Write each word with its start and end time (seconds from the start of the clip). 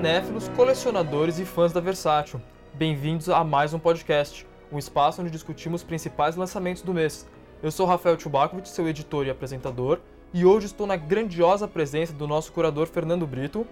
cinéfilos, 0.00 0.48
colecionadores 0.56 1.38
e 1.38 1.44
fãs 1.44 1.74
da 1.74 1.80
Versátil. 1.80 2.40
Bem-vindos 2.72 3.28
a 3.28 3.44
mais 3.44 3.74
um 3.74 3.78
podcast, 3.78 4.46
um 4.72 4.78
espaço 4.78 5.20
onde 5.20 5.30
discutimos 5.30 5.82
os 5.82 5.86
principais 5.86 6.36
lançamentos 6.36 6.80
do 6.80 6.94
mês. 6.94 7.28
Eu 7.62 7.70
sou 7.70 7.84
Rafael 7.84 8.18
Chubakovic, 8.18 8.66
seu 8.66 8.88
editor 8.88 9.26
e 9.26 9.30
apresentador, 9.30 10.00
e 10.32 10.42
hoje 10.46 10.64
estou 10.64 10.86
na 10.86 10.96
grandiosa 10.96 11.68
presença 11.68 12.14
do 12.14 12.26
nosso 12.26 12.50
curador 12.50 12.86
Fernando 12.86 13.26
Brito. 13.26 13.66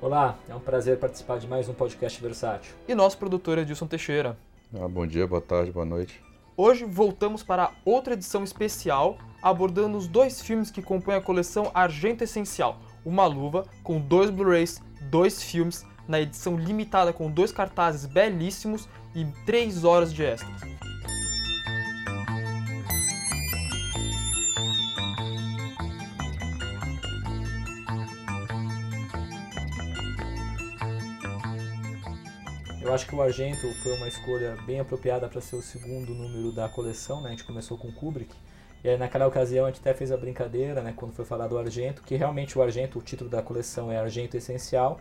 Olá, 0.00 0.36
é 0.48 0.54
um 0.56 0.58
prazer 0.58 0.98
participar 0.98 1.38
de 1.38 1.46
mais 1.46 1.68
um 1.68 1.72
podcast 1.72 2.20
versátil. 2.20 2.74
E 2.88 2.92
nosso 2.92 3.16
produtor 3.16 3.56
Edilson 3.56 3.86
Teixeira. 3.86 4.36
Ah, 4.76 4.88
bom 4.88 5.06
dia, 5.06 5.24
boa 5.24 5.40
tarde, 5.40 5.70
boa 5.70 5.86
noite. 5.86 6.20
Hoje 6.56 6.84
voltamos 6.84 7.44
para 7.44 7.70
outra 7.84 8.14
edição 8.14 8.42
especial, 8.42 9.18
abordando 9.40 9.98
os 9.98 10.08
dois 10.08 10.42
filmes 10.42 10.72
que 10.72 10.82
compõem 10.82 11.14
a 11.14 11.20
coleção 11.20 11.70
Argento 11.72 12.24
Essencial, 12.24 12.80
Uma 13.04 13.26
Luva, 13.26 13.64
com 13.84 14.00
dois 14.00 14.30
Blu-rays, 14.30 14.82
dois 15.10 15.42
filmes, 15.42 15.86
na 16.06 16.20
edição 16.20 16.56
limitada 16.56 17.12
com 17.12 17.30
dois 17.30 17.52
cartazes 17.52 18.06
belíssimos 18.06 18.88
e 19.14 19.24
três 19.46 19.84
horas 19.84 20.12
de 20.12 20.22
extras. 20.24 20.74
Eu 32.82 32.92
acho 32.92 33.06
que 33.06 33.14
o 33.14 33.22
Argento 33.22 33.72
foi 33.82 33.96
uma 33.96 34.06
escolha 34.06 34.56
bem 34.66 34.78
apropriada 34.78 35.26
para 35.26 35.40
ser 35.40 35.56
o 35.56 35.62
segundo 35.62 36.14
número 36.14 36.52
da 36.52 36.68
coleção, 36.68 37.22
né? 37.22 37.28
A 37.28 37.30
gente 37.30 37.44
começou 37.44 37.78
com 37.78 37.90
Kubrick. 37.90 38.34
E 38.84 38.90
aí, 38.90 38.98
naquela 38.98 39.26
ocasião 39.26 39.64
a 39.64 39.68
gente 39.70 39.80
até 39.80 39.94
fez 39.94 40.12
a 40.12 40.16
brincadeira, 40.16 40.82
né, 40.82 40.92
quando 40.94 41.14
foi 41.14 41.24
falar 41.24 41.46
do 41.46 41.56
Argento, 41.56 42.02
que 42.02 42.16
realmente 42.16 42.58
o 42.58 42.62
Argento, 42.62 42.98
o 42.98 43.02
título 43.02 43.30
da 43.30 43.40
coleção 43.40 43.90
é 43.90 43.98
Argento 43.98 44.36
Essencial, 44.36 45.00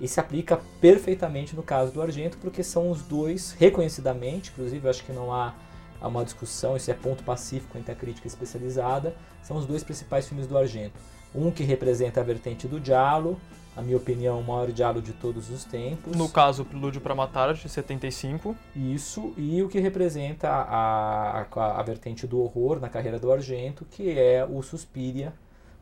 e 0.00 0.06
se 0.06 0.20
aplica 0.20 0.60
perfeitamente 0.80 1.56
no 1.56 1.62
caso 1.62 1.90
do 1.92 2.00
Argento, 2.00 2.38
porque 2.38 2.62
são 2.62 2.88
os 2.90 3.02
dois, 3.02 3.50
reconhecidamente, 3.58 4.52
inclusive 4.52 4.88
acho 4.88 5.04
que 5.04 5.12
não 5.12 5.32
há, 5.32 5.52
uma 6.00 6.24
discussão, 6.24 6.76
isso 6.76 6.90
é 6.90 6.94
ponto 6.94 7.24
pacífico 7.24 7.78
entre 7.78 7.90
a 7.90 7.94
crítica 7.94 8.26
especializada, 8.26 9.16
são 9.42 9.56
os 9.56 9.64
dois 9.64 9.82
principais 9.82 10.28
filmes 10.28 10.46
do 10.46 10.56
Argento. 10.56 11.00
Um 11.34 11.50
que 11.50 11.64
representa 11.64 12.20
a 12.20 12.24
vertente 12.24 12.68
do 12.68 12.78
Diallo, 12.78 13.40
na 13.76 13.82
minha 13.82 13.96
opinião, 13.96 14.40
o 14.40 14.44
maior 14.44 14.70
diálogo 14.70 15.02
de 15.02 15.12
todos 15.12 15.50
os 15.50 15.64
tempos. 15.64 16.16
No 16.16 16.28
caso, 16.28 16.62
o 16.62 16.66
Prelúdio 16.66 17.00
para 17.00 17.14
Matar, 17.14 17.54
de 17.54 17.68
75. 17.68 18.56
Isso, 18.74 19.32
e 19.36 19.62
o 19.62 19.68
que 19.68 19.80
representa 19.80 20.48
a, 20.48 21.40
a, 21.40 21.80
a, 21.80 21.82
vertente 21.82 22.26
do 22.26 22.40
horror 22.40 22.78
na 22.78 22.88
carreira 22.88 23.18
do 23.18 23.32
Argento, 23.32 23.84
que 23.84 24.16
é 24.16 24.44
o 24.44 24.62
Suspiria, 24.62 25.32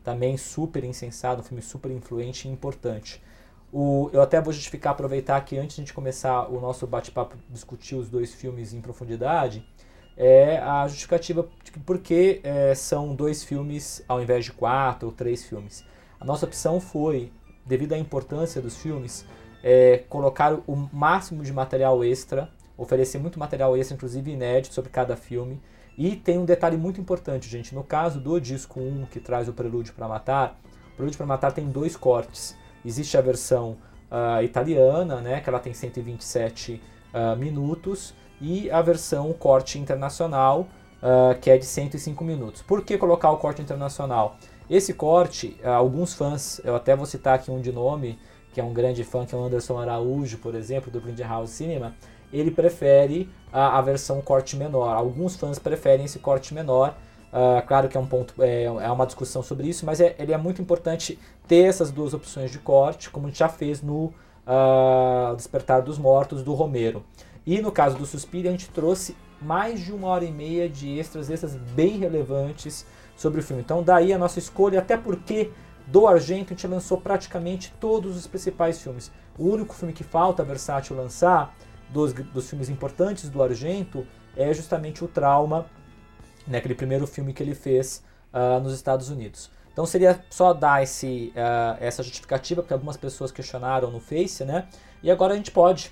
também 0.03 0.37
super 0.37 0.83
insensado, 0.83 1.41
um 1.41 1.43
filme 1.43 1.61
super 1.61 1.91
influente 1.91 2.47
e 2.47 2.51
importante. 2.51 3.21
O, 3.71 4.09
eu 4.11 4.21
até 4.21 4.41
vou 4.41 4.51
justificar, 4.51 4.93
aproveitar 4.93 5.39
que 5.41 5.57
antes 5.57 5.75
de 5.75 5.81
a 5.81 5.85
gente 5.85 5.93
começar 5.93 6.47
o 6.47 6.59
nosso 6.59 6.87
bate-papo, 6.87 7.37
discutir 7.49 7.95
os 7.95 8.09
dois 8.09 8.33
filmes 8.33 8.73
em 8.73 8.81
profundidade, 8.81 9.65
é 10.17 10.57
a 10.57 10.87
justificativa 10.87 11.47
de 11.63 11.71
por 11.79 11.99
que 11.99 12.39
é, 12.43 12.75
são 12.75 13.15
dois 13.15 13.43
filmes 13.43 14.03
ao 14.07 14.21
invés 14.21 14.45
de 14.45 14.51
quatro 14.51 15.07
ou 15.07 15.13
três 15.13 15.43
filmes. 15.43 15.83
A 16.19 16.25
nossa 16.25 16.45
opção 16.45 16.79
foi 16.79 17.31
devido 17.65 17.93
à 17.93 17.97
importância 17.97 18.61
dos 18.61 18.77
filmes, 18.77 19.25
é, 19.63 20.03
colocar 20.09 20.53
o 20.67 20.75
máximo 20.91 21.43
de 21.43 21.53
material 21.53 22.03
extra, 22.03 22.49
oferecer 22.77 23.17
muito 23.19 23.39
material 23.39 23.77
extra, 23.77 23.95
inclusive 23.95 24.31
inédito, 24.31 24.73
sobre 24.73 24.89
cada 24.89 25.15
filme. 25.15 25.61
E 25.97 26.15
tem 26.15 26.37
um 26.37 26.45
detalhe 26.45 26.75
muito 26.75 26.99
importante, 26.99 27.47
gente. 27.47 27.73
No 27.73 27.83
caso 27.83 28.19
do 28.19 28.39
disco 28.39 28.79
1, 28.79 29.05
que 29.05 29.19
traz 29.19 29.47
o 29.47 29.53
Prelúdio 29.53 29.93
para 29.93 30.07
Matar, 30.07 30.59
o 30.93 30.95
Prelúdio 30.95 31.17
para 31.17 31.27
Matar 31.27 31.51
tem 31.51 31.69
dois 31.69 31.95
cortes. 31.95 32.57
Existe 32.83 33.17
a 33.17 33.21
versão 33.21 33.77
uh, 34.11 34.43
italiana, 34.43 35.21
né, 35.21 35.39
que 35.39 35.49
ela 35.49 35.59
tem 35.59 35.73
127 35.73 36.73
uh, 36.73 36.79
ah, 37.13 37.35
minutos, 37.35 38.13
e 38.41 38.69
a 38.71 38.81
versão 38.81 39.31
corte 39.33 39.79
internacional, 39.79 40.67
uh, 41.01 41.39
que 41.39 41.49
é 41.49 41.57
de 41.57 41.65
105 41.65 42.23
minutos. 42.23 42.61
Por 42.61 42.83
que 42.83 42.97
colocar 42.97 43.31
o 43.31 43.37
corte 43.37 43.61
internacional? 43.61 44.37
Esse 44.69 44.93
corte, 44.93 45.57
alguns 45.63 46.13
fãs, 46.13 46.61
eu 46.63 46.75
até 46.75 46.95
vou 46.95 47.05
citar 47.05 47.35
aqui 47.35 47.51
um 47.51 47.59
de 47.59 47.71
nome, 47.71 48.17
que 48.53 48.61
é 48.61 48.63
um 48.63 48.73
grande 48.73 49.03
fã, 49.03 49.25
que 49.25 49.35
é 49.35 49.37
o 49.37 49.43
Anderson 49.43 49.77
Araújo, 49.77 50.37
por 50.37 50.55
exemplo, 50.55 50.91
do 50.91 51.01
Grindhouse 51.01 51.53
Cinema, 51.53 51.95
ele 52.31 52.49
prefere 52.49 53.29
a, 53.51 53.77
a 53.77 53.81
versão 53.81 54.19
corte 54.21 54.55
menor. 54.55 54.95
Alguns 54.95 55.35
fãs 55.35 55.59
preferem 55.59 56.05
esse 56.05 56.19
corte 56.19 56.53
menor. 56.53 56.95
Uh, 57.31 57.65
claro 57.67 57.87
que 57.87 57.97
é 57.97 57.99
um 57.99 58.05
ponto, 58.05 58.33
é, 58.41 58.63
é 58.63 58.91
uma 58.91 59.05
discussão 59.05 59.41
sobre 59.41 59.67
isso, 59.67 59.85
mas 59.85 59.99
é, 59.99 60.15
ele 60.19 60.33
é 60.33 60.37
muito 60.37 60.61
importante 60.61 61.17
ter 61.47 61.63
essas 61.63 61.91
duas 61.91 62.13
opções 62.13 62.51
de 62.51 62.59
corte, 62.59 63.09
como 63.09 63.25
a 63.25 63.29
gente 63.29 63.39
já 63.39 63.49
fez 63.49 63.81
no 63.81 64.13
uh, 64.45 65.35
Despertar 65.35 65.81
dos 65.81 65.97
Mortos 65.97 66.43
do 66.43 66.53
Romero. 66.53 67.03
E 67.45 67.59
no 67.59 67.71
caso 67.71 67.97
do 67.97 68.05
Suspiro, 68.05 68.47
a 68.47 68.51
gente 68.51 68.69
trouxe 68.69 69.15
mais 69.41 69.79
de 69.79 69.91
uma 69.91 70.07
hora 70.07 70.23
e 70.23 70.31
meia 70.31 70.69
de 70.69 70.97
extras, 70.97 71.29
extras 71.29 71.55
bem 71.55 71.97
relevantes 71.97 72.85
sobre 73.23 73.39
o 73.39 73.43
filme. 73.43 73.63
Então 73.63 73.81
daí 73.81 74.11
a 74.11 74.17
nossa 74.17 74.37
escolha, 74.37 74.79
até 74.79 74.97
porque 74.97 75.51
do 75.87 76.05
Argento 76.07 76.53
a 76.53 76.55
gente 76.55 76.67
lançou 76.67 76.99
praticamente 76.99 77.73
todos 77.79 78.17
os 78.17 78.27
principais 78.27 78.81
filmes. 78.81 79.11
O 79.37 79.45
único 79.49 79.73
filme 79.73 79.93
que 79.93 80.03
falta 80.03 80.43
a 80.43 80.45
Versátil 80.45 80.95
lançar, 80.95 81.55
dos, 81.89 82.11
dos 82.11 82.49
filmes 82.49 82.69
importantes 82.69 83.29
do 83.29 83.41
Argento, 83.41 84.05
é 84.35 84.53
justamente 84.53 85.03
o 85.03 85.07
Trauma, 85.07 85.65
né, 86.45 86.57
aquele 86.57 86.75
primeiro 86.75 87.07
filme 87.07 87.33
que 87.33 87.41
ele 87.41 87.55
fez 87.55 88.03
uh, 88.33 88.59
nos 88.59 88.73
Estados 88.73 89.09
Unidos. 89.09 89.49
Então 89.71 89.85
seria 89.85 90.23
só 90.29 90.53
dar 90.53 90.83
esse, 90.83 91.33
uh, 91.35 91.77
essa 91.79 92.03
justificativa, 92.03 92.61
porque 92.61 92.73
algumas 92.73 92.97
pessoas 92.97 93.31
questionaram 93.31 93.89
no 93.89 93.99
Face, 93.99 94.43
né? 94.43 94.67
E 95.01 95.09
agora 95.09 95.33
a 95.33 95.35
gente 95.35 95.51
pode, 95.51 95.91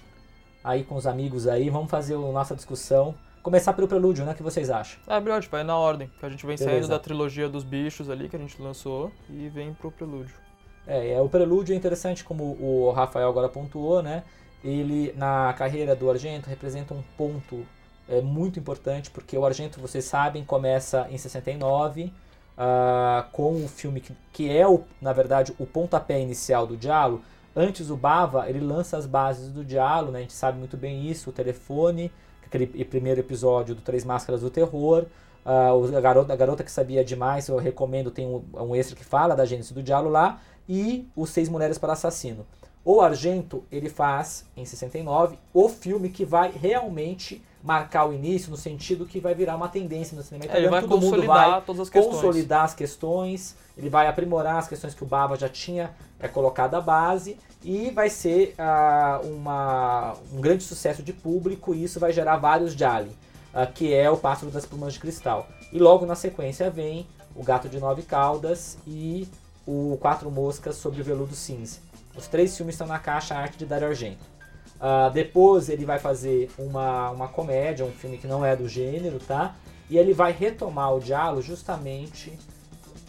aí 0.64 0.84
com 0.84 0.96
os 0.96 1.08
amigos 1.08 1.48
aí, 1.48 1.70
vamos 1.70 1.90
fazer 1.90 2.16
a 2.16 2.20
nossa 2.20 2.56
discussão 2.56 3.16
Começar 3.44 3.74
pelo 3.74 3.88
prelúdio, 3.88 4.24
né? 4.24 4.34
O 4.34 4.36
que 4.36 4.44
vocês 4.44 4.70
acham? 4.70 5.00
É 5.08 5.20
melhor, 5.20 5.42
tipo, 5.42 5.56
é 5.56 5.64
na 5.64 5.76
ordem. 5.76 6.12
Que 6.20 6.26
a 6.26 6.30
gente 6.30 6.46
vem 6.46 6.56
Beleza. 6.56 6.72
saindo 6.72 6.88
da 6.88 7.00
trilogia 7.00 7.50
dos 7.50 7.64
bichos 7.64 8.10
ali, 8.10 8.30
que 8.30 8.36
a 8.36 8.40
gente 8.40 8.62
lançou, 8.62 9.12
e 9.30 9.50
vem 9.50 9.74
pro 9.74 9.92
prelúdio. 9.92 10.36
É, 10.86 11.14
é, 11.14 11.22
o 11.22 11.28
prelúdio 11.28 11.74
é 11.74 11.76
interessante, 11.76 12.24
como 12.24 12.44
o 12.60 12.92
Rafael 12.92 13.28
agora 13.28 13.50
pontuou, 13.50 14.04
né? 14.04 14.24
Ele, 14.64 15.12
na 15.18 15.54
carreira 15.54 15.96
do 15.96 16.10
Argento, 16.10 16.50
representa 16.50 16.94
um 16.94 17.02
ponto 17.18 17.66
é, 18.08 18.22
muito 18.22 18.60
importante, 18.60 19.10
porque 19.10 19.36
o 19.36 19.46
Argento, 19.46 19.80
vocês 19.80 20.06
sabem, 20.06 20.44
começa 20.44 21.08
em 21.10 21.18
69, 21.18 22.04
uh, 22.04 22.12
ah, 22.58 23.28
com 23.32 23.64
o 23.64 23.68
filme 23.68 24.02
que, 24.02 24.16
que 24.32 24.56
é, 24.56 24.68
o, 24.68 24.84
na 25.02 25.14
verdade, 25.14 25.54
o 25.58 25.66
pontapé 25.66 26.20
inicial 26.20 26.68
do 26.68 26.78
Diallo. 26.78 27.24
Antes, 27.56 27.90
o 27.90 27.98
Bava, 27.98 28.50
ele 28.50 28.60
lança 28.60 28.98
as 28.98 29.06
bases 29.06 29.52
do 29.52 29.66
Diallo, 29.66 30.12
né? 30.12 30.20
A 30.20 30.22
gente 30.22 30.34
sabe 30.34 30.60
muito 30.60 30.78
bem 30.78 31.10
isso, 31.10 31.30
o 31.30 31.34
telefone, 31.34 32.12
aquele 32.52 32.68
primeiro 32.84 33.22
episódio 33.22 33.74
do 33.74 33.82
Três 33.82 34.04
Máscaras 34.04 34.42
do 34.42 34.50
Terror. 34.50 35.06
Uh, 35.46 35.98
a, 35.98 36.02
garota, 36.02 36.34
a 36.34 36.36
Garota 36.36 36.64
que 36.64 36.72
Sabia 36.72 37.04
Demais, 37.04 37.48
eu 37.48 37.58
recomendo, 37.58 38.12
tem 38.12 38.28
um, 38.28 38.44
um 38.54 38.76
extra 38.76 38.96
que 38.96 39.06
fala 39.06 39.34
da 39.34 39.46
gênese 39.46 39.74
do 39.74 39.82
diálogo 39.82 40.12
lá. 40.12 40.40
E 40.68 41.08
Os 41.16 41.30
Seis 41.30 41.50
Mulheres 41.50 41.78
para 41.78 41.94
Assassino. 41.94 42.46
O 42.84 43.00
Argento, 43.00 43.64
ele 43.72 43.90
faz, 43.90 44.46
em 44.58 44.66
69, 44.66 45.38
o 45.54 45.70
filme 45.70 46.10
que 46.10 46.26
vai 46.26 46.52
realmente 46.52 47.42
marcar 47.64 48.08
o 48.08 48.14
início, 48.14 48.50
no 48.50 48.58
sentido 48.58 49.06
que 49.06 49.20
vai 49.20 49.36
virar 49.36 49.56
uma 49.56 49.68
tendência 49.68 50.18
no 50.18 50.24
cinema 50.24 50.46
italiano. 50.46 50.76
É, 50.76 50.80
ele 50.80 50.82
vai 50.82 50.90
Todo 50.90 51.02
mundo 51.02 51.28
vai 51.28 51.62
todas 51.62 51.82
as 51.82 51.90
questões. 51.90 52.16
consolidar 52.16 52.64
as 52.64 52.74
questões, 52.74 53.56
ele 53.78 53.90
vai 53.90 54.08
aprimorar 54.08 54.58
as 54.58 54.68
questões 54.68 54.96
que 54.96 55.04
o 55.04 55.06
Bava 55.06 55.38
já 55.38 55.48
tinha 55.48 55.92
é, 56.20 56.28
colocado 56.28 56.74
à 56.74 56.82
base, 56.82 57.38
e 57.64 57.92
vai 57.92 58.10
ser 58.10 58.56
uh, 58.58 59.28
uma, 59.28 60.16
um 60.34 60.42
grande 60.42 60.64
sucesso 60.64 61.04
de 61.04 61.14
público, 61.14 61.74
e 61.74 61.84
isso 61.84 62.00
vai 62.00 62.12
gerar 62.12 62.38
vários 62.38 62.74
Jali, 62.74 63.16
uh, 63.54 63.72
que 63.74 63.94
é 63.94 64.10
o 64.10 64.18
Pássaro 64.18 64.52
das 64.52 64.66
Plumas 64.66 64.94
de 64.94 65.00
Cristal. 65.00 65.48
E 65.72 65.80
logo 65.80 66.06
na 66.06 66.16
sequência 66.16 66.70
vem 66.70 67.08
o 67.36 67.44
Gato 67.44 67.70
de 67.70 67.80
Nove 67.80 68.02
Caudas 68.02 68.78
e 68.86 69.28
o 69.66 69.98
Quatro 70.02 70.30
Moscas 70.32 70.76
sobre 70.76 71.02
o 71.02 71.04
Veludo 71.04 71.36
Cinza. 71.36 71.80
Os 72.16 72.28
três 72.28 72.56
filmes 72.58 72.76
estão 72.76 72.88
na 72.88 73.00
caixa 73.00 73.36
Arte 73.36 73.58
de 73.58 73.66
Dario 73.66 73.88
Argento. 73.88 74.32
Uh, 74.78 75.12
depois 75.14 75.70
ele 75.70 75.86
vai 75.86 76.00
fazer 76.00 76.50
uma, 76.58 77.12
uma 77.12 77.28
comédia, 77.28 77.86
um 77.86 77.92
filme 77.92 78.18
que 78.18 78.26
não 78.26 78.44
é 78.44 78.56
do 78.56 78.68
gênero, 78.68 79.20
tá? 79.20 79.56
E 79.90 79.98
ele 79.98 80.14
vai 80.14 80.32
retomar 80.32 80.96
o 80.96 81.00
diálogo 81.00 81.42
justamente 81.42 82.38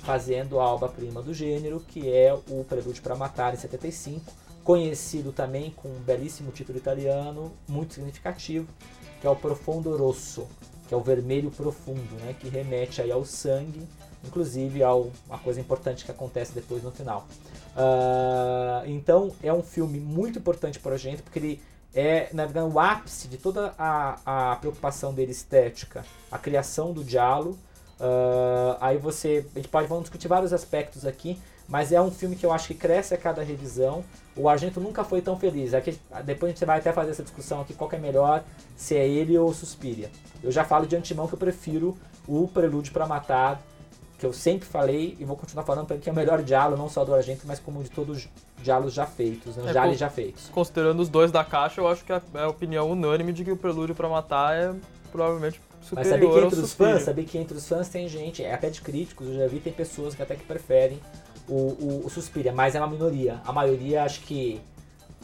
fazendo 0.03 0.61
a 0.61 0.75
obra-prima 0.75 1.23
do 1.23 1.33
gênero, 1.33 1.81
que 1.81 2.13
é 2.13 2.35
o 2.49 2.65
Prelúdio 2.65 3.03
para 3.03 3.15
Matar, 3.15 3.55
em 3.55 3.57
75, 3.57 4.33
conhecido 4.65 5.33
também 5.33 5.71
com 5.71 5.89
um 5.89 6.01
belíssimo 6.01 6.51
título 6.53 6.79
italiano, 6.79 7.53
muito 7.69 7.95
significativo, 7.95 8.67
que 9.21 9.27
é 9.27 9.31
o 9.31 9.37
Profondo 9.37 9.97
Rosso, 9.97 10.47
que 10.89 10.95
é 10.95 10.97
o 10.97 11.01
vermelho 11.01 11.51
profundo, 11.51 12.15
né? 12.21 12.35
Que 12.39 12.49
remete 12.49 13.01
aí 13.01 13.11
ao 13.11 13.25
sangue, 13.25 13.87
inclusive 14.25 14.83
a 14.83 14.95
uma 14.95 15.39
coisa 15.43 15.61
importante 15.61 16.05
que 16.05 16.11
acontece 16.11 16.53
depois 16.53 16.83
no 16.83 16.91
final. 16.91 17.27
Uh, 17.75 18.87
então 18.87 19.33
é 19.43 19.53
um 19.53 19.63
filme 19.63 19.99
muito 19.99 20.39
importante 20.39 20.79
para 20.79 20.95
a 20.95 20.99
gente, 20.99 21.23
porque 21.23 21.39
ele 21.39 21.63
é, 21.95 22.31
na 22.33 22.45
verdade, 22.45 22.73
o 22.73 22.81
ápice 22.81 23.29
de 23.29 23.37
toda 23.37 23.75
a, 23.79 24.53
a 24.53 24.57
preocupação 24.57 25.13
dele 25.13 25.33
estética, 25.33 26.05
a 26.31 26.39
criação 26.39 26.93
do 26.93 27.05
diálogo. 27.05 27.59
Uh, 28.01 28.77
aí 28.81 28.97
você, 28.97 29.47
a 29.55 29.59
gente 29.59 29.69
pode 29.69 29.87
vamos 29.87 30.05
discutir 30.05 30.27
vários 30.27 30.53
aspectos 30.53 31.05
aqui, 31.05 31.39
mas 31.73 31.91
é 31.91 31.99
um 31.99 32.11
filme 32.11 32.37
que 32.37 32.45
eu 32.45 32.53
acho 32.53 32.69
que 32.69 32.75
cresce 32.75 33.15
a 33.15 33.17
cada 33.17 33.43
revisão. 33.43 34.05
O 34.37 34.47
Argento 34.47 34.79
nunca 34.79 35.03
foi 35.03 35.23
tão 35.23 35.39
feliz. 35.39 35.73
Aqui, 35.73 35.99
depois 36.23 36.51
a 36.51 36.55
gente 36.55 36.67
vai 36.67 36.79
até 36.79 36.93
fazer 36.93 37.13
essa 37.13 37.23
discussão 37.23 37.63
aqui, 37.63 37.73
qual 37.73 37.91
é 37.91 37.97
melhor, 37.97 38.45
se 38.77 38.95
é 38.95 39.09
ele 39.09 39.39
ou 39.39 39.55
Suspiria. 39.55 40.11
Eu 40.43 40.53
já 40.53 40.65
falo 40.65 40.87
de 40.87 40.95
antemão 40.95 41.27
que 41.27 41.33
eu 41.33 41.39
prefiro 41.39 41.97
o 42.29 42.47
Prelúdio 42.47 42.93
para 42.93 43.07
Matar, 43.07 43.63
que 44.19 44.27
eu 44.27 44.35
sempre 44.35 44.69
falei 44.69 45.17
e 45.19 45.25
vou 45.25 45.35
continuar 45.35 45.65
falando 45.65 45.87
porque 45.87 46.11
é 46.11 46.13
o 46.13 46.15
melhor 46.15 46.43
diálogo, 46.43 46.77
não 46.77 46.91
só 46.91 47.07
do 47.07 47.15
Argento, 47.15 47.47
mas 47.47 47.59
como 47.59 47.83
de 47.83 47.91
todos 47.91 48.19
os 48.19 48.29
diálogos 48.63 48.93
já 48.93 49.07
feitos, 49.07 49.57
né? 49.57 49.71
É, 49.71 49.95
já, 49.95 50.11
feitos. 50.11 50.51
Considerando 50.51 51.01
os 51.01 51.09
dois 51.09 51.33
da 51.33 51.43
caixa, 51.43 51.81
eu 51.81 51.89
acho 51.89 52.05
que 52.05 52.13
é 52.13 52.21
a 52.35 52.49
opinião 52.49 52.91
unânime 52.91 53.33
de 53.33 53.47
que 53.47 53.51
o 53.51 53.57
Prelúdio 53.57 53.95
pra 53.95 54.11
Matar 54.11 54.55
é 54.55 54.75
provavelmente 55.11 55.59
Mas 55.91 56.07
superior 56.07 56.11
saber 56.11 56.29
que 56.29 56.47
entre 56.47 56.61
os 56.61 56.75
fãs, 56.75 57.03
saber 57.03 57.25
que 57.25 57.39
entre 57.39 57.57
os 57.57 57.67
fãs 57.67 57.89
tem 57.89 58.07
gente, 58.09 58.45
é 58.45 58.53
até 58.53 58.69
de 58.69 58.83
críticos, 58.83 59.29
eu 59.29 59.37
já 59.37 59.47
vi, 59.47 59.59
tem 59.59 59.73
pessoas 59.73 60.15
que 60.15 60.23
até 60.23 60.35
que 60.37 60.45
preferem 60.45 61.01
o, 61.49 61.55
o, 61.55 62.03
o 62.07 62.11
Suspiria, 62.11 62.53
mas 62.53 62.75
é 62.75 62.79
uma 62.79 62.87
minoria. 62.89 63.41
A 63.45 63.53
maioria 63.53 64.05
acho 64.05 64.21
que 64.21 64.61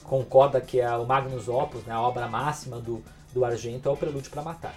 concorda 0.05 0.61
que 0.61 0.81
é 0.81 0.91
o 0.97 1.07
Magnus 1.07 1.49
Opus, 1.49 1.85
né, 1.85 1.93
a 1.93 2.01
obra 2.01 2.27
máxima 2.27 2.79
do, 2.81 3.03
do 3.33 3.45
Argento, 3.45 3.89
é 3.89 3.93
o 3.93 3.97
Prelúdio 3.97 4.31
para 4.31 4.43
Matar. 4.43 4.75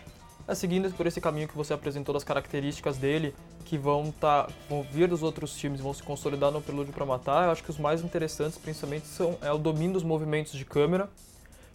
É, 0.47 0.55
seguindo 0.55 0.91
por 0.91 1.07
esse 1.07 1.21
caminho 1.21 1.47
que 1.47 1.55
você 1.55 1.73
apresentou 1.73 2.13
das 2.13 2.23
características 2.23 2.97
dele, 2.97 3.33
que 3.63 3.77
vão, 3.77 4.11
tá, 4.11 4.49
vão 4.67 4.83
vir 4.83 5.07
dos 5.07 5.23
outros 5.23 5.57
filmes 5.57 5.79
e 5.79 5.83
vão 5.83 5.93
se 5.93 6.03
consolidar 6.03 6.51
no 6.51 6.61
Prelúdio 6.61 6.93
para 6.93 7.05
Matar, 7.05 7.45
eu 7.45 7.51
acho 7.51 7.63
que 7.63 7.69
os 7.69 7.77
mais 7.77 8.03
interessantes, 8.03 8.57
principalmente, 8.57 9.07
são 9.07 9.37
é 9.41 9.51
o 9.51 9.57
domínio 9.57 9.93
dos 9.93 10.03
movimentos 10.03 10.53
de 10.53 10.65
câmera, 10.65 11.09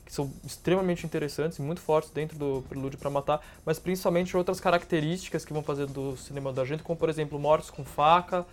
que 0.05 0.13
são 0.13 0.31
extremamente 0.45 1.05
interessantes 1.05 1.59
e 1.59 1.63
muito 1.63 1.81
fortes 1.81 2.11
dentro 2.11 2.39
do 2.39 2.63
Prelúdio 2.69 2.99
para 2.99 3.11
Matar, 3.11 3.41
mas 3.65 3.79
principalmente 3.79 4.37
outras 4.37 4.61
características 4.61 5.45
que 5.45 5.53
vão 5.53 5.63
fazer 5.63 5.87
do 5.87 6.17
cinema 6.17 6.53
do 6.53 6.61
Argento, 6.61 6.85
como 6.85 6.99
por 6.99 7.09
exemplo 7.09 7.39
mortes 7.39 7.71
com 7.71 7.85
faca, 7.85 8.47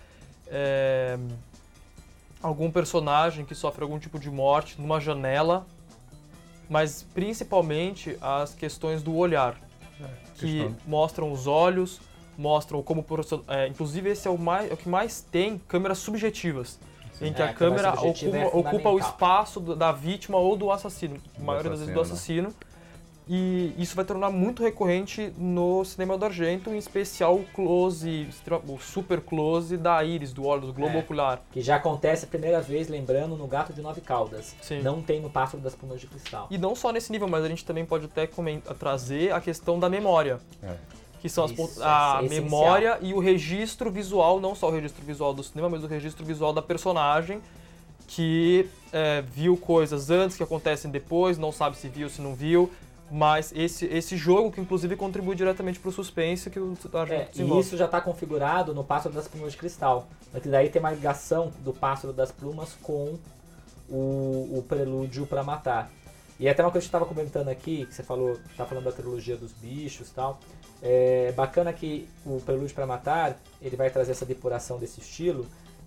é, 0.54 1.18
algum 2.42 2.70
personagem 2.72 3.44
que 3.44 3.56
sofre 3.56 3.82
algum 3.84 3.98
tipo 3.98 4.20
de 4.20 4.30
morte 4.30 4.80
numa 4.80 5.00
janela, 5.02 5.66
mas 6.70 7.06
principalmente 7.14 8.16
as 8.22 8.54
questões 8.54 9.02
do 9.02 9.16
olhar 9.16 9.60
que 10.36 10.60
Questão- 10.60 10.76
mostram 10.86 11.32
os 11.32 11.48
olhos, 11.48 12.00
mostram 12.38 12.82
como 12.84 13.04
é, 13.48 13.68
inclusive 13.68 14.10
esse 14.10 14.28
é 14.28 14.32
o 14.32 14.38
mais 14.38 14.70
é 14.70 14.74
o 14.74 14.78
que 14.78 14.90
mais 14.90 15.22
tem 15.22 15.58
câmeras 15.68 15.98
subjetivas, 16.00 16.80
em 17.22 17.32
que 17.34 17.42
É, 17.42 17.46
a 17.46 17.54
câmera 17.54 17.96
subjetiva 17.96 18.38
ocupa, 18.48 18.58
é 18.58 18.60
ocupa 18.74 18.90
o 18.90 19.00
espaço 19.00 19.60
da 19.60 19.92
vítima 19.92 20.38
ou 20.38 20.56
do 20.56 20.72
assassino, 20.72 21.18
a 21.40 21.42
maioria 21.44 21.70
das 21.72 21.80
vezes 21.80 21.94
do 21.94 22.02
assassino, 22.02 22.48
assassino. 22.50 22.73
E 23.28 23.74
isso 23.78 23.96
vai 23.96 24.04
tornar 24.04 24.30
muito 24.30 24.62
recorrente 24.62 25.32
no 25.38 25.86
cinema 25.86 26.18
do 26.18 26.26
Argento, 26.26 26.70
em 26.72 26.78
especial 26.78 27.36
o 27.36 27.46
close, 27.54 28.28
o 28.68 28.78
super 28.80 29.22
close 29.22 29.78
da 29.78 30.04
íris, 30.04 30.34
do 30.34 30.46
olho, 30.46 30.68
do 30.68 30.74
globo 30.74 30.98
É. 30.98 31.00
ocular. 31.00 31.42
Que 31.52 31.62
já 31.62 31.78
acontece 31.78 32.26
a 32.26 32.28
primeira 32.28 32.60
vez, 32.62 32.90
lembrando, 32.90 33.38
no 33.38 33.48
Gato 33.48 33.72
de 33.72 33.82
Nove 33.82 34.02
Caudas. 34.02 34.56
Sim. 34.62 34.82
Não 34.82 35.02
tem 35.02 35.22
no 35.22 35.30
Pássaro 35.30 35.64
das 35.64 35.74
Plumas 35.74 36.02
de 36.02 36.08
Cristal. 36.08 36.48
E 36.52 36.58
não 36.58 36.76
só 36.76 36.92
nesse 36.92 37.12
nível, 37.12 37.28
mas 37.30 37.46
a 37.46 37.48
gente 37.48 37.64
também 37.64 37.86
pode 37.86 38.06
até 38.06 38.28
comentar, 38.28 38.76
trazer 38.76 39.32
a 39.34 39.40
questão 39.40 39.80
da 39.80 39.88
memória. 39.90 40.40
É. 40.62 40.76
Que 41.22 41.30
são 41.30 41.46
as, 41.46 41.52
Isso 41.52 41.82
a 41.82 42.20
é 42.22 42.28
memória 42.28 42.98
e 43.02 43.14
o 43.14 43.20
registro 43.20 43.90
visual, 43.90 44.42
não 44.42 44.54
só 44.54 44.68
o 44.68 44.72
registro 44.72 45.06
visual 45.06 45.34
do 45.34 45.42
cinema, 45.42 45.70
mas 45.70 45.82
o 45.82 45.88
registro 45.88 46.26
visual 46.26 46.52
da 46.52 46.62
personagem 46.62 47.40
que 48.06 48.70
é, 48.92 49.22
viu 49.22 49.56
coisas 49.56 50.10
antes 50.10 50.36
que 50.36 50.44
acontecem 50.44 50.92
depois, 50.92 51.38
não 51.38 51.52
sabe 51.52 51.78
se 51.78 51.88
viu, 51.88 52.10
se 52.10 52.22
não 52.22 52.36
viu. 52.36 52.70
Mas 53.16 53.54
esse, 53.56 53.86
esse 53.86 54.18
jogo 54.18 54.52
que 54.52 54.60
inclusive 54.60 54.96
contribui 54.96 55.36
diretamente 55.36 55.80
para 55.80 55.90
o 55.90 55.92
suspense 55.92 56.50
que 56.50 56.60
o 56.60 56.76
É, 57.14 57.30
e 57.36 57.60
isso 57.60 57.78
já 57.78 57.86
está 57.86 58.02
configurado 58.02 58.74
no 58.74 58.84
Pássaro 58.84 59.14
das 59.14 59.28
Plumas 59.28 59.52
de 59.52 59.60
Cristal. 59.60 60.08
Que 60.42 60.50
daí 60.50 60.68
tem 60.68 60.80
uma 60.80 60.90
ligação 60.90 61.52
do 61.60 61.72
Pássaro 61.72 62.12
das 62.12 62.32
Plumas 62.32 62.76
com 62.82 63.20
o, 63.88 64.58
o 64.58 64.66
Prelúdio 64.68 65.28
para 65.28 65.44
Matar. 65.44 65.92
E 66.40 66.50
até 66.50 66.64
uma 66.64 66.72
coisa 66.72 66.88
que 66.90 66.96
eu 66.96 66.98
estava 66.98 67.06
comentando 67.06 67.50
aqui, 67.50 67.86
que 67.86 67.94
você 67.94 68.02
falou, 68.02 68.40
tá 68.58 68.66
falando 68.66 68.86
da 68.86 68.92
trilogia 68.92 69.38
dos 69.38 69.52
bichos 69.54 70.10
e 70.10 70.14
tal. 70.16 70.40
É 70.82 71.32
bacana 71.34 71.72
que 71.72 72.10
o 72.26 72.42
Prelúdio 72.42 72.74
para 72.74 72.88
Matar, 72.88 73.38
ele 73.62 73.76
vai 73.76 73.92
trazer 73.92 74.14
essa 74.14 74.26
depuração 74.26 74.80
desse 74.80 75.02
estilo 75.02 75.46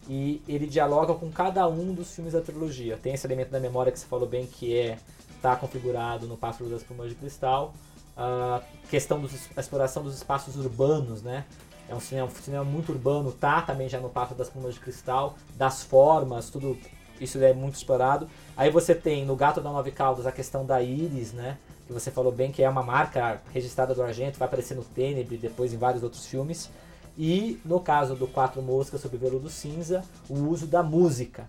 e 0.08 0.40
ele 0.46 0.68
dialoga 0.68 1.12
com 1.12 1.28
cada 1.32 1.66
um 1.66 1.92
dos 1.92 2.14
filmes 2.14 2.34
da 2.34 2.40
trilogia. 2.40 2.96
Tem 2.96 3.14
esse 3.14 3.26
elemento 3.26 3.50
da 3.50 3.58
memória 3.58 3.90
que 3.90 3.98
você 3.98 4.06
falou 4.06 4.28
bem 4.28 4.46
que 4.46 4.78
é 4.78 4.96
tá 5.40 5.56
configurado 5.56 6.26
no 6.26 6.36
Pássaro 6.36 6.68
das 6.68 6.82
Plumas 6.82 7.10
de 7.10 7.14
Cristal. 7.14 7.74
A 8.16 8.62
questão 8.88 9.20
da 9.20 9.60
exploração 9.60 10.02
dos 10.02 10.14
espaços 10.14 10.56
urbanos, 10.56 11.22
né? 11.22 11.44
É 11.88 11.94
um 11.94 12.00
cinema, 12.00 12.26
um 12.26 12.34
cinema 12.34 12.64
muito 12.64 12.90
urbano, 12.90 13.30
tá 13.30 13.62
também 13.62 13.88
já 13.88 14.00
no 14.00 14.08
Pássaro 14.08 14.36
das 14.36 14.48
Plumas 14.48 14.74
de 14.74 14.80
Cristal, 14.80 15.36
das 15.56 15.82
formas, 15.84 16.50
tudo 16.50 16.76
isso 17.20 17.38
é 17.42 17.52
muito 17.52 17.76
explorado. 17.76 18.28
Aí 18.56 18.70
você 18.70 18.94
tem 18.94 19.24
no 19.24 19.36
Gato 19.36 19.60
da 19.60 19.70
Nove 19.70 19.90
Caldas 19.90 20.26
a 20.26 20.32
questão 20.32 20.64
da 20.64 20.82
íris, 20.82 21.32
né? 21.32 21.58
Que 21.86 21.92
você 21.92 22.10
falou 22.10 22.32
bem 22.32 22.50
que 22.50 22.62
é 22.62 22.68
uma 22.68 22.82
marca 22.82 23.40
registrada 23.52 23.94
do 23.94 24.02
Argento, 24.02 24.38
vai 24.38 24.46
aparecer 24.48 24.74
no 24.74 24.82
Tenebre, 24.82 25.36
depois 25.36 25.72
em 25.72 25.78
vários 25.78 26.02
outros 26.02 26.26
filmes. 26.26 26.70
E 27.16 27.60
no 27.64 27.80
caso 27.80 28.14
do 28.14 28.26
Quatro 28.26 28.60
Moscas 28.60 29.00
sobre 29.00 29.16
Veludo 29.16 29.48
Cinza, 29.48 30.02
o 30.28 30.34
uso 30.34 30.66
da 30.66 30.82
música. 30.82 31.48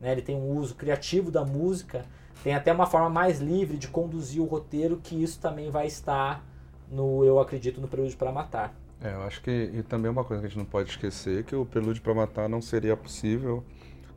Né? 0.00 0.12
Ele 0.12 0.22
tem 0.22 0.36
um 0.36 0.56
uso 0.56 0.74
criativo 0.74 1.30
da 1.30 1.44
música, 1.44 2.06
tem 2.44 2.54
até 2.54 2.70
uma 2.70 2.86
forma 2.86 3.08
mais 3.08 3.40
livre 3.40 3.78
de 3.78 3.88
conduzir 3.88 4.42
o 4.42 4.44
roteiro, 4.44 5.00
que 5.02 5.20
isso 5.20 5.40
também 5.40 5.70
vai 5.70 5.86
estar 5.86 6.44
no, 6.92 7.24
eu 7.24 7.40
acredito, 7.40 7.80
no 7.80 7.88
Prelúdio 7.88 8.18
para 8.18 8.30
Matar. 8.30 8.74
É, 9.00 9.14
eu 9.14 9.22
acho 9.22 9.40
que 9.40 9.50
e 9.50 9.82
também 9.82 10.10
uma 10.10 10.22
coisa 10.22 10.42
que 10.42 10.46
a 10.46 10.50
gente 10.50 10.58
não 10.58 10.66
pode 10.66 10.90
esquecer 10.90 11.42
que 11.44 11.56
o 11.56 11.64
Prelúdio 11.64 12.02
para 12.02 12.12
Matar 12.12 12.46
não 12.46 12.60
seria 12.60 12.94
possível 12.96 13.64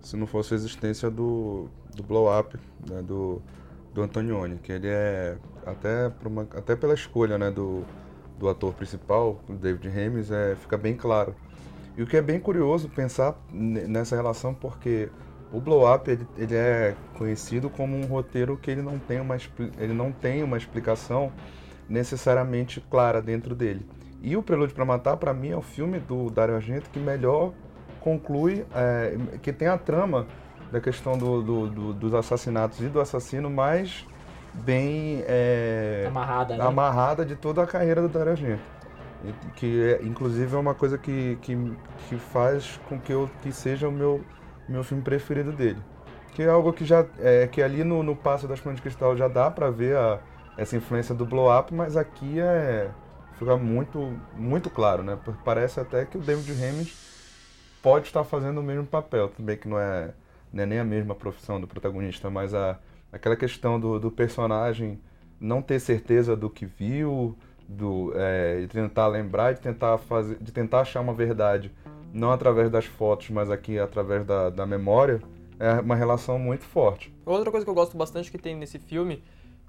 se 0.02 0.18
não 0.18 0.28
fosse 0.28 0.54
a 0.54 0.58
existência 0.58 1.10
do, 1.10 1.70
do 1.96 2.04
Blow 2.04 2.28
Up, 2.38 2.58
né, 2.90 3.02
do, 3.02 3.42
do 3.94 4.02
Antonioni, 4.02 4.58
que 4.58 4.74
ele 4.74 4.88
é 4.90 5.38
até, 5.66 6.12
uma, 6.26 6.42
até 6.54 6.76
pela 6.76 6.94
escolha 6.94 7.38
né, 7.38 7.50
do, 7.50 7.84
do 8.38 8.50
ator 8.50 8.74
principal, 8.74 9.42
o 9.48 9.54
David 9.54 9.88
Hames, 9.88 10.32
é, 10.32 10.56
fica 10.56 10.78
bem 10.78 10.96
claro. 10.96 11.34
E 11.98 12.04
o 12.04 12.06
que 12.06 12.18
é 12.18 12.22
bem 12.22 12.40
curioso 12.40 12.90
pensar 12.90 13.40
ne- 13.52 13.88
nessa 13.88 14.16
relação, 14.16 14.54
porque 14.54 15.10
o 15.52 15.60
Blow 15.62 15.92
Up 15.94 16.10
ele, 16.10 16.28
ele 16.38 16.56
é 16.56 16.96
conhecido 17.18 17.70
como 17.70 17.96
um 17.98 18.06
roteiro 18.06 18.58
que 18.58 18.70
ele 18.72 18.82
não 18.82 19.00
tem 19.00 19.20
uma, 19.20 19.36
ele 19.78 19.94
não 19.94 20.12
tem 20.12 20.44
uma 20.44 20.58
explicação 20.58 21.32
necessariamente 21.90 22.82
clara 22.82 23.22
dentro 23.22 23.56
dele. 23.56 23.86
E 24.22 24.36
o 24.36 24.44
Prelúdio 24.44 24.76
para 24.76 24.84
Matar, 24.86 25.18
para 25.18 25.34
mim, 25.34 25.50
é 25.52 25.56
o 25.58 25.62
filme 25.62 26.00
do 26.00 26.30
Dario 26.30 26.56
Argento 26.56 26.90
que 26.90 27.00
melhor 27.00 27.54
conclui, 28.00 28.66
é, 28.76 29.16
que 29.42 29.54
tem 29.54 29.68
a 29.68 29.78
trama 29.78 30.28
da 30.72 30.82
questão 30.82 31.18
do, 31.18 31.42
do- 31.42 31.68
do- 31.70 31.94
dos 31.94 32.14
assassinatos 32.14 32.80
e 32.82 32.88
do 32.90 33.00
assassino 33.00 33.50
mais 33.50 34.06
bem 34.54 35.24
é, 35.28 36.06
Amarrada, 36.08 36.58
né? 36.58 36.64
amarrada 36.64 37.26
de 37.26 37.36
toda 37.36 37.62
a 37.64 37.68
carreira 37.68 38.02
do 38.02 38.10
Dario 38.10 38.32
Argento. 38.32 38.64
Que 39.56 39.84
é, 40.02 40.04
inclusive 40.04 40.56
é 40.56 40.60
uma 40.60 40.74
coisa 40.76 40.98
que, 40.98 41.38
que, 41.42 41.56
que 42.08 42.18
faz 42.18 42.80
com 42.88 43.00
que, 43.00 43.12
eu, 43.12 43.30
que 43.42 43.52
seja 43.52 43.88
o 43.88 43.92
meu, 43.92 44.22
meu 44.68 44.84
filme 44.84 45.04
preferido 45.04 45.52
dele. 45.52 45.80
Que 46.34 46.44
é 46.44 46.50
algo 46.50 46.72
que 46.72 46.86
já 46.86 47.06
é, 47.20 47.48
que 47.48 47.62
ali 47.62 47.84
no, 47.84 48.04
no 48.04 48.16
Passo 48.16 48.48
das 48.48 48.60
Plantas 48.60 48.78
de 48.78 48.84
Cristal 48.84 49.16
já 49.18 49.28
dá 49.28 49.50
pra 49.50 49.70
ver 49.70 49.96
a, 49.96 50.20
essa 50.58 50.76
influência 50.76 51.16
do 51.16 51.26
blow 51.26 51.56
up, 51.58 51.74
mas 51.74 51.98
aqui 51.98 52.40
é 52.40 52.90
fica 53.38 53.56
muito 53.56 54.20
muito 54.36 54.70
claro, 54.70 55.04
né? 55.04 55.18
Porque 55.24 55.40
Parece 55.44 55.80
até 55.80 56.06
que 56.06 56.18
o 56.18 56.22
David 56.22 56.52
Hammond 56.52 56.94
pode 57.82 58.08
estar 58.08 58.24
fazendo 58.24 58.60
o 58.60 58.64
mesmo 58.64 58.86
papel, 58.86 59.30
também 59.30 59.58
que 59.58 59.68
não 59.68 59.80
é, 59.80 60.14
não 60.52 60.64
é 60.64 60.66
nem 60.66 60.80
a 60.80 60.84
mesma 60.84 61.16
profissão 61.16 61.60
do 61.62 61.68
protagonista, 61.68 62.30
mas 62.30 62.54
a, 62.54 62.78
aquela 63.12 63.36
questão 63.36 63.80
do, 63.80 64.00
do 64.00 64.12
personagem 64.12 65.00
não 65.40 65.62
ter 65.62 65.80
certeza 65.80 66.36
do 66.36 66.50
que 66.50 66.66
viu, 66.66 67.38
do 67.68 68.12
é, 68.16 68.62
de 68.62 68.68
tentar 68.68 69.08
lembrar, 69.08 69.54
de 69.54 69.62
tentar 69.62 69.98
fazer, 69.98 70.38
de 70.40 70.52
tentar 70.52 70.82
achar 70.82 71.02
uma 71.02 71.14
verdade, 71.14 71.72
não 72.18 72.32
através 72.32 72.70
das 72.70 72.86
fotos, 72.86 73.30
mas 73.30 73.50
aqui 73.50 73.78
através 73.78 74.26
da, 74.26 74.50
da 74.50 74.66
memória, 74.66 75.22
é 75.60 75.74
uma 75.80 75.96
relação 75.96 76.38
muito 76.38 76.64
forte. 76.66 77.14
Outra 77.26 77.52
coisa 77.52 77.66
que 77.66 77.70
eu 77.70 77.76
gosto 77.76 77.96
bastante 77.96 78.32
que 78.32 78.38
tem 78.38 78.56
nesse 78.56 78.80
filme, 78.80 79.24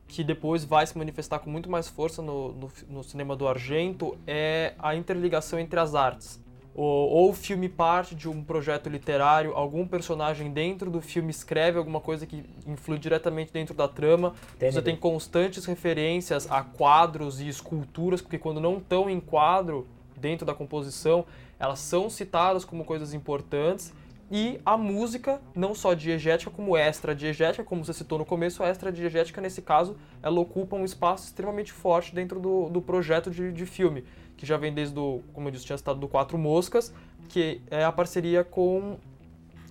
que 0.06 0.24
depois 0.24 0.64
vai 0.64 0.86
se 0.86 0.96
manifestar 0.96 1.38
com 1.38 1.50
muito 1.50 1.70
mais 1.70 1.88
força 1.88 2.22
no, 2.22 2.52
no, 2.52 2.72
no 2.88 3.04
cinema 3.04 3.36
do 3.36 3.46
Argento, 3.46 4.16
é 4.26 4.74
a 4.78 4.94
interligação 4.94 5.58
entre 5.58 5.78
as 5.78 5.94
artes. 5.94 6.40
Ou, 6.74 7.10
ou 7.10 7.30
o 7.30 7.34
filme 7.34 7.68
parte 7.68 8.14
de 8.14 8.28
um 8.28 8.42
projeto 8.42 8.88
literário, 8.88 9.52
algum 9.54 9.86
personagem 9.86 10.50
dentro 10.52 10.90
do 10.90 11.00
filme 11.00 11.30
escreve 11.30 11.76
alguma 11.76 12.00
coisa 12.00 12.24
que 12.24 12.44
influi 12.66 12.98
diretamente 12.98 13.52
dentro 13.52 13.74
da 13.74 13.88
trama. 13.88 14.30
Você 14.30 14.58
Tenebre. 14.58 14.82
tem 14.82 14.96
constantes 14.96 15.64
referências 15.64 16.50
a 16.50 16.62
quadros 16.62 17.40
e 17.40 17.48
esculturas, 17.48 18.22
porque 18.22 18.38
quando 18.38 18.60
não 18.60 18.78
estão 18.78 19.10
em 19.10 19.18
quadro 19.18 19.88
dentro 20.16 20.46
da 20.46 20.54
composição, 20.54 21.26
elas 21.58 21.80
são 21.80 22.08
citadas 22.08 22.64
como 22.64 22.84
coisas 22.84 23.14
importantes. 23.14 23.92
E 24.30 24.60
a 24.64 24.76
música, 24.76 25.40
não 25.54 25.74
só 25.74 25.94
diegética, 25.94 26.50
como 26.50 26.76
extra 26.76 27.14
diegética, 27.14 27.64
como 27.64 27.82
você 27.82 27.94
citou 27.94 28.18
no 28.18 28.26
começo, 28.26 28.62
a 28.62 28.68
extra 28.68 28.92
diegética, 28.92 29.40
nesse 29.40 29.62
caso, 29.62 29.96
ela 30.22 30.38
ocupa 30.38 30.76
um 30.76 30.84
espaço 30.84 31.24
extremamente 31.24 31.72
forte 31.72 32.14
dentro 32.14 32.38
do, 32.38 32.68
do 32.68 32.82
projeto 32.82 33.30
de, 33.30 33.50
de 33.50 33.64
filme, 33.64 34.04
que 34.36 34.44
já 34.44 34.58
vem 34.58 34.72
desde, 34.72 34.98
o, 34.98 35.22
como 35.32 35.48
eu 35.48 35.52
disse, 35.52 35.64
tinha 35.64 35.78
citado 35.78 35.98
do 35.98 36.06
Quatro 36.06 36.36
Moscas, 36.36 36.92
que 37.28 37.62
é 37.70 37.82
a 37.84 37.90
parceria 37.90 38.44
com 38.44 38.98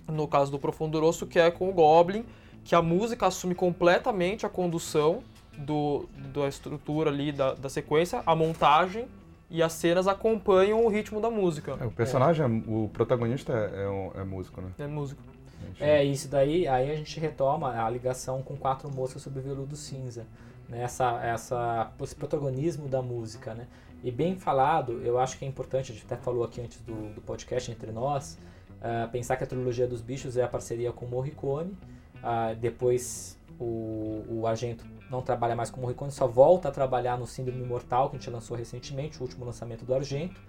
no 0.08 0.26
caso 0.26 0.50
do 0.50 0.58
Profundo 0.58 0.98
Rosso, 0.98 1.26
que 1.26 1.38
é 1.38 1.50
com 1.50 1.68
o 1.68 1.72
Goblin, 1.72 2.24
que 2.64 2.74
a 2.74 2.82
música 2.82 3.26
assume 3.26 3.54
completamente 3.54 4.44
a 4.46 4.48
condução 4.48 5.22
do, 5.56 6.08
da 6.32 6.48
estrutura 6.48 7.10
ali 7.10 7.30
da, 7.30 7.54
da 7.54 7.68
sequência, 7.68 8.22
a 8.26 8.34
montagem 8.34 9.06
e 9.50 9.62
as 9.62 9.72
cenas 9.72 10.06
acompanham 10.06 10.84
o 10.84 10.88
ritmo 10.88 11.20
da 11.20 11.30
música. 11.30 11.76
É, 11.80 11.84
o 11.84 11.90
personagem, 11.90 12.44
é. 12.44 12.70
o 12.70 12.88
protagonista 12.92 13.52
é, 13.52 13.84
é, 13.84 13.88
um, 13.88 14.10
é, 14.14 14.24
músico, 14.24 14.60
né? 14.60 14.70
É 14.78 14.86
músico. 14.86 15.22
É, 15.80 16.04
isso 16.04 16.28
daí, 16.28 16.66
aí 16.66 16.90
a 16.90 16.94
gente 16.94 17.18
retoma 17.18 17.82
a 17.82 17.88
ligação 17.88 18.42
com 18.42 18.56
Quatro 18.56 18.90
Moscas 18.90 19.22
sobre 19.22 19.40
o 19.40 19.42
Veludo 19.42 19.76
Cinza. 19.76 20.26
Né? 20.68 20.82
Essa, 20.82 21.20
essa, 21.24 21.90
esse 22.02 22.14
protagonismo 22.14 22.88
da 22.88 23.00
música, 23.00 23.54
né? 23.54 23.66
E 24.02 24.10
bem 24.10 24.36
falado, 24.36 25.00
eu 25.04 25.18
acho 25.18 25.38
que 25.38 25.44
é 25.44 25.48
importante, 25.48 25.90
a 25.90 25.94
gente 25.94 26.06
até 26.06 26.16
falou 26.16 26.44
aqui 26.44 26.60
antes 26.60 26.80
do, 26.82 27.14
do 27.14 27.20
podcast 27.20 27.70
entre 27.70 27.90
nós, 27.90 28.38
uh, 28.80 29.10
pensar 29.10 29.36
que 29.36 29.42
a 29.42 29.46
trilogia 29.46 29.88
dos 29.88 30.00
bichos 30.00 30.36
é 30.36 30.44
a 30.44 30.48
parceria 30.48 30.92
com 30.92 31.04
o 31.04 31.08
Morricone, 31.08 31.76
uh, 32.22 32.54
depois 32.56 33.38
o, 33.58 34.24
o 34.28 34.46
Argento 34.46 34.84
não 35.10 35.22
trabalha 35.22 35.56
mais 35.56 35.70
com 35.70 35.78
o 35.78 35.82
Morricone, 35.82 36.12
só 36.12 36.26
volta 36.26 36.68
a 36.68 36.72
trabalhar 36.72 37.18
no 37.18 37.26
Síndrome 37.26 37.62
Imortal, 37.62 38.10
que 38.10 38.16
a 38.16 38.18
gente 38.18 38.30
lançou 38.30 38.56
recentemente, 38.56 39.18
o 39.18 39.22
último 39.22 39.44
lançamento 39.44 39.84
do 39.84 39.94
Argento. 39.94 40.40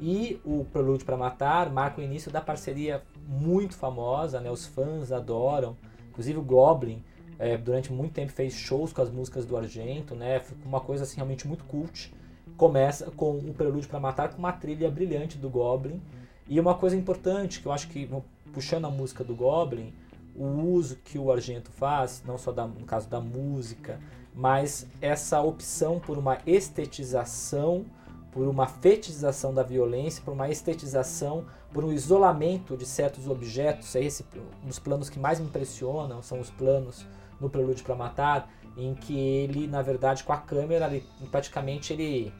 E 0.00 0.40
o 0.44 0.64
Prelude 0.64 1.04
para 1.04 1.16
Matar 1.16 1.70
marca 1.70 2.00
o 2.00 2.04
início 2.04 2.30
da 2.30 2.40
parceria 2.40 3.02
muito 3.28 3.76
famosa, 3.76 4.40
né? 4.40 4.50
os 4.50 4.66
fãs 4.66 5.12
adoram. 5.12 5.76
Inclusive 6.08 6.38
o 6.38 6.42
Goblin, 6.42 7.02
é, 7.38 7.56
durante 7.56 7.92
muito 7.92 8.12
tempo, 8.12 8.32
fez 8.32 8.54
shows 8.54 8.92
com 8.92 9.02
as 9.02 9.10
músicas 9.10 9.44
do 9.44 9.56
Argento, 9.56 10.14
né? 10.14 10.40
Ficou 10.40 10.66
uma 10.66 10.80
coisa 10.80 11.04
assim, 11.04 11.16
realmente 11.16 11.46
muito 11.46 11.64
cult. 11.64 12.12
Começa 12.56 13.10
com 13.10 13.38
o 13.38 13.52
Prelude 13.52 13.88
para 13.88 13.98
Matar, 13.98 14.30
com 14.30 14.38
uma 14.38 14.52
trilha 14.52 14.90
brilhante 14.90 15.36
do 15.38 15.50
Goblin. 15.50 16.00
E 16.48 16.60
uma 16.60 16.74
coisa 16.74 16.96
importante, 16.96 17.60
que 17.60 17.66
eu 17.66 17.72
acho 17.72 17.88
que, 17.88 18.08
puxando 18.52 18.84
a 18.84 18.90
música 18.90 19.24
do 19.24 19.34
Goblin, 19.34 19.92
o 20.36 20.44
uso 20.44 20.96
que 20.96 21.18
o 21.18 21.30
Argento 21.30 21.70
faz, 21.70 22.22
não 22.26 22.36
só 22.36 22.52
da, 22.52 22.66
no 22.66 22.84
caso 22.84 23.08
da 23.08 23.20
música, 23.20 24.00
mas 24.34 24.86
essa 25.00 25.40
opção 25.40 26.00
por 26.00 26.18
uma 26.18 26.38
estetização, 26.46 27.84
por 28.32 28.48
uma 28.48 28.66
fetichização 28.66 29.54
da 29.54 29.62
violência, 29.62 30.22
por 30.24 30.32
uma 30.32 30.48
estetização, 30.48 31.46
por 31.72 31.84
um 31.84 31.92
isolamento 31.92 32.76
de 32.76 32.84
certos 32.84 33.28
objetos. 33.28 33.94
É 33.94 34.02
esse 34.02 34.24
um 34.64 34.66
dos 34.66 34.80
planos 34.80 35.08
que 35.08 35.20
mais 35.20 35.38
me 35.38 35.46
impressionam, 35.46 36.20
são 36.20 36.40
os 36.40 36.50
planos 36.50 37.06
no 37.40 37.48
Prelúdio 37.48 37.84
para 37.84 37.94
Matar, 37.94 38.50
em 38.76 38.94
que 38.94 39.16
ele, 39.16 39.68
na 39.68 39.82
verdade, 39.82 40.24
com 40.24 40.32
a 40.32 40.36
câmera, 40.36 40.86
ele, 40.86 41.06
praticamente 41.30 41.92
ele 41.92 42.32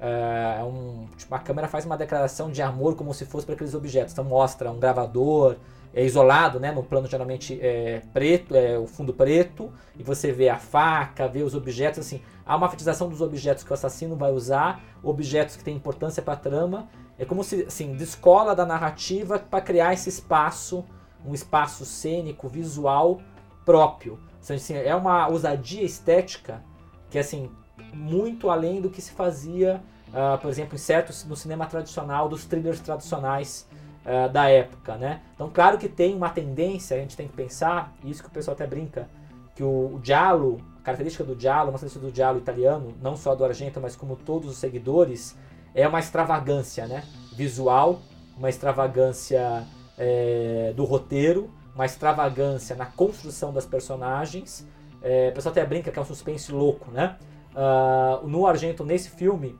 é 0.00 0.64
um, 0.64 1.06
tipo, 1.16 1.34
a 1.34 1.38
câmera 1.38 1.68
faz 1.68 1.84
uma 1.84 1.96
declaração 1.96 2.50
de 2.50 2.62
amor 2.62 2.96
como 2.96 3.12
se 3.12 3.26
fosse 3.26 3.44
para 3.44 3.54
aqueles 3.54 3.74
objetos. 3.74 4.12
Então 4.12 4.24
mostra 4.24 4.70
um 4.70 4.78
gravador, 4.78 5.56
é 5.92 6.04
isolado, 6.04 6.60
né, 6.60 6.70
no 6.72 6.82
plano 6.82 7.06
geralmente 7.06 7.58
é, 7.60 8.02
preto, 8.12 8.54
é 8.54 8.78
o 8.78 8.86
fundo 8.86 9.12
preto, 9.12 9.72
e 9.98 10.02
você 10.02 10.32
vê 10.32 10.48
a 10.48 10.56
faca, 10.56 11.26
vê 11.26 11.42
os 11.42 11.54
objetos, 11.54 11.98
assim, 11.98 12.22
há 12.46 12.56
uma 12.56 12.68
fetização 12.68 13.08
dos 13.08 13.20
objetos 13.20 13.64
que 13.64 13.70
o 13.70 13.74
assassino 13.74 14.16
vai 14.16 14.32
usar, 14.32 14.80
objetos 15.02 15.56
que 15.56 15.64
têm 15.64 15.76
importância 15.76 16.22
para 16.22 16.34
a 16.34 16.36
trama, 16.36 16.88
é 17.18 17.24
como 17.24 17.42
se, 17.42 17.64
assim, 17.64 17.94
descola 17.94 18.54
da 18.54 18.64
narrativa 18.64 19.38
para 19.38 19.60
criar 19.60 19.92
esse 19.92 20.08
espaço, 20.08 20.84
um 21.26 21.34
espaço 21.34 21.84
cênico, 21.84 22.48
visual 22.48 23.20
próprio. 23.64 24.18
Então, 24.42 24.56
assim, 24.56 24.74
é 24.74 24.94
uma 24.94 25.28
ousadia 25.28 25.82
estética 25.82 26.62
que, 27.10 27.18
assim, 27.18 27.50
muito 27.92 28.48
além 28.48 28.80
do 28.80 28.88
que 28.88 29.02
se 29.02 29.10
fazia, 29.10 29.82
uh, 30.12 30.38
por 30.38 30.48
exemplo, 30.50 30.74
em 30.74 30.78
certos, 30.78 31.24
no 31.24 31.36
cinema 31.36 31.66
tradicional, 31.66 32.28
dos 32.28 32.44
thrillers 32.44 32.80
tradicionais, 32.80 33.68
uh, 34.04 34.28
da 34.30 34.48
época, 34.48 34.96
né? 34.96 35.20
Então, 35.34 35.50
claro 35.50 35.78
que 35.78 35.88
tem 35.88 36.14
uma 36.14 36.28
tendência, 36.28 36.96
a 36.96 37.00
gente 37.00 37.16
tem 37.16 37.28
que 37.28 37.34
pensar, 37.34 37.92
isso 38.04 38.22
que 38.22 38.28
o 38.28 38.32
pessoal 38.32 38.54
até 38.54 38.66
brinca, 38.66 39.08
que 39.54 39.62
o, 39.62 39.96
o 39.96 40.00
giallo, 40.02 40.60
a 40.80 40.82
característica 40.82 41.24
do 41.24 41.38
giallo, 41.38 41.70
uma 41.70 41.78
característica 41.78 42.06
do 42.06 42.14
giallo 42.14 42.38
italiano, 42.38 42.94
não 43.00 43.16
só 43.16 43.34
do 43.34 43.44
Argento, 43.44 43.80
mas 43.80 43.96
como 43.96 44.16
todos 44.16 44.50
os 44.50 44.56
seguidores, 44.56 45.36
é 45.74 45.86
uma 45.86 45.98
extravagância, 45.98 46.86
né? 46.86 47.04
Visual, 47.34 48.00
uma 48.36 48.48
extravagância 48.48 49.66
é, 49.96 50.72
do 50.74 50.84
roteiro, 50.84 51.50
uma 51.74 51.86
extravagância 51.86 52.74
na 52.74 52.86
construção 52.86 53.52
das 53.52 53.66
personagens. 53.66 54.66
É, 55.02 55.28
o 55.30 55.34
pessoal 55.34 55.52
até 55.52 55.64
brinca 55.64 55.90
que 55.90 55.98
é 55.98 56.02
um 56.02 56.04
suspense 56.04 56.50
louco, 56.50 56.90
né? 56.90 57.16
Uh, 57.50 58.26
no 58.28 58.46
Argento, 58.46 58.84
nesse 58.84 59.10
filme, 59.10 59.58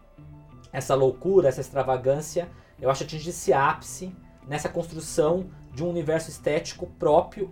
essa 0.72 0.94
loucura, 0.94 1.48
essa 1.48 1.60
extravagância, 1.60 2.48
eu 2.80 2.90
acho 2.90 3.04
que 3.04 3.16
atinge 3.16 3.30
esse 3.30 3.52
ápice 3.52 4.14
nessa 4.46 4.68
construção 4.68 5.46
de 5.74 5.84
um 5.84 5.88
universo 5.88 6.30
estético 6.30 6.86
próprio, 6.98 7.50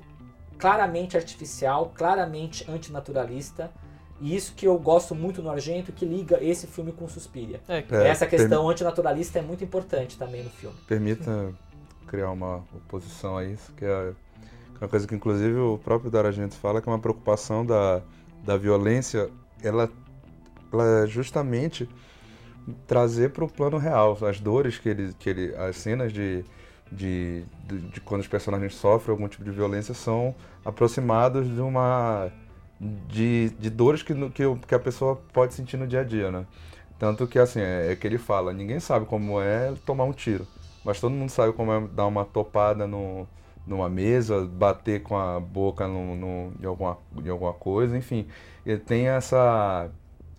claramente 0.59 1.17
artificial, 1.17 1.93
claramente 1.95 2.69
antinaturalista. 2.69 3.71
E 4.21 4.35
isso 4.35 4.53
que 4.55 4.67
eu 4.67 4.77
gosto 4.79 5.15
muito 5.15 5.41
no 5.41 5.49
Argento, 5.49 5.93
que 5.93 6.05
liga 6.05 6.43
esse 6.43 6.67
filme 6.67 6.91
com 6.91 7.07
Suspiria. 7.07 7.61
É, 7.69 7.85
é, 7.89 8.09
Essa 8.09 8.27
questão 8.27 8.63
per... 8.63 8.73
antinaturalista 8.73 9.39
é 9.39 9.43
muito 9.43 9.63
importante 9.63 10.19
também 10.19 10.43
no 10.43 10.51
filme. 10.51 10.77
Permita 10.89 11.55
criar 12.09 12.33
uma 12.33 12.65
oposição 12.75 13.37
a 13.37 13.45
isso, 13.45 13.73
que 13.75 13.85
é 13.85 14.13
uma 14.81 14.89
coisa 14.89 15.07
que 15.07 15.15
inclusive 15.15 15.57
o 15.59 15.79
próprio 15.79 16.11
Dario 16.11 16.29
Argento 16.29 16.57
fala, 16.57 16.81
que 16.83 16.89
é 16.89 16.93
uma 16.93 16.99
preocupação 16.99 17.65
da, 17.65 18.03
da 18.45 18.57
violência, 18.57 19.31
ela, 19.63 19.89
ela 20.73 21.05
é 21.05 21.07
justamente 21.07 21.89
trazer 22.87 23.31
para 23.31 23.45
o 23.45 23.49
plano 23.49 23.79
real 23.79 24.17
as 24.23 24.41
dores 24.41 24.79
que 24.79 24.89
ele, 24.89 25.13
que 25.19 25.31
ele 25.31 25.55
as 25.57 25.77
cenas 25.77 26.13
de 26.13 26.45
de, 26.91 27.45
de, 27.67 27.81
de, 27.81 28.01
quando 28.01 28.23
os 28.23 28.29
personagens 28.29 28.75
sofrem 28.75 29.13
algum 29.13 29.29
tipo 29.29 29.45
de 29.45 29.51
violência 29.51 29.93
são 29.93 30.35
aproximados 30.65 31.47
de 31.47 31.61
uma 31.61 32.31
de, 32.81 33.51
de 33.59 33.71
dores 33.71 34.03
que, 34.03 34.15
que, 34.31 34.43
que 34.67 34.75
a 34.75 34.79
pessoa 34.79 35.17
pode 35.33 35.55
sentir 35.55 35.77
no 35.77 35.87
dia 35.87 36.01
a 36.01 36.05
dia, 36.05 36.31
né? 36.31 36.47
Tanto 36.99 37.27
que 37.27 37.39
assim, 37.39 37.61
é, 37.61 37.93
é, 37.93 37.97
que 37.97 38.07
ele 38.07 38.19
fala, 38.19 38.53
ninguém 38.53 38.81
sabe 38.81 39.07
como 39.07 39.41
é 39.41 39.75
tomar 39.85 40.05
um 40.05 40.13
tiro, 40.13 40.47
mas 40.85 41.01
todo 41.01 41.13
mundo 41.13 41.31
sabe 41.31 41.53
como 41.53 41.73
é 41.73 41.81
dar 41.89 42.07
uma 42.07 42.25
topada 42.25 42.87
no, 42.87 43.27
numa 43.67 43.89
mesa, 43.89 44.45
bater 44.47 45.03
com 45.03 45.17
a 45.17 45.39
boca 45.39 45.87
no, 45.87 46.17
no, 46.17 46.53
em, 46.61 46.67
alguma, 46.67 46.99
em 47.25 47.29
alguma 47.29 47.53
coisa, 47.53 47.97
enfim. 47.97 48.27
Ele 48.67 48.79
tem 48.79 49.09
essa. 49.09 49.91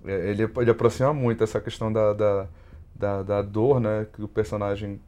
É, 0.05 0.29
ele, 0.29 0.43
ele 0.43 0.71
aproxima 0.71 1.13
muito 1.13 1.43
essa 1.43 1.59
questão 1.59 1.91
da, 1.91 2.13
da, 2.13 2.47
da, 2.95 3.23
da 3.23 3.41
dor 3.41 3.79
né, 3.79 4.07
que 4.13 4.23
o 4.23 4.27
personagem 4.27 4.99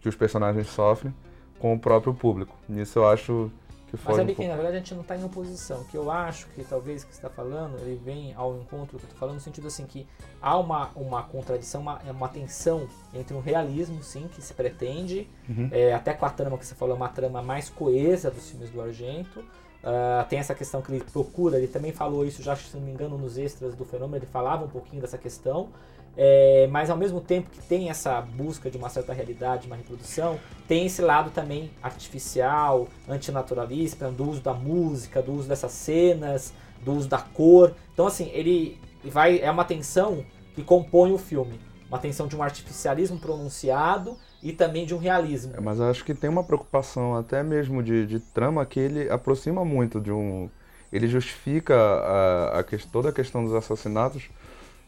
que 0.00 0.08
os 0.08 0.14
personagens 0.14 0.66
sofrem 0.66 1.14
com 1.58 1.72
o 1.72 1.78
próprio 1.78 2.12
público. 2.12 2.54
Nisso 2.68 2.98
eu 2.98 3.08
acho 3.08 3.50
que 3.88 3.96
foi. 3.96 4.12
Mas 4.12 4.16
sabe 4.16 4.32
um 4.32 4.34
que 4.34 4.46
na 4.46 4.54
verdade 4.54 4.76
a 4.76 4.78
gente 4.80 4.94
não 4.94 5.00
está 5.00 5.16
em 5.16 5.24
oposição. 5.24 5.82
Que 5.84 5.96
eu 5.96 6.10
acho 6.10 6.46
que 6.48 6.62
talvez 6.62 7.02
o 7.02 7.06
que 7.06 7.14
você 7.14 7.18
está 7.18 7.30
falando 7.30 7.78
ele 7.78 7.98
vem 8.04 8.34
ao 8.34 8.54
encontro 8.56 8.98
do 8.98 8.98
que 8.98 9.04
eu 9.04 9.08
estou 9.08 9.18
falando 9.18 9.36
no 9.36 9.40
sentido 9.40 9.66
assim 9.66 9.86
que 9.86 10.06
há 10.42 10.58
uma, 10.58 10.90
uma 10.94 11.22
contradição, 11.22 11.80
uma, 11.80 12.02
é 12.06 12.10
uma 12.10 12.28
tensão 12.28 12.86
entre 13.14 13.34
um 13.34 13.40
realismo, 13.40 14.02
sim, 14.02 14.28
que 14.28 14.42
se 14.42 14.52
pretende, 14.52 15.26
uhum. 15.48 15.70
é, 15.72 15.94
até 15.94 16.12
com 16.12 16.26
a 16.26 16.30
trama 16.30 16.58
que 16.58 16.66
você 16.66 16.74
falou, 16.74 16.94
é 16.94 16.96
uma 16.98 17.08
trama 17.08 17.40
mais 17.40 17.70
coesa 17.70 18.30
dos 18.30 18.50
filmes 18.50 18.68
do 18.68 18.82
Argento. 18.82 19.42
Uh, 19.84 20.26
tem 20.30 20.38
essa 20.38 20.54
questão 20.54 20.80
que 20.80 20.90
ele 20.90 21.04
procura, 21.04 21.58
ele 21.58 21.66
também 21.68 21.92
falou 21.92 22.24
isso, 22.24 22.42
já 22.42 22.56
se 22.56 22.74
não 22.74 22.82
me 22.82 22.90
engano, 22.90 23.18
nos 23.18 23.36
extras 23.36 23.74
do 23.74 23.84
fenômeno, 23.84 24.16
ele 24.16 24.26
falava 24.26 24.64
um 24.64 24.68
pouquinho 24.68 25.02
dessa 25.02 25.18
questão. 25.18 25.68
É, 26.16 26.68
mas 26.70 26.90
ao 26.90 26.96
mesmo 26.96 27.20
tempo 27.20 27.50
que 27.50 27.60
tem 27.60 27.90
essa 27.90 28.20
busca 28.20 28.70
de 28.70 28.78
uma 28.78 28.88
certa 28.88 29.12
realidade, 29.12 29.66
uma 29.66 29.76
reprodução, 29.76 30.38
tem 30.66 30.86
esse 30.86 31.02
lado 31.02 31.30
também 31.30 31.70
artificial, 31.82 32.88
antinaturalista, 33.08 34.10
do 34.10 34.30
uso 34.30 34.40
da 34.40 34.54
música, 34.54 35.20
do 35.20 35.32
uso 35.32 35.48
dessas 35.48 35.72
cenas, 35.72 36.54
do 36.82 36.92
uso 36.92 37.08
da 37.08 37.18
cor. 37.18 37.74
Então 37.92 38.06
assim, 38.06 38.30
ele 38.32 38.80
vai 39.04 39.40
é 39.40 39.50
uma 39.50 39.64
tensão 39.64 40.24
que 40.54 40.62
compõe 40.62 41.12
o 41.12 41.18
filme, 41.18 41.60
uma 41.88 41.98
tensão 41.98 42.28
de 42.28 42.36
um 42.36 42.42
artificialismo 42.42 43.18
pronunciado 43.18 44.16
e 44.44 44.52
também 44.52 44.84
de 44.84 44.94
um 44.94 44.98
realismo. 44.98 45.54
É, 45.56 45.60
mas 45.60 45.80
acho 45.80 46.04
que 46.04 46.14
tem 46.14 46.28
uma 46.28 46.44
preocupação 46.44 47.16
até 47.16 47.42
mesmo 47.42 47.82
de, 47.82 48.06
de 48.06 48.20
trama 48.20 48.64
que 48.66 48.78
ele 48.78 49.08
aproxima 49.10 49.64
muito 49.64 49.98
de 49.98 50.12
um, 50.12 50.50
ele 50.92 51.08
justifica 51.08 51.74
a, 51.74 52.60
a, 52.60 52.64
toda 52.92 53.08
a 53.08 53.12
questão 53.12 53.42
dos 53.42 53.54
assassinatos 53.54 54.28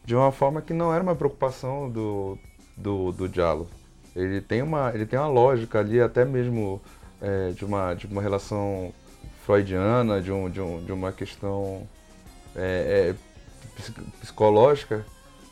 de 0.05 0.15
uma 0.15 0.31
forma 0.31 0.61
que 0.61 0.73
não 0.73 0.93
era 0.93 1.03
uma 1.03 1.15
preocupação 1.15 1.89
do, 1.89 2.37
do, 2.77 3.11
do 3.11 3.27
Diallo. 3.27 3.67
Ele 4.15 4.39
tem 4.39 4.61
uma, 4.61 4.91
ele 4.93 5.05
tem 5.05 5.17
uma 5.17 5.27
lógica 5.27 5.79
ali, 5.79 5.99
até 5.99 6.23
mesmo 6.23 6.79
é, 7.19 7.49
de, 7.49 7.65
uma, 7.65 7.93
de 7.95 8.05
uma 8.05 8.21
relação 8.21 8.93
freudiana, 9.43 10.21
de, 10.21 10.31
um, 10.31 10.49
de, 10.49 10.61
um, 10.61 10.83
de 10.83 10.91
uma 10.91 11.11
questão 11.11 11.87
é, 12.55 13.13
é, 13.13 13.15
psicológica, 14.21 15.05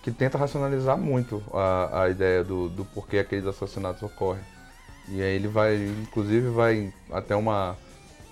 que 0.06 0.12
tenta 0.12 0.38
racionalizar 0.38 0.96
muito 0.96 1.42
a, 1.52 2.04
a 2.04 2.10
ideia 2.12 2.44
do, 2.44 2.70
do 2.70 2.86
porquê 2.86 3.18
aqueles 3.18 3.48
assassinatos 3.48 4.04
ocorrem. 4.04 4.44
E 5.10 5.20
aí 5.20 5.36
ele 5.36 5.48
vai, 5.48 5.78
inclusive, 6.04 6.48
vai 6.50 6.94
até 7.12 7.36
uma, 7.36 7.76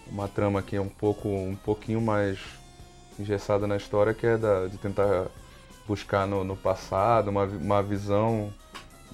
uma 0.06 0.28
trama 0.28 0.62
que 0.62 0.76
é 0.76 0.80
um 0.82 0.88
pouco 0.88 1.28
um 1.28 1.56
pouquinho 1.56 2.00
mais 2.00 2.38
engessada 3.20 3.66
na 3.66 3.76
história, 3.76 4.14
que 4.14 4.28
é 4.28 4.38
da, 4.38 4.68
de 4.68 4.78
tentar 4.78 5.26
buscar 5.88 6.28
no, 6.28 6.44
no 6.44 6.56
passado, 6.56 7.30
uma, 7.32 7.46
uma 7.46 7.82
visão 7.82 8.54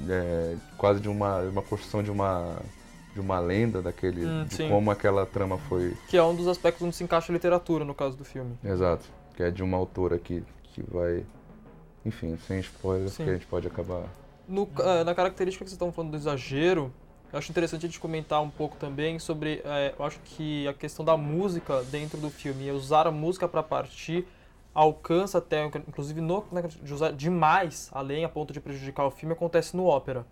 é, 0.10 0.58
quase 0.78 1.00
de 1.00 1.08
uma, 1.08 1.40
uma 1.44 1.62
construção 1.62 2.04
de 2.04 2.12
uma, 2.12 2.58
de 3.14 3.22
uma 3.22 3.40
lenda 3.40 3.82
daquele, 3.82 4.26
Hum, 4.26 4.44
de 4.44 4.54
sim. 4.56 4.68
como 4.68 4.92
aquela 4.92 5.26
trama 5.26 5.58
foi. 5.70 5.96
Que 6.10 6.18
é 6.18 6.24
um 6.24 6.36
dos 6.36 6.46
aspectos 6.50 6.86
onde 6.86 6.94
se 6.94 7.06
encaixa 7.06 7.32
a 7.32 7.34
literatura, 7.34 7.86
no 7.86 7.94
caso 7.96 8.18
do 8.18 8.26
filme. 8.26 8.58
Exato. 8.66 9.06
Que 9.38 9.44
é 9.44 9.50
de 9.50 9.64
uma 9.64 9.78
autora 9.78 10.18
que, 10.20 10.44
que 10.74 10.84
vai. 10.92 11.24
Enfim, 12.10 12.38
sem 12.48 12.60
spoiler, 12.60 13.10
Sim. 13.10 13.18
porque 13.18 13.30
a 13.30 13.34
gente 13.34 13.48
pode 13.48 13.68
acabar. 13.68 14.04
No 14.48 14.68
eh, 14.80 15.04
na 15.04 15.14
característica 15.14 15.64
que 15.64 15.70
vocês 15.70 15.76
estão 15.76 15.92
falando 15.92 16.12
do 16.12 16.18
exagero, 16.18 16.92
eu 17.32 17.38
acho 17.38 17.52
interessante 17.52 17.86
a 17.86 17.88
gente 17.88 18.00
comentar 18.00 18.42
um 18.42 18.50
pouco 18.50 18.76
também 18.78 19.20
sobre. 19.20 19.62
eh, 19.64 19.94
eu 19.98 20.06
acho 20.06 20.20
que 20.22 20.68
a 20.68 20.74
questão 20.74 21.06
da 21.06 21.16
música 21.16 21.84
dentro 21.84 22.18
do 22.20 22.30
filme, 22.30 22.72
usar 22.72 23.06
a 23.06 23.12
música 23.12 23.48
para 23.48 23.62
partir, 23.62 24.28
alcança 24.74 25.38
até, 25.38 25.66
inclusive, 25.66 26.20
no, 26.20 26.44
de 26.82 26.94
usar 26.94 27.12
demais, 27.12 27.90
além 27.92 28.26
a 28.26 28.30
ponto 28.30 28.52
de 28.52 28.60
prejudicar 28.60 29.06
o 29.06 29.12
filme, 29.12 29.34
acontece 29.34 29.78
no 29.78 29.86
ópera. 29.86 30.26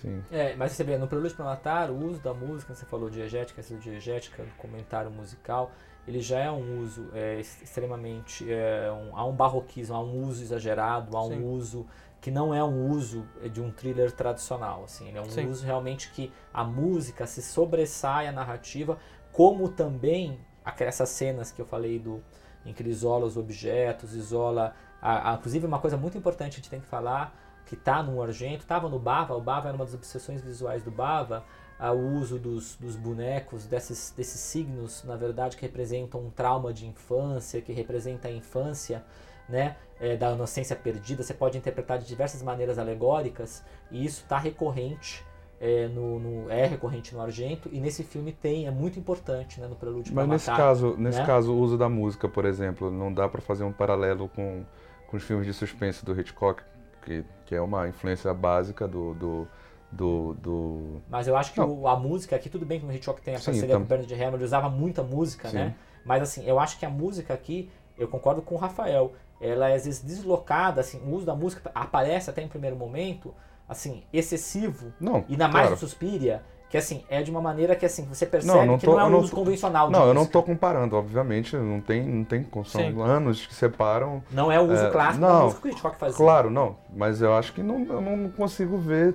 Sim. 0.00 0.22
É, 0.30 0.54
mas 0.56 0.72
você 0.72 0.84
vê, 0.84 0.96
no 0.96 1.06
Prelúdio 1.06 1.36
para 1.36 1.44
Matar, 1.44 1.90
o 1.90 1.96
uso 1.96 2.20
da 2.20 2.34
música, 2.34 2.74
você 2.74 2.84
falou 2.86 3.10
diegética, 3.10 3.60
essa 3.60 3.74
diegética, 3.74 4.44
comentário 4.58 5.10
musical, 5.10 5.70
ele 6.06 6.20
já 6.20 6.38
é 6.38 6.50
um 6.50 6.80
uso 6.80 7.08
é, 7.12 7.36
ex- 7.36 7.62
extremamente. 7.62 8.44
É, 8.50 8.90
um, 8.92 9.16
há 9.16 9.24
um 9.24 9.32
barroquismo, 9.32 9.94
há 9.96 10.00
um 10.00 10.22
uso 10.24 10.42
exagerado, 10.42 11.16
há 11.16 11.22
um 11.24 11.28
Sim. 11.28 11.44
uso 11.44 11.86
que 12.20 12.30
não 12.30 12.54
é 12.54 12.64
um 12.64 12.88
uso 12.90 13.26
de 13.52 13.60
um 13.60 13.70
thriller 13.70 14.10
tradicional. 14.12 14.84
Assim, 14.84 15.08
ele 15.08 15.18
é 15.18 15.20
um 15.20 15.28
Sim. 15.28 15.46
uso 15.48 15.64
realmente 15.64 16.10
que 16.10 16.32
a 16.52 16.64
música 16.64 17.26
se 17.26 17.42
sobressai 17.42 18.26
à 18.26 18.32
narrativa, 18.32 18.98
como 19.32 19.68
também 19.68 20.38
essas 20.78 21.10
cenas 21.10 21.50
que 21.52 21.60
eu 21.60 21.66
falei 21.66 21.98
do 21.98 22.22
em 22.64 22.72
que 22.72 22.82
ele 22.82 22.88
isola 22.90 23.26
os 23.26 23.36
objetos, 23.36 24.14
isola. 24.14 24.74
A, 25.02 25.32
a- 25.32 25.34
inclusive, 25.34 25.66
uma 25.66 25.78
coisa 25.78 25.98
muito 25.98 26.16
importante 26.16 26.52
a 26.52 26.56
gente 26.56 26.70
tem 26.70 26.80
que 26.80 26.86
falar, 26.86 27.34
que 27.66 27.74
está 27.74 28.02
no 28.02 28.22
Argento, 28.22 28.62
estava 28.62 28.88
no 28.88 28.98
Bava, 28.98 29.34
o 29.34 29.40
Bava 29.40 29.68
era 29.68 29.76
uma 29.76 29.84
das 29.84 29.92
obsessões 29.94 30.40
visuais 30.40 30.82
do 30.82 30.90
Bava, 30.90 31.44
ah, 31.78 31.92
o 31.92 32.14
uso 32.18 32.38
dos, 32.38 32.76
dos 32.76 32.96
bonecos, 32.96 33.66
desses, 33.66 34.12
desses 34.16 34.40
signos, 34.40 35.02
na 35.04 35.16
verdade, 35.16 35.56
que 35.56 35.62
representam 35.62 36.20
um 36.20 36.30
trauma 36.30 36.72
de 36.72 36.86
infância, 36.86 37.60
que 37.60 37.72
representa 37.72 38.28
a 38.28 38.32
infância, 38.32 39.04
né, 39.48 39.76
é, 40.00 40.16
da 40.16 40.32
inocência 40.32 40.74
perdida. 40.76 41.22
Você 41.22 41.34
pode 41.34 41.58
interpretar 41.58 41.98
de 41.98 42.06
diversas 42.06 42.42
maneiras 42.42 42.78
alegóricas, 42.78 43.64
e 43.90 44.04
isso 44.04 44.22
está 44.22 44.38
recorrente. 44.38 45.24
é, 45.60 45.88
no, 45.88 46.18
no- 46.18 46.50
é 46.50 46.66
recorrente 46.66 47.14
no 47.14 47.20
Argento 47.22 47.68
e 47.72 47.80
nesse 47.80 48.02
filme 48.02 48.32
tem, 48.32 48.66
é 48.66 48.70
muito 48.70 48.98
importante 48.98 49.60
né, 49.60 49.66
no 49.68 49.76
Prelúdio 49.76 50.12
Mas 50.12 50.26
para 50.26 50.26
nesse 50.26 50.50
Matar. 50.50 50.56
caso, 50.56 50.96
nesse 50.98 51.20
né? 51.20 51.26
caso, 51.26 51.52
o 51.52 51.58
uso 51.58 51.78
da 51.78 51.88
música, 51.88 52.28
por 52.28 52.44
exemplo, 52.44 52.90
não 52.90 53.12
dá 53.12 53.28
pra 53.28 53.40
fazer 53.40 53.64
um 53.64 53.72
paralelo 53.72 54.28
com, 54.28 54.64
com 55.06 55.16
os 55.16 55.22
filmes 55.22 55.46
de 55.46 55.52
suspense 55.54 56.04
do 56.04 56.18
Hitchcock, 56.18 56.62
que, 57.02 57.24
que 57.46 57.54
é 57.54 57.60
uma 57.60 57.88
influência 57.88 58.32
básica 58.34 58.86
do. 58.86 59.14
do, 59.14 59.48
do, 59.94 60.34
do- 60.34 61.00
Mas 61.08 61.26
eu 61.28 61.36
acho 61.36 61.52
que 61.52 61.60
o- 61.60 61.86
a 61.86 61.96
música 61.96 62.34
aqui, 62.36 62.48
tudo 62.48 62.66
bem 62.66 62.80
que 62.80 62.86
no 62.86 62.92
Hitchcock 62.92 63.20
tem 63.22 63.34
a 63.34 63.38
Sim, 63.38 63.46
parceria 63.46 63.74
tam- 63.74 63.80
com 63.80 63.84
o 63.84 63.88
Bernard 63.88 64.12
Herrmann, 64.12 64.34
ele 64.36 64.44
usava 64.44 64.68
muita 64.68 65.02
música, 65.02 65.48
Sim. 65.48 65.56
né? 65.56 65.74
Mas 66.04 66.22
assim, 66.22 66.44
eu 66.44 66.58
acho 66.58 66.78
que 66.78 66.84
a 66.84 66.90
música 66.90 67.32
aqui, 67.32 67.70
eu 67.96 68.08
concordo 68.08 68.42
com 68.42 68.54
o 68.54 68.58
Rafael, 68.58 69.12
ela 69.40 69.68
é 69.68 69.74
às 69.74 69.84
vezes 69.84 70.02
deslocada, 70.02 70.80
assim, 70.80 70.98
o 71.00 71.10
uso 71.14 71.24
da 71.24 71.34
música 71.34 71.70
aparece 71.74 72.28
até 72.28 72.42
em 72.42 72.48
primeiro 72.48 72.76
momento, 72.76 73.34
assim, 73.68 74.02
excessivo, 74.12 74.92
Não, 75.00 75.24
e 75.28 75.36
mais 75.36 75.52
claro. 75.52 75.70
no 75.70 75.76
Suspiria, 75.76 76.42
que 76.68 76.76
assim, 76.76 77.04
é 77.08 77.22
de 77.22 77.30
uma 77.30 77.40
maneira 77.40 77.76
que 77.76 77.86
assim, 77.86 78.04
você 78.04 78.26
percebe 78.26 78.52
Não, 78.58 78.66
não 78.66 78.78
que 78.78 78.84
tô- 78.84 78.92
não 78.92 79.00
é 79.00 79.04
um 79.04 79.10
não 79.10 79.18
uso 79.20 79.30
tô- 79.30 79.36
convencional 79.36 79.90
Não, 79.90 80.08
eu 80.08 80.14
não 80.14 80.26
tô 80.26 80.42
comparando, 80.42 80.96
obviamente, 80.96 81.56
não 81.56 81.80
tem, 81.80 82.02
não 82.04 82.24
tem 82.24 82.44
são 82.64 82.64
Sim. 82.64 83.00
anos 83.00 83.46
que 83.46 83.54
separam. 83.54 84.22
Não 84.30 84.50
é 84.50 84.58
o 84.58 84.64
uso 84.64 84.86
É, 84.86 84.90
clássico 84.90 85.20
da 85.24 85.28
não, 85.32 85.44
música 85.44 85.60
que 85.62 85.68
o 85.68 85.70
Hitchcock 85.70 85.96
fazia. 85.96 86.16
Claro, 86.16 86.50
não, 86.50 86.76
mas 86.92 87.22
eu 87.22 87.32
acho 87.32 87.52
que 87.52 87.62
não, 87.62 87.84
eu 87.86 88.00
não 88.00 88.28
consigo 88.30 88.76
ver 88.76 89.14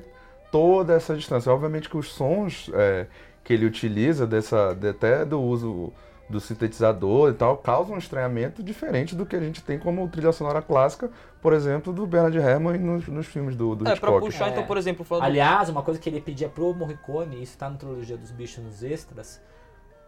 toda 0.52 0.94
essa 0.94 1.16
distância. 1.16 1.52
Obviamente 1.52 1.90
que 1.90 1.98
os 1.98 2.12
sons 2.12 2.70
é, 2.74 3.08
que 3.44 3.54
ele 3.54 3.66
utiliza, 3.66 4.26
dessa, 4.28 4.74
de- 4.74 4.90
até 4.90 5.26
do 5.26 5.42
uso 5.42 5.92
do 6.30 6.40
sintetizador 6.40 7.32
e 7.32 7.34
tal, 7.34 7.58
causam 7.58 7.96
um 7.96 7.98
estranhamento 7.98 8.62
diferente 8.62 9.16
do 9.16 9.26
que 9.26 9.36
a 9.36 9.40
gente 9.40 9.64
tem 9.64 9.80
como 9.80 10.08
trilha 10.10 10.32
sonora 10.32 10.62
clássica, 10.62 11.10
por 11.42 11.54
exemplo, 11.54 11.92
do 11.92 12.06
Bernard 12.06 12.38
Herrmann 12.38 12.78
nos, 12.78 13.08
nos 13.08 13.26
filmes 13.26 13.56
do, 13.56 13.76
do 13.76 13.82
É, 13.88 13.96
pra 13.96 14.10
Hitchcock. 14.10 14.20
puxar, 14.26 14.50
então, 14.50 14.62
É. 14.62 14.66
por 14.68 14.78
exemplo, 14.78 15.04
falando. 15.04 15.24
Aliás, 15.24 15.70
uma 15.70 15.82
coisa 15.82 16.00
que 16.00 16.08
ele 16.08 16.22
pedia 16.22 16.48
pro 16.48 16.72
Morricone, 16.74 17.42
isso 17.42 17.58
tá 17.58 17.68
na 17.68 17.78
trilogia 17.78 18.16
dos 18.16 18.30
bichos 18.30 18.64
nos 18.64 18.84
extras, 18.84 19.42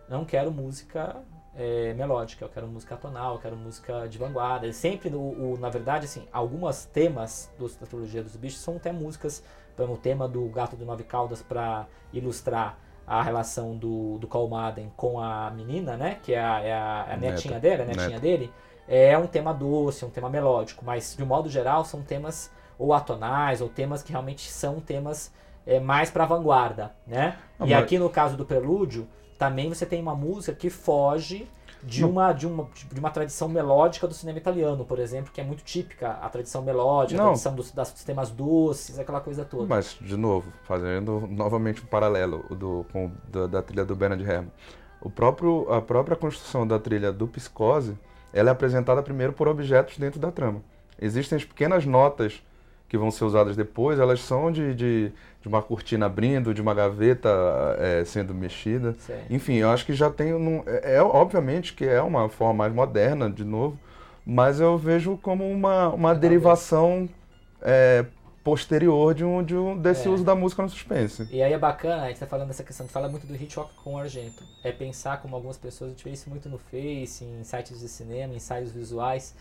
não 0.07 0.23
quero 0.23 0.51
música 0.51 1.15
é, 1.55 1.93
melódica, 1.95 2.45
eu 2.45 2.49
quero 2.49 2.67
música 2.67 2.95
tonal, 2.95 3.33
eu 3.35 3.39
quero 3.41 3.55
música 3.57 4.07
de 4.07 4.17
vanguarda. 4.19 4.65
Ele 4.67 4.73
sempre, 4.73 5.09
o, 5.09 5.19
o- 5.19 5.57
na 5.59 5.69
verdade, 5.69 6.05
assim, 6.05 6.23
algumas 6.31 6.85
temas 6.85 7.49
dos- 7.57 7.75
da 7.75 7.87
trilogia 7.87 8.21
dos 8.21 8.35
bichos 8.35 8.59
são 8.61 8.75
até 8.77 8.91
músicas, 8.91 9.43
por 9.75 9.83
exemplo, 9.83 9.95
o 9.95 10.01
tema 10.01 10.27
do 10.27 10.43
Gato 10.49 10.75
de 10.75 10.83
Nove 10.85 11.03
Caudas 11.03 11.41
para 11.41 11.87
ilustrar 12.13 12.77
a 13.07 13.21
relação 13.21 13.75
do, 13.75 14.17
do 14.19 14.27
Carl 14.27 14.47
Madden 14.47 14.91
com 14.95 15.19
a 15.19 15.49
menina, 15.51 15.97
né, 15.97 16.19
que 16.23 16.33
é 16.33 16.39
a, 16.41 16.59
é 16.61 16.73
a- 16.73 17.05
é 17.09 17.13
a 17.13 17.17
netinha 17.17 17.59
dele, 17.59 17.81
a 17.81 17.85
netinha 17.85 18.07
Neta. 18.09 18.19
dele, 18.21 18.53
é 18.87 19.17
um 19.17 19.27
tema 19.27 19.53
doce, 19.53 20.05
um 20.05 20.09
tema 20.09 20.29
melódico, 20.29 20.83
mas 20.85 21.15
de 21.15 21.23
um 21.23 21.25
modo 21.25 21.49
geral 21.49 21.83
são 21.83 22.01
temas 22.01 22.51
ou 22.77 22.93
atonais, 22.93 23.61
ou 23.61 23.69
temas 23.69 24.01
que 24.03 24.11
realmente 24.11 24.49
são 24.49 24.79
temas 24.79 25.31
é, 25.65 25.79
mais 25.79 26.09
para 26.09 26.25
vanguarda, 26.25 26.91
né? 27.05 27.37
Ah, 27.59 27.65
e 27.65 27.69
mas- 27.71 27.83
aqui 27.83 27.99
no 27.99 28.09
caso 28.09 28.35
do 28.35 28.45
Prelúdio, 28.45 29.07
também 29.37 29.69
você 29.69 29.85
tem 29.85 30.01
uma 30.01 30.15
música 30.15 30.53
que 30.55 30.69
foge 30.69 31.47
de 31.83 32.05
uma, 32.05 32.31
de 32.33 32.47
uma, 32.47 32.69
de 32.91 32.99
uma 32.99 33.09
tradição 33.09 33.47
melódica 33.49 34.07
do 34.07 34.13
cinema 34.13 34.37
italiano, 34.37 34.85
por 34.85 34.99
exemplo, 34.99 35.31
que 35.31 35.41
é 35.41 35.43
muito 35.43 35.63
típica, 35.63 36.11
a 36.11 36.29
tradição 36.29 36.61
melódica, 36.61 37.19
a 37.19 37.23
Não. 37.23 37.31
tradição 37.31 37.55
dos, 37.55 37.71
das 37.71 37.89
sistemas 37.89 38.29
doces, 38.29 38.99
aquela 38.99 39.19
coisa 39.19 39.43
toda. 39.43 39.65
Mas, 39.65 39.97
de 39.99 40.15
novo, 40.15 40.51
fazendo 40.63 41.27
novamente 41.29 41.81
um 41.81 41.85
paralelo 41.87 42.43
do, 42.55 42.85
com, 42.91 43.11
da, 43.27 43.47
da 43.47 43.61
trilha 43.61 43.85
do 43.85 43.95
Bernard 43.95 44.23
Herrmann. 44.23 44.51
O 45.01 45.09
próprio, 45.09 45.71
a 45.73 45.81
própria 45.81 46.15
construção 46.15 46.67
da 46.67 46.77
trilha 46.77 47.11
do 47.11 47.27
Psicose, 47.27 47.97
ela 48.31 48.49
é 48.49 48.51
apresentada 48.51 49.01
primeiro 49.01 49.33
por 49.33 49.47
objetos 49.47 49.97
dentro 49.97 50.19
da 50.19 50.31
trama. 50.31 50.61
Existem 50.99 51.35
as 51.35 51.43
pequenas 51.43 51.85
notas 51.85 52.43
que 52.91 52.97
vão 52.97 53.09
ser 53.09 53.23
usadas 53.23 53.55
depois, 53.55 53.97
elas 53.99 54.19
são 54.19 54.51
de, 54.51 54.75
de, 54.75 55.11
de 55.41 55.47
uma 55.47 55.61
cortina 55.61 56.07
abrindo, 56.07 56.53
de 56.53 56.61
uma 56.61 56.73
gaveta 56.73 57.29
é, 57.79 58.03
sendo 58.03 58.33
mexida. 58.33 58.93
Certo. 58.99 59.31
Enfim, 59.31 59.53
eu 59.55 59.69
acho 59.71 59.85
que 59.85 59.93
já 59.93 60.09
tem. 60.09 60.33
um- 60.33 60.61
é, 60.67 60.95
é, 60.97 61.01
obviamente 61.01 61.73
que 61.73 61.85
é 61.85 62.01
uma 62.01 62.27
forma 62.27 62.53
mais 62.55 62.73
moderna, 62.73 63.29
de 63.29 63.45
novo, 63.45 63.79
mas 64.25 64.59
eu 64.59 64.77
vejo 64.77 65.17
como 65.21 65.49
uma, 65.49 65.87
uma 65.87 66.13
derivação 66.13 67.07
é, 67.61 68.05
posterior 68.43 69.13
de 69.13 69.23
um, 69.23 69.41
de 69.41 69.55
um, 69.55 69.77
desse 69.77 70.07
É. 70.07 70.11
uso 70.11 70.25
da 70.25 70.35
música 70.35 70.61
no 70.61 70.69
suspense. 70.69 71.29
E 71.31 71.41
aí 71.41 71.53
é 71.53 71.57
bacana, 71.57 72.03
a 72.03 72.07
gente 72.09 72.19
tá 72.19 72.27
falando 72.27 72.47
dessa 72.49 72.63
questão, 72.63 72.87
fala 72.89 73.07
muito 73.07 73.25
do 73.25 73.33
Hitchcock 73.35 73.73
com 73.83 73.93
o 73.93 73.97
Argento. 73.97 74.43
É 74.65 74.71
pensar 74.73 75.21
como 75.21 75.33
algumas 75.33 75.57
pessoas, 75.57 75.91
a 75.91 75.93
gente 75.93 76.03
vê 76.03 76.09
isso 76.09 76.29
muito 76.29 76.49
no 76.49 76.57
Face, 76.57 77.23
em 77.23 77.41
sites 77.45 77.79
de 77.79 77.87
cinema, 77.87 78.33
ensaios 78.33 78.71
visuais. 78.71 79.33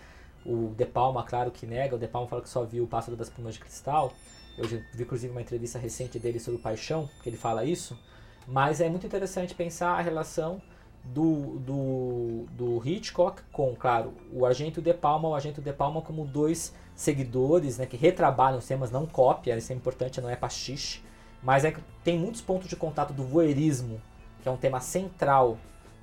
O 0.44 0.74
De 0.76 0.86
Palma, 0.86 1.22
claro 1.22 1.50
que 1.50 1.66
nega, 1.66 1.96
o 1.96 1.98
De 1.98 2.08
Palma 2.08 2.28
fala 2.28 2.42
que 2.42 2.48
só 2.48 2.64
viu 2.64 2.84
o 2.84 2.86
Pássaro 2.86 3.16
das 3.16 3.28
Plumas 3.28 3.54
de 3.54 3.60
Cristal. 3.60 4.12
Eu 4.56 4.66
vi 4.66 4.82
inclusive 4.98 5.30
uma 5.30 5.40
entrevista 5.40 5.78
recente 5.78 6.18
dele 6.18 6.40
sobre 6.40 6.60
Paixão, 6.60 7.08
que 7.22 7.28
ele 7.28 7.36
fala 7.36 7.64
isso. 7.64 7.98
Mas 8.46 8.80
é 8.80 8.88
muito 8.88 9.06
interessante 9.06 9.54
pensar 9.54 9.90
a 9.90 10.00
relação 10.00 10.60
do, 11.04 11.58
do, 11.60 12.46
do 12.52 12.88
Hitchcock 12.88 13.42
com, 13.52 13.74
claro, 13.74 14.12
o 14.32 14.44
Argento 14.44 14.80
e 14.80 14.82
o 14.82 14.84
De 14.84 14.94
Palma, 14.94 15.28
o 15.28 15.34
Argento 15.34 15.60
e 15.60 15.62
o 15.62 15.64
De 15.64 15.72
Palma 15.72 16.02
como 16.02 16.24
dois 16.24 16.74
seguidores, 16.94 17.78
né, 17.78 17.86
que 17.86 17.96
retrabalham 17.96 18.58
os 18.58 18.66
temas, 18.66 18.90
não 18.90 19.06
cópia, 19.06 19.56
isso 19.56 19.72
é 19.72 19.76
importante, 19.76 20.20
não 20.20 20.28
é 20.28 20.36
pastiche, 20.36 21.02
mas 21.42 21.64
é 21.64 21.72
que 21.72 21.80
tem 22.04 22.18
muitos 22.18 22.42
pontos 22.42 22.68
de 22.68 22.76
contato 22.76 23.12
do 23.12 23.24
voyeurismo, 23.24 24.00
que 24.42 24.48
é 24.48 24.52
um 24.52 24.56
tema 24.56 24.80
central, 24.80 25.56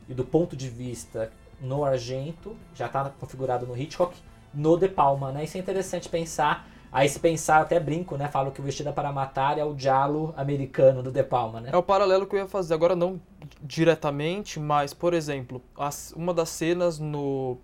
e 0.09 0.13
do 0.13 0.23
ponto 0.23 0.55
de 0.55 0.69
vista 0.69 1.31
no 1.61 1.83
Argento, 1.83 2.55
já 2.75 2.85
está 2.87 3.09
configurado 3.19 3.65
no 3.65 3.77
Hitchcock, 3.77 4.15
no 4.53 4.77
De 4.77 4.87
Palma, 4.87 5.31
né? 5.31 5.43
Isso 5.43 5.57
é 5.57 5.59
interessante 5.59 6.09
pensar. 6.09 6.67
Aí 6.91 7.07
se 7.09 7.19
pensar, 7.19 7.61
até 7.61 7.79
brinco, 7.79 8.15
né? 8.15 8.27
Falo 8.29 8.51
que 8.51 8.61
o 8.61 8.63
Vestida 8.63 8.93
para 8.93 9.11
Matar 9.11 9.57
é 9.57 9.63
o 9.63 9.73
diálogo 9.73 10.33
americano 10.37 11.03
do 11.03 11.11
De 11.11 11.23
Palma, 11.23 11.59
né? 11.59 11.69
É 11.73 11.77
o 11.77 11.83
paralelo 11.83 12.25
que 12.25 12.35
eu 12.35 12.39
ia 12.39 12.47
fazer. 12.47 12.73
Agora, 12.73 12.95
não 12.95 13.19
diretamente, 13.61 14.59
mas, 14.59 14.93
por 14.93 15.13
exemplo, 15.13 15.61
as- 15.77 16.13
uma 16.15 16.33
das 16.33 16.49
cenas 16.49 16.97
no, 16.97 17.57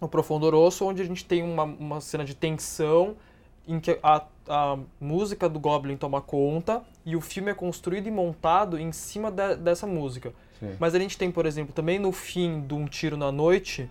no 0.00 0.08
Profundo 0.08 0.48
Rosso, 0.50 0.86
onde 0.86 1.02
a 1.02 1.04
gente 1.04 1.24
tem 1.24 1.42
uma, 1.42 1.64
uma 1.64 2.00
cena 2.00 2.24
de 2.24 2.34
tensão 2.34 3.16
em 3.68 3.78
que 3.78 3.98
a, 4.02 4.24
a 4.48 4.78
música 5.00 5.48
do 5.48 5.60
Goblin 5.60 5.96
toma 5.96 6.20
conta 6.20 6.82
e 7.04 7.14
o 7.14 7.20
filme 7.20 7.50
é 7.50 7.54
construído 7.54 8.06
e 8.08 8.10
montado 8.10 8.78
em 8.78 8.90
cima 8.92 9.30
de- 9.30 9.56
dessa 9.56 9.86
música. 9.86 10.32
Sim. 10.60 10.76
Mas 10.78 10.94
a 10.94 10.98
gente 10.98 11.16
tem, 11.18 11.30
por 11.30 11.46
exemplo, 11.46 11.72
também 11.72 11.98
no 11.98 12.12
fim 12.12 12.60
de 12.60 12.74
Um 12.74 12.86
Tiro 12.86 13.16
na 13.16 13.32
Noite, 13.32 13.90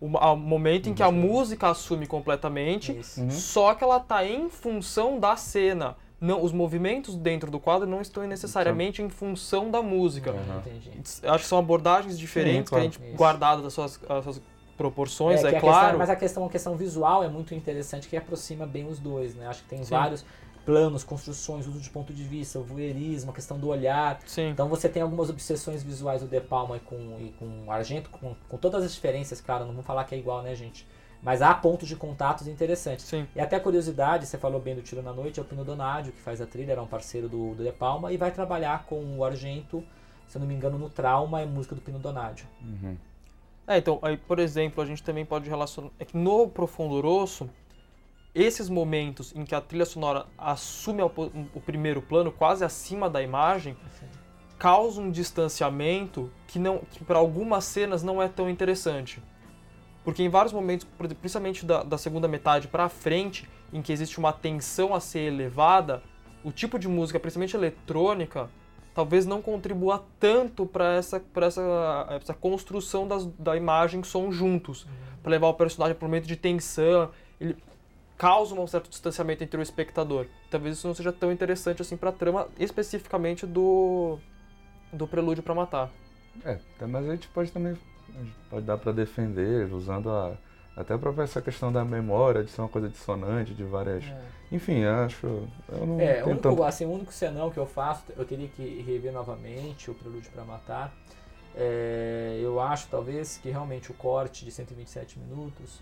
o 0.00 0.08
momento 0.36 0.88
em 0.88 0.94
que 0.94 1.02
a 1.02 1.10
música 1.10 1.68
assume 1.70 2.06
completamente. 2.06 2.92
Uhum. 3.16 3.30
só 3.30 3.74
que 3.74 3.82
ela 3.82 3.98
tá 4.00 4.24
em 4.26 4.50
função 4.50 5.18
da 5.18 5.36
cena. 5.36 5.96
Não, 6.20 6.42
os 6.42 6.52
movimentos 6.52 7.16
dentro 7.16 7.50
do 7.50 7.58
quadro 7.60 7.86
não 7.88 8.00
estão 8.00 8.26
necessariamente 8.26 9.02
em 9.02 9.08
função 9.08 9.70
da 9.70 9.82
música. 9.82 10.32
Uhum. 10.32 11.30
Acho 11.30 11.44
que 11.44 11.48
são 11.48 11.58
abordagens 11.58 12.18
diferentes, 12.18 12.70
claro. 12.70 12.82
que 12.82 12.88
a 12.88 12.90
gente, 12.90 13.08
Isso. 13.08 13.16
guardadas 13.16 13.64
as 13.66 13.72
suas, 13.72 14.00
as 14.08 14.24
suas 14.24 14.42
proporções, 14.76 15.44
é, 15.44 15.56
a 15.56 15.60
claro. 15.60 15.80
questão- 15.82 15.98
mas 15.98 16.10
a 16.10 16.16
questão, 16.16 16.46
a 16.46 16.48
questão 16.50 16.76
visual 16.76 17.22
é 17.22 17.28
muito 17.28 17.54
interessante, 17.54 18.08
que 18.08 18.16
aproxima 18.16 18.66
bem 18.66 18.86
os 18.88 18.98
dois, 18.98 19.34
né? 19.34 19.46
Acho 19.46 19.62
que 19.62 19.68
tem 19.68 19.82
Sim. 19.84 19.90
vários. 19.90 20.24
Planos, 20.64 21.04
construções, 21.04 21.66
uso 21.66 21.80
de 21.80 21.90
ponto 21.90 22.12
de 22.12 22.24
vista, 22.24 22.58
o 22.58 22.64
voyeurismo, 22.64 23.30
a 23.30 23.34
questão 23.34 23.58
do 23.58 23.68
olhar. 23.68 24.20
Sim. 24.26 24.48
Então 24.48 24.68
você 24.68 24.88
tem 24.88 25.02
algumas 25.02 25.30
obsessões 25.30 25.82
visuais 25.82 26.22
do 26.22 26.28
De 26.28 26.40
Palma 26.40 26.76
e 26.76 26.80
com, 26.80 26.96
e 27.20 27.34
com 27.38 27.70
Argento, 27.70 28.10
com, 28.10 28.34
com 28.48 28.56
todas 28.56 28.84
as 28.84 28.94
diferenças, 28.94 29.40
claro, 29.40 29.64
não 29.64 29.72
vamos 29.72 29.86
falar 29.86 30.04
que 30.04 30.14
é 30.14 30.18
igual, 30.18 30.42
né, 30.42 30.54
gente? 30.54 30.86
Mas 31.22 31.40
há 31.40 31.54
pontos 31.54 31.88
de 31.88 31.96
contatos 31.96 32.46
interessantes. 32.46 33.06
Sim. 33.06 33.26
E 33.34 33.40
até 33.40 33.58
curiosidade, 33.58 34.26
você 34.26 34.36
falou 34.36 34.60
bem 34.60 34.74
do 34.74 34.82
Tiro 34.82 35.02
na 35.02 35.12
Noite, 35.12 35.40
é 35.40 35.42
o 35.42 35.46
Pino 35.46 35.64
Donadio 35.64 36.12
que 36.12 36.20
faz 36.20 36.40
a 36.40 36.46
trilha, 36.46 36.72
era 36.72 36.82
um 36.82 36.86
parceiro 36.86 37.28
do, 37.28 37.54
do 37.54 37.64
De 37.64 37.72
Palma 37.72 38.12
e 38.12 38.16
vai 38.16 38.30
trabalhar 38.30 38.84
com 38.84 39.02
o 39.16 39.24
Argento, 39.24 39.82
se 40.28 40.36
eu 40.36 40.40
não 40.40 40.46
me 40.46 40.54
engano, 40.54 40.78
no 40.78 40.90
Trauma 40.90 41.40
é 41.40 41.46
música 41.46 41.74
do 41.74 41.80
Pino 41.80 41.98
Donadio. 41.98 42.46
Uhum. 42.62 42.96
É, 43.66 43.78
então, 43.78 43.98
aí, 44.02 44.16
por 44.16 44.38
exemplo, 44.38 44.82
a 44.82 44.86
gente 44.86 45.02
também 45.02 45.24
pode 45.24 45.48
relacionar. 45.48 45.90
É 45.98 46.04
que 46.04 46.16
no 46.16 46.48
Profundo 46.48 47.00
Rosso, 47.00 47.48
esses 48.34 48.68
momentos 48.68 49.32
em 49.34 49.44
que 49.44 49.54
a 49.54 49.60
trilha 49.60 49.84
sonora 49.84 50.26
assume 50.36 51.02
o, 51.02 51.06
o 51.54 51.60
primeiro 51.60 52.02
plano, 52.02 52.32
quase 52.32 52.64
acima 52.64 53.08
da 53.08 53.22
imagem, 53.22 53.76
causa 54.58 55.00
um 55.00 55.10
distanciamento 55.10 56.30
que, 56.46 56.58
não, 56.58 56.78
que 56.90 57.04
para 57.04 57.18
algumas 57.18 57.64
cenas 57.64 58.02
não 58.02 58.20
é 58.20 58.28
tão 58.28 58.50
interessante. 58.50 59.22
Porque 60.02 60.22
em 60.22 60.28
vários 60.28 60.52
momentos, 60.52 60.86
principalmente 61.20 61.64
da, 61.64 61.82
da 61.82 61.96
segunda 61.96 62.26
metade 62.26 62.68
para 62.68 62.88
frente, 62.88 63.48
em 63.72 63.80
que 63.80 63.92
existe 63.92 64.18
uma 64.18 64.32
tensão 64.32 64.94
a 64.94 65.00
ser 65.00 65.20
elevada, 65.20 66.02
o 66.42 66.52
tipo 66.52 66.78
de 66.78 66.88
música, 66.88 67.18
principalmente 67.18 67.56
eletrônica, 67.56 68.50
talvez 68.94 69.24
não 69.24 69.40
contribua 69.40 70.04
tanto 70.20 70.66
para 70.66 70.94
essa, 70.94 71.18
pra 71.20 71.46
essa, 71.46 72.06
essa 72.10 72.34
construção 72.34 73.08
das, 73.08 73.26
da 73.38 73.56
imagem 73.56 74.02
som 74.02 74.30
juntos. 74.30 74.86
Para 75.22 75.30
levar 75.30 75.48
o 75.48 75.54
personagem 75.54 75.96
para 75.96 76.04
um 76.04 76.08
momento 76.08 76.26
de 76.26 76.36
tensão, 76.36 77.10
ele 77.40 77.56
causa 78.24 78.54
um 78.54 78.66
certo 78.66 78.88
distanciamento 78.88 79.44
entre 79.44 79.58
o 79.58 79.62
espectador. 79.62 80.26
Talvez 80.50 80.78
isso 80.78 80.86
não 80.86 80.94
seja 80.94 81.12
tão 81.12 81.30
interessante 81.30 81.82
assim 81.82 81.96
para 81.96 82.10
a 82.10 82.12
trama, 82.12 82.48
especificamente 82.58 83.46
do, 83.46 84.18
do 84.92 85.06
Prelúdio 85.06 85.42
para 85.42 85.54
Matar. 85.54 85.90
É, 86.44 86.58
tá, 86.78 86.86
mas 86.86 87.06
a 87.06 87.10
gente 87.10 87.28
pode 87.28 87.52
também 87.52 87.76
a 88.16 88.18
gente 88.18 88.34
pode 88.48 88.64
dar 88.66 88.78
para 88.78 88.92
defender 88.92 89.72
usando 89.72 90.10
a 90.10 90.36
até 90.76 90.98
para 90.98 91.22
essa 91.22 91.40
questão 91.40 91.70
da 91.72 91.84
memória, 91.84 92.42
de 92.42 92.50
ser 92.50 92.60
uma 92.60 92.68
coisa 92.68 92.88
dissonante, 92.88 93.54
de 93.54 93.62
várias. 93.62 94.02
É. 94.02 94.20
Enfim, 94.50 94.82
acho. 94.84 95.24
Eu 95.68 95.86
não 95.86 96.00
É, 96.00 96.14
o 96.14 96.14
tenho 96.14 96.26
único, 96.30 96.42
tanto. 96.42 96.64
assim, 96.64 96.84
o 96.84 96.90
único 96.90 97.12
senão 97.12 97.48
que 97.48 97.58
eu 97.58 97.66
faço, 97.66 98.02
eu 98.16 98.24
teria 98.24 98.48
que 98.48 98.82
rever 98.82 99.12
novamente 99.12 99.88
o 99.88 99.94
Prelúdio 99.94 100.32
para 100.32 100.44
Matar. 100.44 100.92
É, 101.54 102.40
eu 102.42 102.58
acho, 102.58 102.88
talvez, 102.88 103.36
que 103.36 103.50
realmente 103.50 103.92
o 103.92 103.94
corte 103.94 104.44
de 104.44 104.50
127 104.50 105.16
minutos 105.20 105.80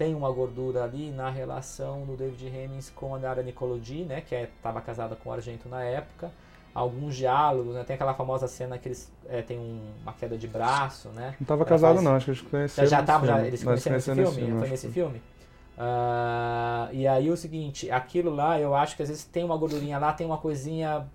tem 0.00 0.14
uma 0.14 0.30
gordura 0.32 0.82
ali 0.82 1.10
na 1.10 1.28
relação 1.28 2.06
do 2.06 2.16
David 2.16 2.46
Hemmings 2.46 2.88
com 2.88 3.14
a 3.14 3.18
Nara 3.18 3.42
Nicolodi, 3.42 4.02
né, 4.04 4.22
que 4.22 4.34
estava 4.34 4.80
casada 4.80 5.14
com 5.14 5.28
o 5.28 5.32
Argento 5.34 5.68
na 5.68 5.84
época. 5.84 6.30
Alguns 6.74 7.16
diálogos, 7.16 7.74
né, 7.74 7.84
tem 7.84 7.96
aquela 7.96 8.14
famosa 8.14 8.48
cena 8.48 8.78
que 8.78 8.88
eles 8.88 9.12
é, 9.28 9.42
têm 9.42 9.58
um- 9.58 9.92
uma 10.00 10.14
queda 10.14 10.38
de 10.38 10.48
braço, 10.48 11.10
né? 11.10 11.34
Não 11.38 11.44
estava 11.44 11.66
casado, 11.66 11.96
faz- 11.96 12.04
não, 12.04 12.14
acho 12.16 12.24
que 12.24 12.30
eles 12.30 12.40
conheceram. 12.40 12.88
já 12.88 13.00
no 13.02 13.06
tava, 13.06 13.26
já, 13.26 13.34
filme. 13.34 13.48
eles 13.48 13.62
conheceram 13.62 13.96
nesse 13.96 14.10
conhecemos 14.10 14.34
filme? 14.34 14.50
nesse 14.54 14.58
Foi 14.60 14.68
nesse 14.70 14.88
filme? 14.88 15.22
Ah, 15.76 16.88
e 16.92 17.06
aí 17.06 17.30
o 17.30 17.36
seguinte, 17.36 17.90
aquilo 17.90 18.34
lá 18.34 18.58
eu 18.58 18.74
acho 18.74 18.96
que 18.96 19.02
às 19.02 19.08
vezes 19.10 19.24
tem 19.24 19.44
uma 19.44 19.56
gordurinha 19.58 19.98
lá, 19.98 20.14
tem 20.14 20.26
uma 20.26 20.38
coisinha, 20.38 21.06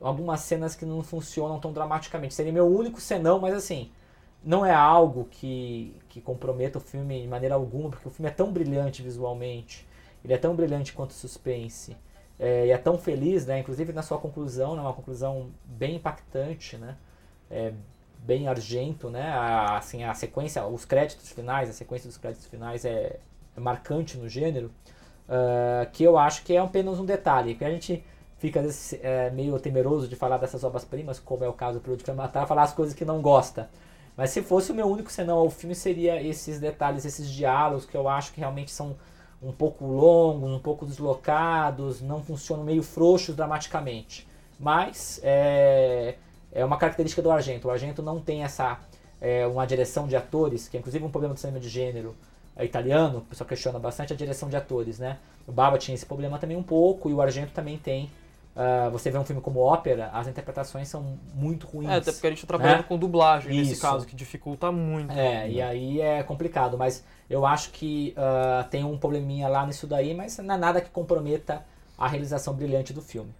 algumas 0.00 0.40
cenas 0.40 0.74
que 0.74 0.86
não 0.86 1.02
funcionam 1.02 1.60
tão 1.60 1.74
dramaticamente. 1.74 2.32
Seria 2.32 2.52
meu 2.52 2.66
único 2.66 3.00
senão, 3.02 3.38
mas 3.38 3.52
assim, 3.54 3.90
não 4.44 4.64
é 4.64 4.72
algo 4.72 5.26
que, 5.30 5.96
que 6.08 6.20
comprometa 6.20 6.78
o 6.78 6.80
filme 6.80 7.22
de 7.22 7.28
maneira 7.28 7.54
alguma, 7.54 7.90
porque 7.90 8.08
o 8.08 8.10
filme 8.10 8.28
é 8.30 8.32
tão 8.32 8.52
brilhante 8.52 9.02
visualmente, 9.02 9.86
ele 10.24 10.32
é 10.34 10.38
tão 10.38 10.54
brilhante 10.54 10.92
quanto 10.92 11.12
suspense, 11.12 11.96
é, 12.38 12.66
e 12.66 12.70
é 12.70 12.78
tão 12.78 12.98
feliz, 12.98 13.46
né? 13.46 13.60
Inclusive 13.60 13.92
na 13.92 14.02
sua 14.02 14.18
conclusão, 14.18 14.74
né? 14.74 14.82
Uma 14.82 14.92
conclusão 14.92 15.50
bem 15.64 15.96
impactante, 15.96 16.76
né? 16.76 16.96
É, 17.50 17.72
bem 18.18 18.48
argento, 18.48 19.10
né? 19.10 19.28
A, 19.28 19.78
assim, 19.78 20.02
a 20.04 20.14
sequência, 20.14 20.66
os 20.66 20.84
créditos 20.84 21.30
finais, 21.30 21.70
a 21.70 21.72
sequência 21.72 22.08
dos 22.08 22.18
créditos 22.18 22.46
finais 22.46 22.84
é, 22.84 23.18
é 23.56 23.60
marcante 23.60 24.16
no 24.18 24.28
gênero, 24.28 24.70
ah, 25.28 25.86
que 25.92 26.04
eu 26.04 26.18
acho 26.18 26.44
que 26.44 26.54
é 26.54 26.58
apenas 26.58 26.98
um 27.00 27.04
detalhe, 27.04 27.54
que 27.54 27.64
a 27.64 27.70
gente 27.70 28.04
fica 28.38 28.60
às 28.60 28.66
vezes, 28.66 29.00
é, 29.02 29.30
meio 29.30 29.58
temeroso 29.58 30.06
de 30.08 30.16
falar 30.16 30.38
dessas 30.38 30.64
obras-primas, 30.64 31.18
como 31.18 31.44
é 31.44 31.48
o 31.48 31.52
caso 31.52 31.78
do 31.78 31.82
Prelúdio 31.82 32.04
para 32.04 32.14
Matar, 32.14 32.46
falar 32.46 32.62
as 32.64 32.72
coisas 32.72 32.94
que 32.94 33.04
não 33.04 33.22
gosta. 33.22 33.70
Mas 34.16 34.30
se 34.30 34.42
fosse 34.42 34.70
o 34.70 34.74
meu 34.74 34.86
único 34.86 35.10
senão 35.10 35.38
ao 35.38 35.50
filme, 35.50 35.74
seria 35.74 36.22
esses 36.22 36.60
detalhes, 36.60 37.04
esses 37.04 37.28
diálogos 37.28 37.84
que 37.84 37.96
eu 37.96 38.08
acho 38.08 38.32
que 38.32 38.40
realmente 38.40 38.70
são 38.70 38.96
um 39.42 39.52
pouco 39.52 39.86
longos, 39.86 40.50
um 40.50 40.58
pouco 40.58 40.86
deslocados, 40.86 42.00
não 42.00 42.22
funcionam 42.22 42.64
meio 42.64 42.82
frouxos 42.82 43.34
dramaticamente. 43.34 44.26
Mas 44.58 45.20
é, 45.22 46.14
é 46.52 46.64
uma 46.64 46.76
característica 46.76 47.20
do 47.20 47.30
Argento. 47.30 47.68
O 47.68 47.70
Argento 47.70 48.02
não 48.02 48.20
tem 48.20 48.44
essa 48.44 48.78
é, 49.20 49.46
uma 49.46 49.66
direção 49.66 50.06
de 50.06 50.16
atores, 50.16 50.68
que 50.68 50.76
é 50.76 50.80
inclusive 50.80 51.04
um 51.04 51.10
problema 51.10 51.34
do 51.34 51.40
cinema 51.40 51.58
de 51.58 51.68
gênero 51.68 52.14
é, 52.56 52.64
italiano, 52.64 53.18
o 53.18 53.22
pessoal 53.22 53.48
questiona 53.48 53.78
bastante 53.78 54.12
a 54.12 54.16
direção 54.16 54.48
de 54.48 54.56
atores, 54.56 54.98
né? 54.98 55.18
O 55.46 55.52
Bava 55.52 55.76
tinha 55.76 55.94
esse 55.94 56.06
problema 56.06 56.38
também 56.38 56.56
um 56.56 56.62
pouco, 56.62 57.10
e 57.10 57.14
o 57.14 57.20
Argento 57.20 57.52
também 57.52 57.76
tem. 57.76 58.10
Ah, 58.56 58.88
você 58.90 59.10
vê 59.10 59.18
um 59.18 59.24
filme 59.24 59.42
como 59.42 59.60
ópera, 59.60 60.10
as 60.12 60.28
interpretações 60.28 60.88
são 60.88 61.18
muito 61.34 61.66
ruins. 61.66 61.90
É, 61.90 61.96
até 61.96 62.12
porque 62.12 62.26
a 62.26 62.30
gente 62.30 62.42
tá 62.42 62.46
trabalhando 62.46 62.78
né? 62.78 62.84
com 62.86 62.96
dublagem 62.96 63.52
nesse 63.54 63.72
Isso. 63.72 63.82
caso, 63.82 64.06
que 64.06 64.14
dificulta 64.14 64.70
muito. 64.70 65.12
É, 65.12 65.50
e 65.50 65.60
aí 65.60 66.00
é 66.00 66.22
complicado, 66.22 66.78
mas 66.78 67.04
eu 67.28 67.44
acho 67.44 67.70
que 67.70 68.14
ah, 68.16 68.66
tem 68.70 68.84
um 68.84 68.96
probleminha 68.96 69.48
lá 69.48 69.66
nisso 69.66 69.86
daí, 69.86 70.14
mas 70.14 70.38
não 70.38 70.54
é 70.54 70.58
nada 70.58 70.80
que 70.80 70.90
comprometa 70.90 71.64
a 71.98 72.06
realização 72.06 72.54
brilhante 72.54 72.92
do 72.92 73.02
filme. 73.02 73.34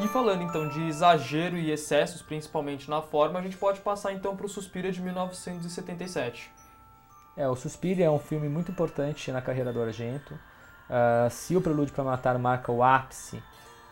E 0.00 0.06
falando 0.06 0.42
então 0.42 0.68
de 0.68 0.86
exagero 0.86 1.58
e 1.58 1.72
excessos, 1.72 2.22
principalmente 2.22 2.88
na 2.88 3.02
forma, 3.02 3.40
a 3.40 3.42
gente 3.42 3.56
pode 3.56 3.80
passar 3.80 4.12
então 4.12 4.36
para 4.36 4.46
o 4.46 4.48
Suspira 4.48 4.92
de 4.92 5.02
1977. 5.02 6.52
É, 7.36 7.48
o 7.48 7.56
Suspiria 7.56 8.06
é 8.06 8.10
um 8.10 8.18
filme 8.18 8.48
muito 8.48 8.70
importante 8.70 9.32
na 9.32 9.42
carreira 9.42 9.72
do 9.72 9.82
Argento. 9.82 10.38
Ah, 10.88 11.28
se 11.30 11.56
o 11.56 11.60
Prelúdio 11.60 11.92
para 11.92 12.04
Matar 12.04 12.38
marca 12.38 12.70
o 12.70 12.82
ápice 12.82 13.42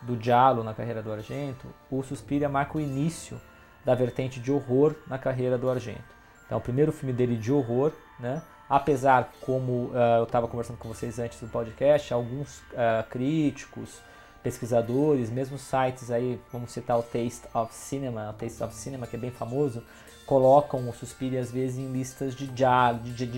do 0.01 0.21
Giallo 0.21 0.63
na 0.63 0.73
carreira 0.73 1.03
do 1.03 1.11
Argento, 1.11 1.67
o 1.91 2.01
Suspiria 2.01 2.47
marca 2.47 2.77
o 2.77 2.81
início 2.81 3.39
da 3.83 3.93
vertente 3.93 4.39
de 4.39 4.49
horror 4.49 4.95
na 5.07 5.17
carreira 5.17 5.57
do 5.57 5.69
Argento. 5.69 6.15
Então, 6.45 6.57
é 6.57 6.59
o 6.59 6.63
primeiro 6.63 6.93
filme 6.93 7.11
dele 7.11 7.35
de 7.35 7.51
horror, 7.51 7.91
né? 8.17 8.41
Apesar, 8.69 9.29
como 9.41 9.91
ah, 9.93 10.19
eu 10.19 10.23
estava 10.23 10.47
conversando 10.47 10.77
com 10.77 10.87
vocês 10.87 11.19
antes 11.19 11.39
do 11.41 11.47
podcast, 11.47 12.13
alguns 12.13 12.61
ah, 12.75 13.05
críticos, 13.09 14.01
pesquisadores, 14.43 15.29
mesmo 15.29 15.57
sites 15.57 16.11
aí, 16.11 16.39
vamos 16.51 16.71
citar 16.71 16.97
o 16.97 17.03
Taste 17.03 17.47
of 17.53 17.73
Cinema, 17.73 18.29
o 18.29 18.33
Taste 18.33 18.63
of 18.63 18.73
Cinema 18.73 19.07
que 19.07 19.15
é 19.15 19.19
bem 19.19 19.31
famoso, 19.31 19.83
colocam 20.25 20.87
o 20.87 20.93
Suspiria 20.93 21.39
às 21.39 21.51
vezes 21.51 21.77
em 21.77 21.91
listas 21.91 22.35
de 22.35 22.49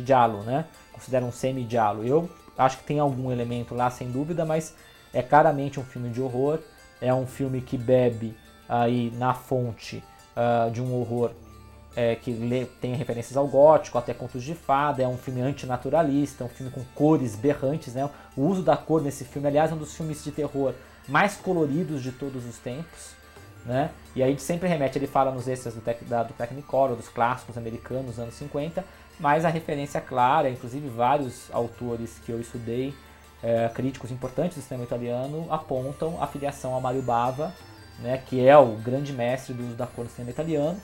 giallo, 0.06 0.44
né? 0.44 0.66
Consideram 0.92 1.32
semi-giallo. 1.32 2.04
Eu 2.06 2.30
acho 2.58 2.80
que 2.80 2.84
tem 2.84 3.00
algum 3.00 3.32
elemento 3.32 3.76
lá, 3.76 3.90
sem 3.90 4.12
dúvida, 4.12 4.46
mas 4.46 4.76
é 5.14 5.22
claramente 5.22 5.80
um 5.80 5.84
filme 5.84 6.10
de 6.10 6.22
horror. 6.22 6.60
É 7.00 7.14
um 7.14 7.26
filme 7.26 7.62
que 7.62 7.78
bebe 7.78 8.36
aí 8.68 9.12
na 9.16 9.34
fonte 9.34 10.04
ah, 10.36 10.70
de 10.72 10.82
um 10.82 10.94
horror 11.00 11.32
é, 11.96 12.16
que 12.16 12.32
lê- 12.32 12.66
tem 12.66 12.96
referências 12.96 13.36
ao 13.36 13.48
gótico, 13.48 13.98
até 13.98 14.14
contos 14.14 14.44
de 14.44 14.54
fada. 14.56 15.04
É 15.04 15.08
um 15.08 15.18
filme 15.18 15.42
antinaturalista, 15.42 16.44
é 16.44 16.48
um 16.48 16.50
filme 16.50 16.72
com 16.72 16.84
cores 16.96 17.36
berrantes, 17.36 17.94
né? 17.94 18.10
O 18.36 18.44
uso 18.44 18.62
da 18.62 18.78
cor 18.78 19.02
nesse 19.02 19.26
filme, 19.26 19.48
aliás, 19.48 19.72
é 19.72 19.74
um 19.74 19.78
dos 19.78 19.96
filmes 19.96 20.24
de 20.24 20.32
terror 20.32 20.74
mais 21.08 21.36
coloridos 21.36 22.04
de 22.04 22.12
todos 22.12 22.46
os 22.46 22.58
tempos 22.58 23.20
né? 23.66 23.92
E 24.16 24.24
aí 24.24 24.30
a 24.30 24.32
gente 24.32 24.42
sempre 24.42 24.68
remete, 24.68 24.98
ele 24.98 25.08
fala 25.08 25.32
nos 25.32 25.48
extras 25.48 25.74
do, 25.74 25.82
tec, 25.82 26.04
da, 26.06 26.24
do 26.24 26.34
Technicolor, 26.34 26.96
dos 26.96 27.10
clássicos 27.10 27.58
americanos 27.58 28.20
anos 28.20 28.34
50, 28.36 28.84
mas 29.20 29.46
a 29.46 29.50
referência 29.50 30.00
clara, 30.00 30.50
inclusive 30.50 30.88
vários 30.88 31.50
autores 31.52 32.20
que 32.26 32.32
eu 32.32 32.40
estudei, 32.40 32.94
é, 33.44 33.70
críticos 33.70 34.12
importantes 34.12 34.58
do 34.58 34.64
cinema 34.64 34.84
italiano, 34.84 35.46
apontam 35.50 36.22
a 36.22 36.28
filiação 36.28 36.76
a 36.76 36.80
Mario 36.80 37.02
Bava, 37.02 37.54
né, 38.00 38.22
que 38.26 38.46
é 38.46 38.58
o 38.58 38.76
grande 38.78 39.12
mestre 39.12 39.54
do 39.54 39.64
uso 39.64 39.76
da 39.76 39.86
cor 39.86 40.06
no 40.06 40.10
cinema 40.10 40.32
italiano, 40.32 40.80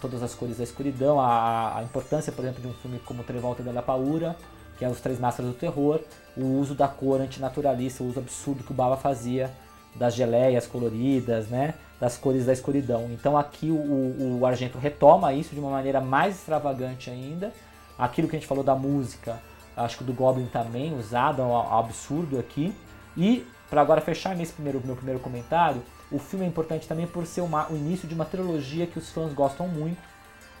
todas 0.00 0.22
as 0.22 0.34
cores 0.34 0.58
da 0.58 0.64
escuridão, 0.64 1.20
a, 1.20 1.78
a 1.78 1.82
importância, 1.82 2.32
por 2.32 2.44
exemplo, 2.44 2.62
de 2.62 2.68
um 2.68 2.72
filme 2.74 2.98
como 3.00 3.22
Trevolta 3.22 3.62
della 3.62 3.82
Paura, 3.82 4.36
que 4.78 4.84
é 4.84 4.88
Os 4.88 5.00
Três 5.00 5.18
Masters 5.20 5.48
do 5.48 5.54
Terror, 5.54 6.00
o 6.36 6.44
uso 6.58 6.74
da 6.74 6.88
cor 6.88 7.20
antinaturalista, 7.20 8.02
o 8.02 8.08
uso 8.08 8.18
absurdo 8.18 8.64
que 8.64 8.72
o 8.72 8.74
Bava 8.74 8.96
fazia 8.96 9.50
das 9.94 10.14
geleias 10.14 10.66
coloridas, 10.66 11.48
né? 11.48 11.74
das 12.00 12.16
cores 12.16 12.44
da 12.44 12.52
escuridão. 12.52 13.08
Então 13.12 13.36
aqui 13.36 13.70
o, 13.70 14.38
o, 14.38 14.46
Argento 14.46 14.78
retoma 14.78 15.32
isso 15.32 15.54
de 15.54 15.60
uma 15.60 15.70
maneira 15.70 16.00
mais 16.00 16.36
extravagante 16.36 17.08
ainda. 17.08 17.52
Aquilo 17.98 18.28
que 18.28 18.36
a 18.36 18.38
gente 18.38 18.48
falou 18.48 18.64
da 18.64 18.74
música, 18.74 19.40
acho 19.76 19.98
que 19.98 20.04
do 20.04 20.12
Goblin 20.12 20.46
também, 20.46 20.94
usado 20.98 21.40
ao, 21.40 21.52
ao 21.52 21.78
absurdo 21.80 22.38
aqui. 22.38 22.74
E, 23.16 23.46
para 23.70 23.80
agora 23.80 24.00
fechar 24.00 24.38
esse 24.40 24.52
primeiro, 24.52 24.82
meu 24.84 24.96
primeiro 24.96 25.20
comentário, 25.20 25.82
o 26.14 26.18
filme 26.18 26.44
é 26.44 26.48
importante 26.48 26.86
também 26.86 27.08
por 27.08 27.26
ser 27.26 27.40
uma, 27.40 27.68
o 27.68 27.76
início 27.76 28.06
de 28.06 28.14
uma 28.14 28.24
trilogia 28.24 28.86
que 28.86 29.00
os 29.00 29.10
fãs 29.10 29.34
gostam 29.34 29.66
muito, 29.66 30.00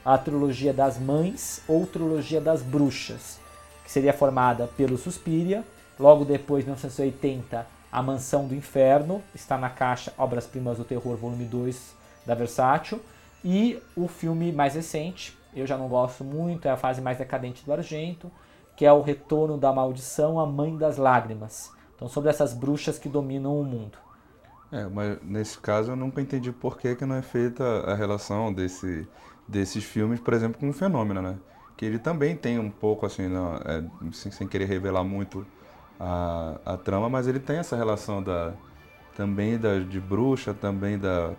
a 0.04 0.18
trilogia 0.18 0.72
das 0.72 0.98
mães 0.98 1.62
ou 1.68 1.86
trilogia 1.86 2.40
das 2.40 2.60
bruxas, 2.60 3.38
que 3.84 3.90
seria 3.90 4.12
formada 4.12 4.66
pelo 4.76 4.98
Suspiria, 4.98 5.62
logo 5.98 6.24
depois, 6.24 6.64
1980, 6.64 7.64
A 7.92 8.02
Mansão 8.02 8.48
do 8.48 8.54
Inferno, 8.54 9.22
está 9.32 9.56
na 9.56 9.70
caixa 9.70 10.12
Obras 10.18 10.44
Primas 10.44 10.78
do 10.78 10.84
Terror, 10.84 11.16
volume 11.16 11.44
2 11.44 11.94
da 12.26 12.34
Versátil, 12.34 13.00
e 13.44 13.80
o 13.96 14.08
filme 14.08 14.50
mais 14.50 14.74
recente, 14.74 15.38
eu 15.54 15.68
já 15.68 15.78
não 15.78 15.86
gosto 15.86 16.24
muito, 16.24 16.66
é 16.66 16.72
a 16.72 16.76
fase 16.76 17.00
mais 17.00 17.18
decadente 17.18 17.64
do 17.64 17.72
Argento, 17.72 18.28
que 18.76 18.84
é 18.84 18.92
o 18.92 19.02
Retorno 19.02 19.56
da 19.56 19.72
Maldição, 19.72 20.40
a 20.40 20.46
Mãe 20.46 20.76
das 20.76 20.96
Lágrimas. 20.96 21.70
Então, 21.94 22.08
sobre 22.08 22.28
essas 22.28 22.52
bruxas 22.52 22.98
que 22.98 23.08
dominam 23.08 23.56
o 23.56 23.62
mundo. 23.62 24.03
É, 24.74 24.88
mas 24.88 25.18
nesse 25.22 25.56
caso 25.56 25.92
eu 25.92 25.96
nunca 25.96 26.20
entendi 26.20 26.50
por 26.50 26.76
que, 26.76 26.96
que 26.96 27.06
não 27.06 27.14
é 27.14 27.22
feita 27.22 27.62
a 27.86 27.94
relação 27.94 28.52
desse, 28.52 29.06
desses 29.46 29.84
filmes, 29.84 30.18
por 30.18 30.34
exemplo, 30.34 30.58
com 30.58 30.68
o 30.68 30.72
Fenômeno, 30.72 31.22
né? 31.22 31.36
Que 31.76 31.84
ele 31.84 31.96
também 31.96 32.34
tem 32.34 32.58
um 32.58 32.70
pouco, 32.70 33.06
assim, 33.06 33.28
não, 33.28 33.54
é, 33.54 33.84
sem, 34.12 34.32
sem, 34.32 34.48
querer 34.48 34.64
revelar 34.64 35.04
muito 35.04 35.46
a, 36.00 36.58
a 36.66 36.76
trama, 36.76 37.08
mas 37.08 37.28
ele 37.28 37.38
tem 37.38 37.58
essa 37.58 37.76
relação 37.76 38.20
da, 38.20 38.52
também 39.16 39.56
da, 39.58 39.78
de 39.78 40.00
bruxa, 40.00 40.52
também 40.52 40.98
da, 40.98 41.34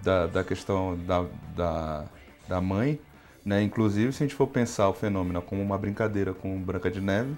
da, 0.00 0.26
da 0.28 0.44
questão 0.44 0.96
da, 1.04 1.26
da, 1.56 2.04
da 2.48 2.60
mãe, 2.60 3.00
né? 3.44 3.60
Inclusive, 3.60 4.12
se 4.12 4.22
a 4.22 4.26
gente 4.26 4.36
for 4.36 4.46
pensar 4.46 4.88
o 4.88 4.94
Fenômeno 4.94 5.42
como 5.42 5.60
uma 5.60 5.76
brincadeira 5.76 6.32
com 6.32 6.62
Branca 6.62 6.88
de 6.88 7.00
Neve, 7.00 7.36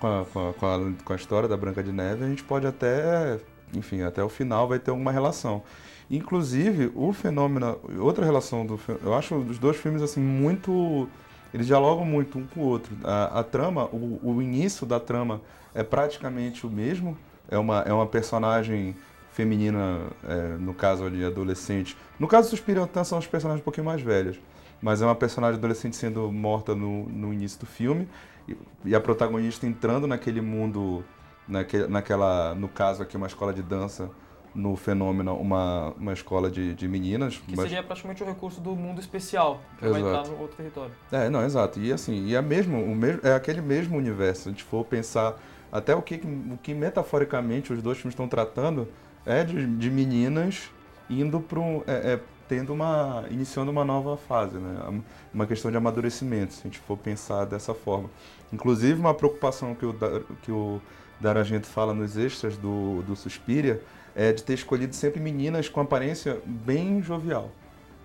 com 0.00 0.06
a, 0.06 0.24
com 0.24 0.66
a, 0.66 1.04
com 1.04 1.12
a 1.12 1.16
história 1.16 1.46
da 1.46 1.58
Branca 1.58 1.82
de 1.82 1.92
Neve, 1.92 2.24
a 2.24 2.28
gente 2.28 2.42
pode 2.42 2.66
até 2.66 3.38
enfim, 3.74 4.02
até 4.02 4.22
o 4.22 4.28
final 4.28 4.68
vai 4.68 4.78
ter 4.78 4.90
alguma 4.90 5.12
relação. 5.12 5.62
Inclusive, 6.10 6.92
o 6.94 7.12
fenômeno, 7.12 7.78
outra 7.98 8.24
relação 8.24 8.64
do 8.64 8.78
eu 9.02 9.14
acho 9.14 9.34
os 9.34 9.58
dois 9.58 9.76
filmes 9.76 10.02
assim 10.02 10.20
muito 10.20 11.08
eles 11.56 11.66
dialogam 11.66 12.04
muito 12.04 12.38
um 12.38 12.46
com 12.46 12.60
o 12.60 12.64
outro. 12.64 12.94
A, 13.02 13.40
a 13.40 13.42
trama, 13.42 13.86
o, 13.86 14.20
o, 14.22 14.42
início 14.42 14.86
da 14.86 15.00
trama 15.00 15.40
é 15.74 15.82
praticamente 15.82 16.66
o 16.66 16.70
mesmo. 16.70 17.16
É 17.48 17.56
uma, 17.56 17.80
é 17.80 17.92
uma 17.92 18.06
personagem 18.06 18.94
feminina, 19.32 20.00
é, 20.28 20.56
no 20.58 20.74
caso 20.74 21.04
ali, 21.04 21.24
adolescente. 21.24 21.96
No 22.18 22.28
caso 22.28 22.48
do 22.48 22.50
Suspirantan 22.50 23.04
são 23.04 23.18
os 23.18 23.26
personagens 23.26 23.62
um 23.62 23.64
pouquinho 23.64 23.86
mais 23.86 24.02
velhos. 24.02 24.38
Mas 24.82 25.00
é 25.00 25.06
uma 25.06 25.14
personagem 25.14 25.56
adolescente 25.56 25.96
sendo 25.96 26.30
morta 26.30 26.74
no, 26.74 27.08
no 27.08 27.32
início 27.32 27.60
do 27.60 27.66
filme. 27.66 28.06
E, 28.46 28.56
e 28.84 28.94
a 28.94 29.00
protagonista 29.00 29.66
entrando 29.66 30.06
naquele 30.06 30.42
mundo 30.42 31.02
naque, 31.46 31.78
naquela, 31.86 32.54
no 32.54 32.68
caso 32.68 33.02
aqui, 33.02 33.16
uma 33.16 33.26
escola 33.26 33.52
de 33.52 33.62
dança, 33.62 34.10
no 34.56 34.74
fenômeno, 34.74 35.36
uma, 35.36 35.92
uma 35.98 36.12
escola 36.14 36.50
de, 36.50 36.74
de 36.74 36.88
meninas. 36.88 37.36
Que 37.36 37.54
mas... 37.54 37.68
seria 37.68 37.82
praticamente 37.82 38.22
o 38.22 38.26
recurso 38.26 38.60
do 38.60 38.74
mundo 38.74 39.00
especial, 39.00 39.60
que 39.78 39.84
exato. 39.84 40.02
vai 40.02 40.10
entrar 40.10 40.32
no 40.32 40.40
outro 40.40 40.56
território. 40.56 40.92
É, 41.12 41.28
não, 41.28 41.44
exato. 41.44 41.78
E 41.78 41.92
assim, 41.92 42.26
e 42.26 42.34
é, 42.34 42.40
mesmo, 42.40 42.82
o 42.82 42.96
mesmo, 42.96 43.20
é 43.22 43.34
aquele 43.34 43.60
mesmo 43.60 43.96
universo. 43.96 44.44
Se 44.44 44.48
a 44.48 44.52
gente 44.52 44.64
for 44.64 44.84
pensar 44.84 45.38
até 45.70 45.94
o 45.94 46.00
que, 46.00 46.14
o 46.14 46.58
que 46.62 46.72
metaforicamente 46.72 47.72
os 47.72 47.82
dois 47.82 47.98
filmes 47.98 48.14
estão 48.14 48.26
tratando 48.26 48.88
é 49.26 49.44
de, 49.44 49.66
de 49.66 49.90
meninas 49.90 50.70
indo 51.10 51.38
para 51.40 51.60
um. 51.60 51.82
É, 51.86 52.14
é, 52.14 52.20
tendo 52.48 52.72
uma. 52.72 53.24
iniciando 53.30 53.70
uma 53.70 53.84
nova 53.84 54.16
fase, 54.16 54.56
né? 54.56 55.02
Uma 55.34 55.46
questão 55.46 55.70
de 55.70 55.76
amadurecimento, 55.76 56.54
se 56.54 56.60
a 56.60 56.62
gente 56.64 56.78
for 56.78 56.96
pensar 56.96 57.44
dessa 57.44 57.74
forma. 57.74 58.08
Inclusive, 58.52 58.98
uma 58.98 59.12
preocupação 59.12 59.74
que 59.74 59.84
o, 59.84 59.94
que 60.42 60.52
o 60.52 60.80
Daragento 61.20 61.66
fala 61.66 61.94
nos 61.94 62.16
extras 62.16 62.56
do, 62.56 63.02
do 63.02 63.16
Suspiria 63.16 63.82
é 64.14 64.32
de 64.32 64.42
ter 64.42 64.54
escolhido 64.54 64.94
sempre 64.94 65.20
meninas 65.20 65.68
com 65.68 65.80
aparência 65.80 66.40
bem 66.44 67.02
jovial. 67.02 67.50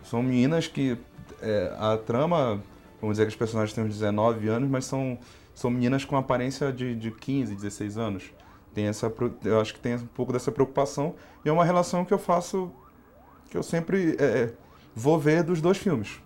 São 0.03 0.21
meninas 0.21 0.67
que 0.67 0.97
é, 1.41 1.73
a 1.79 1.97
trama, 1.97 2.61
vamos 2.99 3.15
dizer 3.15 3.23
que 3.23 3.29
os 3.29 3.35
personagens 3.35 3.73
têm 3.73 3.85
uns 3.85 3.93
19 3.93 4.47
anos, 4.49 4.69
mas 4.69 4.85
são, 4.85 5.17
são 5.53 5.71
meninas 5.71 6.03
com 6.03 6.17
aparência 6.17 6.71
de, 6.71 6.95
de 6.95 7.11
15, 7.11 7.55
16 7.55 7.97
anos. 7.97 8.33
Tem 8.73 8.87
essa, 8.87 9.11
eu 9.43 9.59
acho 9.59 9.73
que 9.73 9.79
tem 9.79 9.95
um 9.95 10.07
pouco 10.07 10.33
dessa 10.33 10.51
preocupação 10.51 11.15
e 11.45 11.49
é 11.49 11.51
uma 11.51 11.63
relação 11.63 12.03
que 12.03 12.13
eu 12.13 12.19
faço, 12.19 12.71
que 13.49 13.57
eu 13.57 13.63
sempre 13.63 14.17
é, 14.19 14.53
vou 14.93 15.17
ver 15.17 15.43
dos 15.43 15.61
dois 15.61 15.77
filmes. 15.77 16.21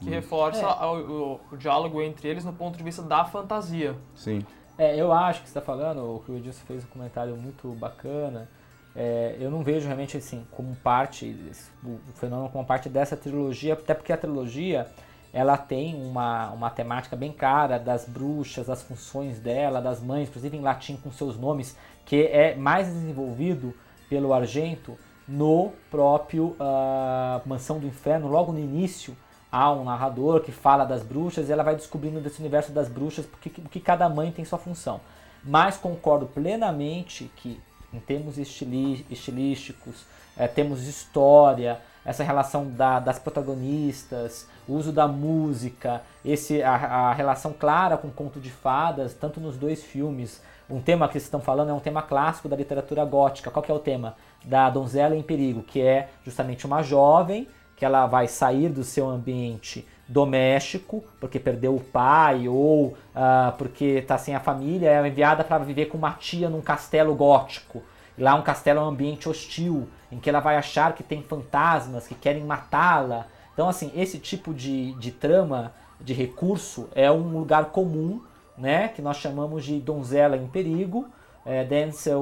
Que 0.00 0.10
reforça 0.10 0.60
é. 0.60 0.84
o, 0.86 0.96
o, 0.96 1.40
o 1.52 1.56
diálogo 1.56 2.02
entre 2.02 2.28
eles 2.28 2.44
no 2.44 2.52
ponto 2.52 2.76
de 2.76 2.82
vista 2.82 3.02
da 3.02 3.24
fantasia. 3.24 3.96
Sim. 4.14 4.44
É, 4.76 4.96
eu 5.00 5.12
acho 5.12 5.42
que 5.42 5.48
você 5.48 5.58
está 5.58 5.60
falando, 5.60 6.16
o 6.16 6.20
que 6.20 6.32
o 6.32 6.36
Edilson 6.36 6.64
fez 6.66 6.84
um 6.84 6.88
comentário 6.88 7.36
muito 7.36 7.68
bacana. 7.72 8.48
É, 8.96 9.36
eu 9.40 9.50
não 9.50 9.62
vejo 9.62 9.86
realmente 9.86 10.16
assim 10.16 10.46
como 10.52 10.74
parte 10.76 11.36
o 11.84 11.98
fenômeno 12.14 12.48
como 12.48 12.64
parte 12.64 12.88
dessa 12.88 13.16
trilogia, 13.16 13.74
até 13.74 13.92
porque 13.92 14.12
a 14.12 14.16
trilogia 14.16 14.86
ela 15.32 15.56
tem 15.56 15.96
uma, 15.96 16.50
uma 16.52 16.70
temática 16.70 17.16
bem 17.16 17.32
cara 17.32 17.76
das 17.76 18.08
bruxas, 18.08 18.68
das 18.68 18.82
funções 18.82 19.40
dela, 19.40 19.80
das 19.80 20.00
mães, 20.00 20.28
inclusive 20.28 20.56
em 20.56 20.60
latim 20.60 20.96
com 20.96 21.10
seus 21.10 21.36
nomes, 21.36 21.76
que 22.04 22.26
é 22.26 22.54
mais 22.54 22.86
desenvolvido 22.86 23.74
pelo 24.08 24.32
Argento 24.32 24.96
no 25.26 25.72
próprio 25.90 26.56
uh, 26.60 27.46
Mansão 27.46 27.80
do 27.80 27.86
Inferno, 27.86 28.28
logo 28.28 28.52
no 28.52 28.60
início, 28.60 29.16
há 29.54 29.70
um 29.70 29.84
narrador 29.84 30.40
que 30.40 30.50
fala 30.50 30.84
das 30.84 31.04
bruxas 31.04 31.48
e 31.48 31.52
ela 31.52 31.62
vai 31.62 31.76
descobrindo 31.76 32.20
desse 32.20 32.40
universo 32.40 32.72
das 32.72 32.88
bruxas 32.88 33.24
porque 33.24 33.48
que 33.48 33.78
cada 33.78 34.08
mãe 34.08 34.32
tem 34.32 34.44
sua 34.44 34.58
função. 34.58 35.00
Mas 35.44 35.76
concordo 35.76 36.26
plenamente 36.26 37.30
que 37.36 37.60
em 37.92 38.00
termos 38.00 38.36
estilísticos, 38.36 40.04
é, 40.36 40.48
temos 40.48 40.88
história, 40.88 41.78
essa 42.04 42.24
relação 42.24 42.68
da, 42.68 42.98
das 42.98 43.20
protagonistas, 43.20 44.48
o 44.66 44.72
uso 44.72 44.90
da 44.90 45.06
música, 45.06 46.02
esse, 46.24 46.60
a, 46.60 46.74
a, 46.74 47.12
relação 47.12 47.52
clara 47.52 47.96
com 47.96 48.10
conto 48.10 48.40
de 48.40 48.50
fadas, 48.50 49.14
tanto 49.14 49.38
nos 49.38 49.56
dois 49.56 49.84
filmes. 49.84 50.42
Um 50.68 50.80
tema 50.80 51.06
que 51.06 51.12
vocês 51.12 51.24
estão 51.24 51.40
falando 51.40 51.68
é 51.70 51.72
um 51.72 51.78
tema 51.78 52.02
clássico 52.02 52.48
da 52.48 52.56
literatura 52.56 53.04
gótica. 53.04 53.52
Qual 53.52 53.62
que 53.62 53.70
é 53.70 53.74
o 53.74 53.78
tema? 53.78 54.16
Da 54.44 54.68
donzela 54.68 55.14
em 55.14 55.22
perigo, 55.22 55.62
que 55.62 55.80
é 55.80 56.08
justamente 56.24 56.66
uma 56.66 56.82
jovem 56.82 57.46
que 57.76 57.84
ela 57.84 58.06
vai 58.06 58.28
sair 58.28 58.68
do 58.68 58.84
seu 58.84 59.08
ambiente 59.08 59.86
doméstico, 60.06 61.02
porque 61.18 61.38
perdeu 61.38 61.74
o 61.74 61.80
pai 61.80 62.46
ou 62.48 62.88
uh, 62.88 63.52
porque 63.56 63.84
está 63.84 64.18
sem 64.18 64.34
a 64.34 64.40
família, 64.40 64.90
é 64.90 65.06
enviada 65.06 65.42
para 65.42 65.64
viver 65.64 65.86
com 65.86 65.98
uma 65.98 66.12
tia 66.12 66.48
num 66.48 66.60
castelo 66.60 67.14
gótico. 67.14 67.82
Lá 68.16 68.34
um 68.34 68.42
castelo 68.42 68.80
é 68.80 68.82
um 68.82 68.88
ambiente 68.88 69.28
hostil, 69.28 69.88
em 70.12 70.20
que 70.20 70.28
ela 70.28 70.40
vai 70.40 70.56
achar 70.56 70.94
que 70.94 71.02
tem 71.02 71.22
fantasmas 71.22 72.06
que 72.06 72.14
querem 72.14 72.44
matá-la. 72.44 73.26
Então, 73.52 73.68
assim, 73.68 73.90
esse 73.96 74.18
tipo 74.18 74.54
de, 74.54 74.92
de 74.94 75.10
trama, 75.10 75.72
de 76.00 76.12
recurso, 76.12 76.88
é 76.94 77.10
um 77.10 77.38
lugar 77.38 77.66
comum, 77.66 78.20
né, 78.56 78.88
que 78.88 79.02
nós 79.02 79.16
chamamos 79.16 79.64
de 79.64 79.80
donzela 79.80 80.36
em 80.36 80.46
perigo, 80.46 81.08
é, 81.44 81.66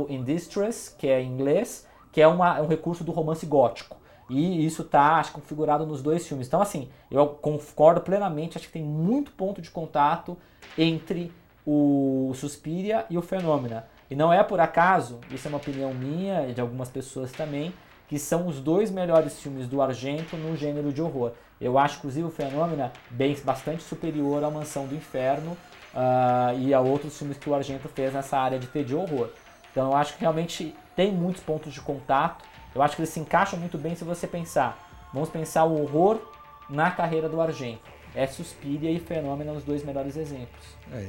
in 0.08 0.24
distress, 0.24 0.94
que 0.96 1.06
é 1.08 1.20
em 1.20 1.28
inglês, 1.28 1.86
que 2.10 2.22
é 2.22 2.26
uma, 2.26 2.60
um 2.60 2.66
recurso 2.66 3.04
do 3.04 3.12
romance 3.12 3.44
gótico. 3.44 3.96
E 4.32 4.64
isso 4.64 4.82
tá, 4.82 5.16
acho, 5.16 5.32
configurado 5.32 5.84
nos 5.84 6.00
dois 6.00 6.26
filmes. 6.26 6.46
Então, 6.46 6.62
assim, 6.62 6.88
eu 7.10 7.26
concordo 7.26 8.00
plenamente, 8.00 8.56
acho 8.56 8.66
que 8.66 8.72
tem 8.72 8.82
muito 8.82 9.30
ponto 9.32 9.60
de 9.60 9.70
contato 9.70 10.38
entre 10.76 11.30
o 11.66 12.32
Suspiria 12.34 13.04
e 13.10 13.18
o 13.18 13.22
Fenômena. 13.22 13.86
E 14.10 14.16
não 14.16 14.32
é 14.32 14.42
por 14.42 14.58
acaso, 14.58 15.20
isso 15.30 15.46
é 15.46 15.50
uma 15.50 15.58
opinião 15.58 15.92
minha 15.92 16.48
e 16.48 16.54
de 16.54 16.62
algumas 16.62 16.88
pessoas 16.88 17.30
também, 17.30 17.74
que 18.08 18.18
são 18.18 18.46
os 18.46 18.58
dois 18.58 18.90
melhores 18.90 19.38
filmes 19.38 19.66
do 19.66 19.82
Argento 19.82 20.34
no 20.34 20.56
gênero 20.56 20.90
de 20.92 21.02
horror. 21.02 21.32
Eu 21.60 21.78
acho, 21.78 21.98
inclusive, 21.98 22.26
o 22.26 22.30
Fenômena 22.30 22.90
bem, 23.10 23.36
bastante 23.44 23.82
superior 23.82 24.42
à 24.42 24.50
Mansão 24.50 24.86
do 24.86 24.94
Inferno 24.94 25.52
uh, 25.94 26.58
e 26.58 26.72
a 26.72 26.80
outros 26.80 27.18
filmes 27.18 27.36
que 27.36 27.50
o 27.50 27.54
Argento 27.54 27.86
fez 27.88 28.14
nessa 28.14 28.38
área 28.38 28.58
de 28.58 28.66
ter 28.66 28.82
de 28.82 28.94
horror. 28.94 29.28
Então, 29.70 29.90
eu 29.90 29.96
acho 29.96 30.14
que 30.14 30.20
realmente 30.22 30.74
tem 30.96 31.12
muitos 31.12 31.42
pontos 31.42 31.72
de 31.72 31.80
contato 31.82 32.51
eu 32.74 32.82
acho 32.82 32.96
que 32.96 33.02
eles 33.02 33.10
se 33.10 33.20
encaixam 33.20 33.58
muito 33.58 33.78
bem 33.78 33.94
se 33.94 34.04
você 34.04 34.26
pensar. 34.26 34.78
Vamos 35.12 35.28
pensar 35.28 35.64
o 35.64 35.82
horror 35.82 36.20
na 36.68 36.90
carreira 36.90 37.28
do 37.28 37.40
Argento. 37.40 37.82
É 38.14 38.26
Suspiria 38.26 38.90
e 38.90 38.98
Fenômeno 38.98 39.52
os 39.52 39.64
dois 39.64 39.84
melhores 39.84 40.16
exemplos. 40.16 40.64
É, 40.92 41.08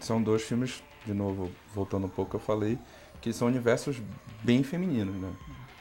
são 0.00 0.22
dois 0.22 0.42
filmes, 0.42 0.82
de 1.04 1.12
novo, 1.12 1.50
voltando 1.74 2.06
um 2.06 2.10
pouco, 2.10 2.36
eu 2.36 2.40
falei, 2.40 2.78
que 3.20 3.32
são 3.32 3.48
universos 3.48 4.00
bem 4.42 4.62
femininos, 4.62 5.14
né? 5.16 5.32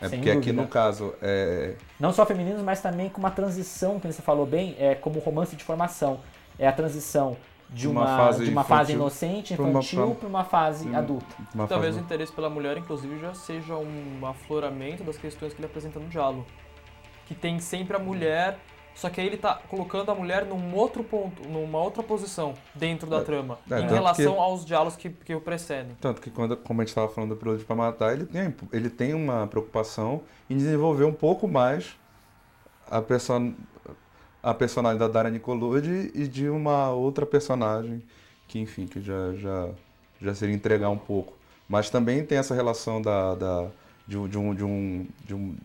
É 0.02 0.10
Sem 0.10 0.20
porque 0.20 0.34
dúvida. 0.34 0.52
aqui 0.52 0.52
no 0.52 0.68
caso 0.68 1.14
é. 1.22 1.76
Não 2.00 2.12
só 2.12 2.26
femininos, 2.26 2.62
mas 2.62 2.82
também 2.82 3.10
com 3.10 3.20
uma 3.20 3.32
transição, 3.32 4.00
que 4.00 4.08
você 4.08 4.22
falou 4.22 4.46
bem, 4.46 4.76
é 4.78 4.96
como 4.96 5.20
romance 5.20 5.56
de 5.56 5.64
formação. 5.64 6.20
É 6.58 6.68
a 6.68 6.72
transição 6.72 7.38
de 7.70 7.88
uma, 7.88 8.02
uma 8.02 8.18
fase, 8.18 8.46
de 8.46 8.52
uma 8.52 8.62
infantil, 8.62 8.78
fase 8.78 8.94
inocente, 8.94 9.54
infantil, 9.54 10.16
para 10.16 10.28
uma, 10.28 10.40
uma, 10.40 10.44
fase 10.44 10.88
uma, 10.88 11.00
adulta. 11.00 11.36
Uma 11.54 11.68
Talvez 11.68 11.96
fase... 11.96 12.04
o 12.04 12.06
interesse 12.06 12.32
pela 12.32 12.50
mulher, 12.50 12.78
inclusive, 12.78 13.20
já 13.20 13.34
seja 13.34 13.76
um 13.76 14.26
afloramento 14.26 15.04
das 15.04 15.18
questões 15.18 15.54
que 15.54 15.60
ele 15.60 15.68
apresenta 15.68 16.00
no 16.00 16.08
diálogo. 16.08 16.46
Que 17.26 17.34
tem 17.34 17.60
sempre 17.60 17.96
a 17.96 18.00
mulher 18.00 18.60
só 18.96 19.10
que 19.10 19.20
aí 19.20 19.28
ele 19.28 19.38
tá 19.38 19.60
colocando 19.70 20.12
a 20.12 20.16
mulher 20.16 20.46
num 20.46 20.76
outro 20.76 21.04
ponto, 21.04 21.48
numa 21.48 21.80
outra 21.80 22.04
posição 22.04 22.54
dentro 22.76 23.10
da 23.10 23.18
É, 23.18 23.22
trama, 23.22 23.58
é, 23.70 23.80
em 23.80 23.88
relação 23.88 24.34
que- 24.34 24.40
aos 24.40 24.66
diálogos 24.66 24.96
que, 24.96 25.10
que 25.10 25.34
o 25.34 25.42
precedem. 25.42 25.96
Tanto 26.00 26.22
que, 26.22 26.30
quando, 26.30 26.56
como 26.58 26.82
a 26.82 26.84
gente 26.84 26.90
estava 26.90 27.10
falando 27.10 27.32
do 27.32 27.36
Prelude 27.36 27.64
para 27.64 27.76
Matar, 27.76 28.14
ele 28.14 28.26
tem, 28.26 28.54
ele 28.72 28.90
tem 28.90 29.14
uma 29.14 29.48
preocupação 29.48 30.22
em 30.50 30.56
desenvolver 30.56 31.06
um 31.06 31.14
pouco 31.14 31.48
mais 31.48 31.98
a, 32.90 33.02
person, 33.02 33.54
a 34.44 34.54
personalidade 34.54 35.00
da 35.00 35.20
Dara 35.20 35.30
Nicolodi 35.30 36.12
e 36.14 36.28
de 36.28 36.50
uma 36.50 36.92
outra 36.92 37.26
personagem 37.26 38.04
que, 38.48 38.60
enfim, 38.60 38.86
que 38.86 39.02
já, 39.02 39.34
já, 39.36 39.70
já 40.22 40.36
seria 40.36 40.54
entregar 40.54 40.90
um 40.90 40.98
pouco. 40.98 41.34
Mas 41.68 41.90
também 41.90 42.26
tem 42.26 42.38
essa 42.38 42.54
relação 42.54 43.02
da, 43.02 43.36
da, 43.36 43.68
de, 44.06 44.28
de, 44.28 44.38
um, 44.38 44.54
de, 44.54 44.64
um, 44.64 45.08
de, 45.26 45.34
um, 45.34 45.56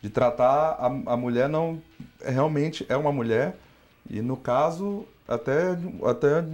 de 0.00 0.08
tratar 0.08 0.76
a, 0.78 0.86
a 0.86 1.16
mulher 1.16 1.48
não... 1.48 1.82
Realmente 2.24 2.86
é 2.88 2.96
uma 2.96 3.10
mulher 3.10 3.56
e, 4.08 4.22
no 4.22 4.36
caso, 4.36 5.04
até, 5.26 5.76
até 6.04 6.44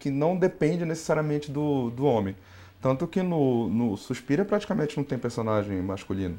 que 0.00 0.10
não 0.10 0.36
depende 0.36 0.86
necessariamente 0.86 1.52
do, 1.52 1.90
do 1.90 2.06
homem. 2.06 2.34
Tanto 2.80 3.06
que 3.06 3.22
no, 3.22 3.68
no 3.68 3.96
Suspira 3.96 4.44
praticamente 4.44 4.96
não 4.96 5.04
tem 5.04 5.18
personagem 5.18 5.80
masculino. 5.82 6.38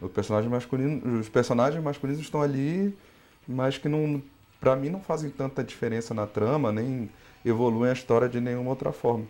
O 0.00 0.08
personagem 0.08 0.50
masculino, 0.50 1.20
os 1.20 1.28
personagens 1.28 1.82
masculinos 1.82 2.20
estão 2.20 2.40
ali, 2.40 2.96
mas 3.46 3.78
que 3.78 3.88
não, 3.88 4.22
para 4.64 4.74
mim 4.74 4.88
não 4.88 5.00
fazem 5.00 5.28
tanta 5.28 5.62
diferença 5.62 6.14
na 6.14 6.26
trama, 6.26 6.72
nem 6.72 7.10
evoluem 7.44 7.90
a 7.90 7.92
história 7.92 8.26
de 8.26 8.40
nenhuma 8.40 8.70
outra 8.70 8.92
forma. 8.92 9.26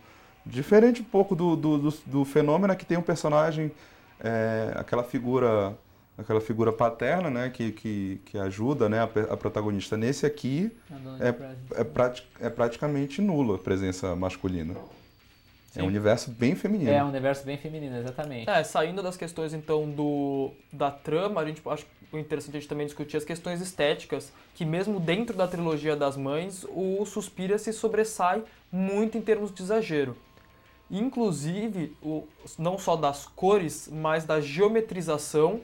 Diferente 0.46 1.02
um 1.02 1.04
pouco 1.04 1.34
do, 1.34 1.56
do, 1.56 1.76
do, 1.76 1.94
do 2.06 2.24
fenômeno 2.24 2.72
é 2.72 2.76
que 2.76 2.86
tem 2.86 2.96
um 2.96 3.02
personagem, 3.02 3.72
é, 4.20 4.72
aquela 4.76 5.02
figura 5.02 5.76
aquela 6.16 6.40
figura 6.40 6.72
paterna, 6.72 7.28
né, 7.28 7.50
que, 7.50 7.72
que, 7.72 8.20
que 8.24 8.38
ajuda 8.38 8.88
né, 8.88 9.00
a, 9.00 9.32
a 9.32 9.36
protagonista. 9.36 9.96
Nesse 9.96 10.24
aqui 10.24 10.70
é, 11.72 11.82
prati 11.82 12.24
é 12.40 12.48
praticamente 12.48 13.20
nula 13.20 13.56
a 13.56 13.58
presença 13.58 14.14
masculina. 14.14 14.76
É 15.76 15.80
um 15.80 15.82
Sim. 15.82 15.88
universo 15.88 16.30
bem 16.30 16.54
feminino. 16.54 16.90
É 16.90 17.02
um 17.02 17.08
universo 17.08 17.44
bem 17.44 17.56
feminino, 17.56 17.96
exatamente. 17.98 18.48
É, 18.48 18.62
saindo 18.62 19.02
das 19.02 19.16
questões 19.16 19.52
então 19.52 19.90
do 19.90 20.52
da 20.72 20.90
trama, 20.90 21.40
a 21.40 21.44
gente 21.44 21.60
acho 21.66 21.84
interessante 22.12 22.56
a 22.56 22.60
gente 22.60 22.68
também 22.68 22.86
discutir 22.86 23.16
as 23.16 23.24
questões 23.24 23.60
estéticas, 23.60 24.32
que 24.54 24.64
mesmo 24.64 25.00
dentro 25.00 25.36
da 25.36 25.48
trilogia 25.48 25.96
das 25.96 26.16
mães, 26.16 26.64
o 26.70 27.04
Suspira 27.04 27.58
se 27.58 27.72
sobressai 27.72 28.42
muito 28.70 29.18
em 29.18 29.20
termos 29.20 29.52
de 29.52 29.62
exagero. 29.62 30.16
Inclusive, 30.90 31.96
o, 32.02 32.24
não 32.58 32.78
só 32.78 32.94
das 32.94 33.26
cores, 33.26 33.88
mas 33.90 34.24
da 34.24 34.40
geometrização 34.40 35.60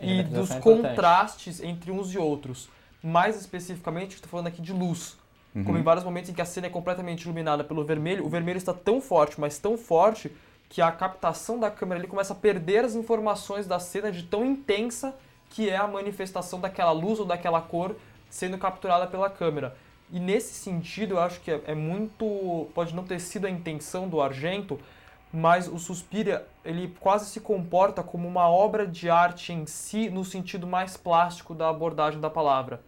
A 0.00 0.04
e 0.04 0.08
geometrização 0.08 0.40
dos 0.40 0.50
é 0.50 0.60
contrastes 0.60 1.62
entre 1.62 1.90
uns 1.92 2.12
e 2.12 2.18
outros. 2.18 2.68
Mais 3.02 3.38
especificamente, 3.38 4.14
estou 4.14 4.30
falando 4.30 4.48
aqui 4.48 4.62
de 4.62 4.72
luz. 4.72 5.16
Uhum. 5.54 5.64
Como 5.64 5.78
em 5.78 5.82
vários 5.82 6.04
momentos 6.04 6.30
em 6.30 6.34
que 6.34 6.42
a 6.42 6.44
cena 6.44 6.66
é 6.66 6.70
completamente 6.70 7.22
iluminada 7.22 7.62
pelo 7.62 7.84
vermelho, 7.84 8.26
o 8.26 8.28
vermelho 8.28 8.56
está 8.56 8.74
tão 8.74 9.00
forte, 9.00 9.40
mas 9.40 9.58
tão 9.58 9.78
forte, 9.78 10.34
que 10.68 10.82
a 10.82 10.90
captação 10.90 11.60
da 11.60 11.70
câmera 11.70 12.00
ali 12.00 12.08
começa 12.08 12.32
a 12.32 12.36
perder 12.36 12.84
as 12.84 12.96
informações 12.96 13.66
da 13.66 13.78
cena 13.78 14.10
de 14.10 14.24
tão 14.24 14.44
intensa 14.44 15.14
que 15.50 15.70
é 15.70 15.76
a 15.76 15.86
manifestação 15.86 16.58
daquela 16.58 16.90
luz 16.90 17.20
ou 17.20 17.26
daquela 17.26 17.60
cor 17.60 17.94
sendo 18.28 18.58
capturada 18.58 19.06
pela 19.06 19.30
câmera. 19.30 19.76
E 20.10 20.18
nesse 20.18 20.54
sentido, 20.54 21.14
eu 21.14 21.20
acho 21.20 21.40
que 21.40 21.50
é, 21.50 21.60
é 21.66 21.74
muito. 21.74 22.68
pode 22.74 22.92
não 22.94 23.04
ter 23.04 23.20
sido 23.20 23.46
a 23.46 23.50
intenção 23.50 24.08
do 24.08 24.20
Argento, 24.20 24.80
mas 25.32 25.68
o 25.68 25.78
Suspiria 25.78 26.44
ele 26.64 26.92
quase 26.98 27.26
se 27.26 27.38
comporta 27.38 28.02
como 28.02 28.26
uma 28.26 28.48
obra 28.48 28.84
de 28.84 29.08
arte 29.08 29.52
em 29.52 29.66
si, 29.66 30.10
no 30.10 30.24
sentido 30.24 30.66
mais 30.66 30.96
plástico 30.96 31.54
da 31.54 31.68
abordagem 31.68 32.20
da 32.20 32.30
palavra 32.30 32.80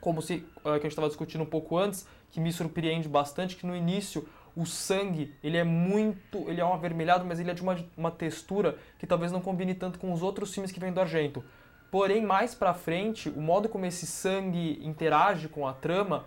como 0.00 0.22
se 0.22 0.34
eh, 0.34 0.62
que 0.62 0.68
a 0.68 0.74
gente 0.74 0.86
estava 0.88 1.08
discutindo 1.08 1.42
um 1.42 1.46
pouco 1.46 1.76
antes, 1.76 2.06
que 2.30 2.40
me 2.40 2.52
surpreende 2.52 3.08
bastante 3.08 3.56
que 3.56 3.66
no 3.66 3.76
início 3.76 4.26
o 4.54 4.66
sangue 4.66 5.34
ele 5.42 5.56
é 5.56 5.64
muito, 5.64 6.38
ele 6.48 6.60
é 6.60 6.64
um 6.64 6.72
avermelhado, 6.74 7.24
mas 7.24 7.40
ele 7.40 7.50
é 7.50 7.54
de 7.54 7.62
uma, 7.62 7.76
uma 7.96 8.10
textura 8.10 8.76
que 8.98 9.06
talvez 9.06 9.32
não 9.32 9.40
combine 9.40 9.74
tanto 9.74 9.98
com 9.98 10.12
os 10.12 10.22
outros 10.22 10.52
filmes 10.52 10.70
que 10.70 10.80
vêm 10.80 10.92
do 10.92 11.00
Argento. 11.00 11.44
Porém, 11.90 12.22
mais 12.22 12.54
pra 12.54 12.72
frente, 12.72 13.28
o 13.28 13.40
modo 13.40 13.68
como 13.68 13.84
esse 13.84 14.06
sangue 14.06 14.80
interage 14.82 15.48
com 15.48 15.66
a 15.66 15.72
trama 15.74 16.24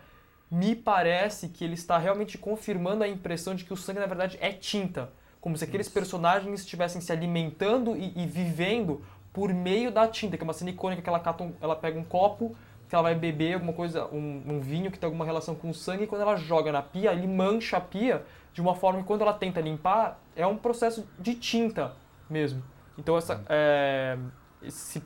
me 0.50 0.76
parece 0.76 1.50
que 1.50 1.64
ele 1.64 1.74
está 1.74 1.98
realmente 1.98 2.38
confirmando 2.38 3.04
a 3.04 3.08
impressão 3.08 3.56
de 3.56 3.64
que 3.66 3.74
o 3.74 3.78
sangue 3.78 4.00
na 4.00 4.06
verdade 4.06 4.38
é 4.40 4.52
tinta, 4.52 5.12
como 5.42 5.58
se 5.58 5.64
aqueles 5.64 5.90
personagens 5.90 6.60
estivessem 6.62 7.02
se 7.02 7.12
alimentando 7.12 7.96
e, 7.96 8.14
e 8.16 8.26
vivendo 8.28 9.04
por 9.34 9.54
meio 9.54 9.92
da 9.92 10.08
tinta, 10.08 10.38
que 10.38 10.44
é 10.44 10.46
uma 10.46 10.54
cena 10.54 10.70
icônica 10.70 11.02
que 11.02 11.10
ela, 11.10 11.22
um- 11.42 11.54
ela 11.60 11.76
pega 11.76 12.00
um 12.00 12.04
copo, 12.04 12.56
que 12.88 12.96
ela 12.96 13.02
vai 13.04 13.16
beber 13.16 13.54
alguma 13.56 13.74
coisa, 13.74 14.06
um, 14.08 14.44
um 14.48 14.60
vinho 14.60 14.92
que 14.92 15.00
tem 15.00 15.08
alguma 15.08 15.26
relação 15.26 15.56
com 15.56 15.70
o 15.70 15.74
sangue, 15.74 16.04
e 16.04 16.08
quando 16.08 16.22
ela 16.22 16.36
joga 16.36 16.72
na 16.72 16.82
pia, 16.82 17.12
ele 17.12 17.28
mancha 17.28 17.78
a 17.78 17.82
pia 17.82 18.24
de 18.54 18.62
uma 18.62 18.76
forma 18.76 19.00
que 19.02 19.06
quando 19.06 19.22
ela 19.22 19.34
tenta 19.34 19.60
limpar, 19.60 20.20
é 20.36 20.46
um 20.48 20.56
processo 20.58 21.08
de 21.20 21.36
tinta 21.36 21.94
mesmo. 22.30 22.64
Então 22.98 23.18
essa, 23.18 23.44
é, 23.50 24.18
esse, 24.62 25.04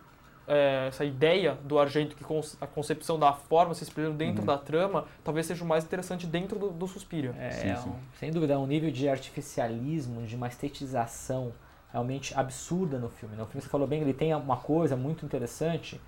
é, 0.48 0.86
essa 0.90 1.04
ideia 1.06 1.58
do 1.64 1.80
Argento, 1.80 2.16
que 2.16 2.24
cons- 2.24 2.58
a 2.62 2.68
concepção 2.68 3.18
da 3.18 3.34
forma 3.34 3.74
se 3.74 3.84
exprimindo 3.84 4.14
dentro 4.16 4.44
da 4.46 4.58
trama, 4.58 5.06
talvez 5.24 5.46
seja 5.48 5.64
o 5.64 5.68
mais 5.68 5.84
interessante 5.84 6.28
dentro 6.28 6.60
do, 6.60 6.70
do 6.70 6.88
Suspiro. 6.88 7.34
É, 7.40 7.50
Sim, 7.52 7.70
é 7.70 7.76
sim. 7.78 7.90
um- 7.90 7.96
sem 8.20 8.32
dúvida, 8.32 8.54
é 8.54 8.58
um 8.58 8.68
nível 8.68 8.92
de 8.92 9.08
artificialismo, 9.10 10.22
de 10.28 10.36
uma 10.36 10.48
estetização 10.48 11.52
realmente 11.92 12.38
absurda 12.38 13.00
no 13.00 13.10
filme. 13.10 13.36
né? 13.36 13.42
O 13.42 13.46
filme, 13.48 13.62
você 13.62 13.70
falou 13.70 13.88
bem, 13.88 14.02
ele 14.02 14.14
tem 14.14 14.34
uma 14.36 14.58
coisa 14.58 14.96
muito 14.96 15.26
interessante, 15.26 16.00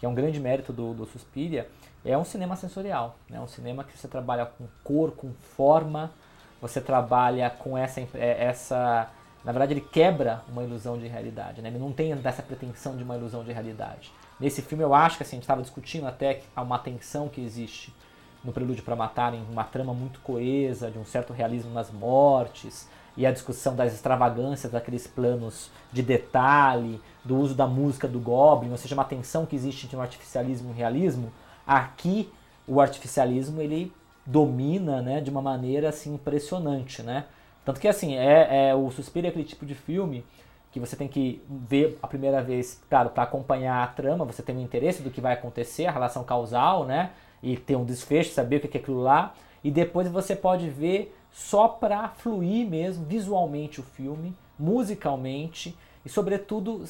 que 0.00 0.06
é 0.06 0.08
um 0.08 0.14
grande 0.14 0.40
mérito 0.40 0.72
do, 0.72 0.94
do 0.94 1.04
Suspiria, 1.04 1.68
é 2.02 2.16
um 2.16 2.24
cinema 2.24 2.56
sensorial. 2.56 3.16
É 3.28 3.34
né? 3.34 3.40
um 3.40 3.46
cinema 3.46 3.84
que 3.84 3.96
você 3.96 4.08
trabalha 4.08 4.46
com 4.46 4.66
cor, 4.82 5.12
com 5.12 5.30
forma, 5.34 6.10
você 6.60 6.80
trabalha 6.80 7.50
com 7.50 7.76
essa, 7.76 8.00
é, 8.14 8.44
essa... 8.44 9.10
Na 9.44 9.52
verdade, 9.52 9.74
ele 9.74 9.82
quebra 9.82 10.42
uma 10.48 10.64
ilusão 10.64 10.98
de 10.98 11.06
realidade. 11.06 11.60
Né? 11.60 11.68
Ele 11.68 11.78
não 11.78 11.92
tem 11.92 12.16
dessa 12.16 12.42
pretensão 12.42 12.96
de 12.96 13.04
uma 13.04 13.14
ilusão 13.14 13.44
de 13.44 13.52
realidade. 13.52 14.10
Nesse 14.40 14.62
filme, 14.62 14.82
eu 14.82 14.94
acho 14.94 15.18
que 15.18 15.22
assim, 15.22 15.36
a 15.36 15.38
gente 15.38 15.44
estava 15.44 15.60
discutindo 15.60 16.06
até 16.06 16.34
que 16.34 16.46
há 16.56 16.62
uma 16.62 16.78
tensão 16.78 17.28
que 17.28 17.42
existe 17.42 17.94
no 18.42 18.52
Prelúdio 18.52 18.82
para 18.82 18.96
Matar, 18.96 19.34
em 19.34 19.42
uma 19.50 19.64
trama 19.64 19.92
muito 19.92 20.18
coesa, 20.20 20.90
de 20.90 20.98
um 20.98 21.04
certo 21.04 21.34
realismo 21.34 21.72
nas 21.74 21.90
mortes, 21.90 22.88
e 23.16 23.26
a 23.26 23.32
discussão 23.32 23.74
das 23.74 23.92
extravagâncias 23.92 24.72
daqueles 24.72 25.06
planos 25.06 25.70
de 25.92 26.02
detalhe, 26.02 27.00
do 27.24 27.36
uso 27.36 27.54
da 27.54 27.66
música 27.66 28.08
do 28.08 28.18
Goblin, 28.18 28.70
ou 28.70 28.76
seja, 28.76 28.94
uma 28.94 29.04
tensão 29.04 29.44
que 29.44 29.56
existe 29.56 29.86
entre 29.86 29.96
o 29.96 30.00
artificialismo 30.00 30.70
e 30.70 30.72
o 30.72 30.76
realismo. 30.76 31.32
Aqui, 31.66 32.30
o 32.66 32.80
artificialismo 32.80 33.60
ele 33.60 33.92
domina 34.24 35.02
né, 35.02 35.20
de 35.20 35.30
uma 35.30 35.42
maneira 35.42 35.88
assim, 35.88 36.14
impressionante. 36.14 37.02
Né? 37.02 37.24
Tanto 37.64 37.80
que 37.80 37.88
assim, 37.88 38.16
é, 38.16 38.70
é, 38.70 38.74
o 38.74 38.90
Suspiro 38.90 39.26
é 39.26 39.30
aquele 39.30 39.44
tipo 39.44 39.66
de 39.66 39.74
filme 39.74 40.24
que 40.72 40.78
você 40.78 40.94
tem 40.94 41.08
que 41.08 41.42
ver 41.48 41.98
a 42.00 42.06
primeira 42.06 42.40
vez, 42.40 42.80
claro, 42.88 43.10
para 43.10 43.24
acompanhar 43.24 43.82
a 43.82 43.86
trama, 43.88 44.24
você 44.24 44.40
tem 44.42 44.56
um 44.56 44.62
interesse 44.62 45.02
do 45.02 45.10
que 45.10 45.20
vai 45.20 45.32
acontecer, 45.32 45.86
a 45.86 45.90
relação 45.90 46.22
causal, 46.22 46.84
né? 46.84 47.10
E 47.42 47.56
ter 47.56 47.74
um 47.74 47.84
desfecho, 47.84 48.32
saber 48.32 48.56
o 48.56 48.60
que 48.60 48.76
é 48.76 48.80
aquilo 48.80 49.02
lá. 49.02 49.34
E 49.64 49.70
depois 49.70 50.08
você 50.08 50.36
pode 50.36 50.68
ver 50.68 51.12
só 51.32 51.68
para 51.68 52.08
fluir 52.08 52.68
mesmo, 52.68 53.04
visualmente 53.04 53.80
o 53.80 53.84
filme, 53.84 54.34
musicalmente 54.58 55.76
e, 56.04 56.08
sobretudo, 56.08 56.84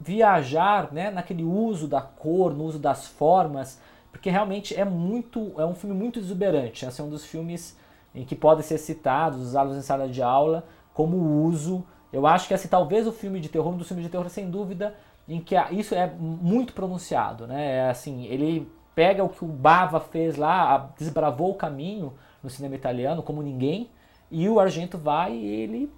viajar 0.00 0.92
né, 0.92 1.10
naquele 1.10 1.44
uso 1.44 1.86
da 1.86 2.00
cor, 2.00 2.54
no 2.54 2.64
uso 2.64 2.78
das 2.78 3.06
formas, 3.06 3.80
porque 4.10 4.30
realmente 4.30 4.78
é 4.78 4.84
muito, 4.84 5.52
é 5.58 5.66
um 5.66 5.74
filme 5.74 5.94
muito 5.94 6.18
exuberante. 6.18 6.84
Esse 6.84 7.00
é 7.00 7.04
um 7.04 7.10
dos 7.10 7.24
filmes 7.24 7.76
em 8.14 8.24
que 8.24 8.34
podem 8.34 8.62
ser 8.62 8.78
citados, 8.78 9.40
usados 9.40 9.76
em 9.76 9.82
sala 9.82 10.08
de 10.08 10.22
aula, 10.22 10.64
como 10.92 11.44
uso. 11.44 11.84
Eu 12.12 12.26
acho 12.26 12.46
que 12.46 12.54
assim, 12.54 12.68
talvez 12.68 13.06
o 13.06 13.12
filme 13.12 13.40
de 13.40 13.48
terror, 13.48 13.72
um 13.72 13.76
dos 13.76 13.88
filmes 13.88 14.04
de 14.04 14.10
terror, 14.10 14.28
sem 14.28 14.48
dúvida, 14.48 14.94
em 15.28 15.40
que 15.40 15.56
isso 15.72 15.94
é 15.94 16.06
muito 16.06 16.72
pronunciado, 16.72 17.46
né? 17.46 17.78
É 17.78 17.90
assim, 17.90 18.24
ele 18.26 18.70
pega 18.94 19.24
o 19.24 19.28
que 19.28 19.44
o 19.44 19.48
Bava 19.48 19.98
fez 19.98 20.36
lá, 20.36 20.90
desbravou 20.96 21.50
o 21.50 21.54
caminho 21.54 22.12
no 22.44 22.50
cinema 22.50 22.74
italiano 22.76 23.22
como 23.22 23.42
ninguém, 23.42 23.90
e 24.30 24.48
o 24.48 24.60
Argento 24.60 24.96
vai 24.98 25.34
e 25.34 25.46
ele 25.46 25.90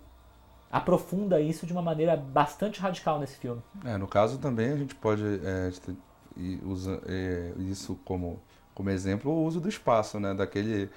aprofunda 0.70 1.40
isso 1.40 1.66
de 1.66 1.72
uma 1.72 1.82
maneira 1.82 2.16
bastante 2.16 2.80
radical 2.80 3.18
nesse 3.18 3.36
filme. 3.36 3.62
É, 3.84 3.97
no 3.97 4.07
caso 4.07 4.38
também 4.38 4.72
a 4.72 4.76
gente 4.76 4.94
pode 4.94 5.22
é, 5.44 5.70
te- 5.70 5.97
e 6.36 6.61
usa 6.64 7.01
é, 7.07 7.53
isso 7.59 7.99
como, 8.05 8.40
como 8.74 8.90
exemplo 8.90 9.30
o 9.32 9.44
uso 9.44 9.61
do 9.61 9.68
espaço, 9.68 10.20
né? 10.20 10.34
Daquele 10.34 10.90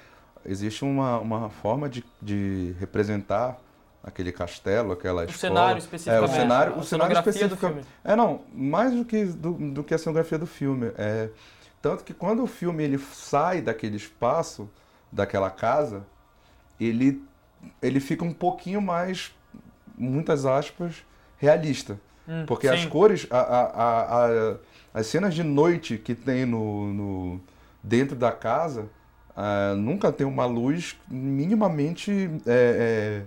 existe 0.45 0.84
uma, 0.84 1.20
uma 1.20 1.50
forma 1.50 1.88
de, 1.88 2.04
de 2.22 2.76
representar 2.80 3.58
aquele 4.04 4.32
castelo, 4.32 4.91
aquela 4.91 5.22
O 5.22 5.26
escola. 5.26 5.38
cenário 5.39 5.78
É, 6.08 6.20
o 6.20 6.28
cenário, 6.28 6.74
a 6.74 6.78
o 6.78 6.84
cenário 6.84 7.14
específico. 7.18 7.56
filme. 7.58 7.82
É, 8.04 8.16
não, 8.16 8.41
mais 8.54 8.93
do 8.93 9.06
que 9.06 9.26
do, 9.26 9.54
do 9.72 9.84
que 9.84 9.93
a 9.93 9.97
cenografia 9.97 10.38
do 10.38 10.47
filme. 10.47 10.91
É, 10.97 11.30
tanto 11.82 12.04
que 12.04 12.14
quando 12.14 12.43
o 12.43 12.47
filme 12.47 12.84
ele 12.84 12.97
sai 12.97 13.62
daquele 13.62 13.95
espaço, 13.97 14.70
daquela 15.12 15.49
casa, 15.49 16.05
ele 16.80 17.22
ele 17.82 17.99
fica 17.99 18.24
um 18.24 18.34
pouquinho 18.34 18.82
mais, 18.82 19.34
muitas 19.97 20.45
aspas, 20.45 21.03
realista. 21.38 21.99
Hum, 22.28 22.45
Porque 22.45 22.68
as 22.68 22.82
sim. 22.82 22.89
cores, 22.89 23.28
a, 23.30 23.39
a, 23.39 24.26
a, 24.26 24.55
as 24.93 25.07
cenas 25.07 25.34
de 25.34 25.43
noite 25.43 25.97
que 25.97 26.14
tem 26.14 26.45
no, 26.45 26.93
no, 26.93 27.41
dentro 27.84 28.16
da 28.16 28.32
casa, 28.32 28.89
uh, 29.36 29.76
nunca 29.76 30.12
tem 30.12 30.26
uma 30.26 30.45
luz 30.45 30.95
minimamente 31.10 32.12
é, 32.45 32.45
é, 32.45 33.22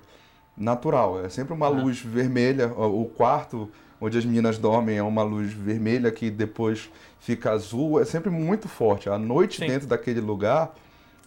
natural. 0.57 1.25
É 1.25 1.29
sempre 1.29 1.53
uma 1.53 1.67
ah. 1.67 1.71
luz 1.71 2.01
vermelha. 2.01 2.69
O 2.69 3.07
quarto 3.07 3.69
onde 4.01 4.19
as 4.19 4.25
meninas 4.25 4.59
dormem 4.59 4.97
é 4.97 5.03
uma 5.03 5.23
luz 5.23 5.53
vermelha 5.53 6.11
que 6.11 6.31
depois 6.31 6.91
fica 7.21 7.53
azul. 7.53 8.01
É 8.01 8.05
sempre 8.05 8.31
muito 8.31 8.69
forte. 8.69 9.09
A 9.09 9.19
noite 9.19 9.59
Sim. 9.59 9.67
dentro 9.67 9.89
daquele 9.89 10.21
lugar, 10.21 10.75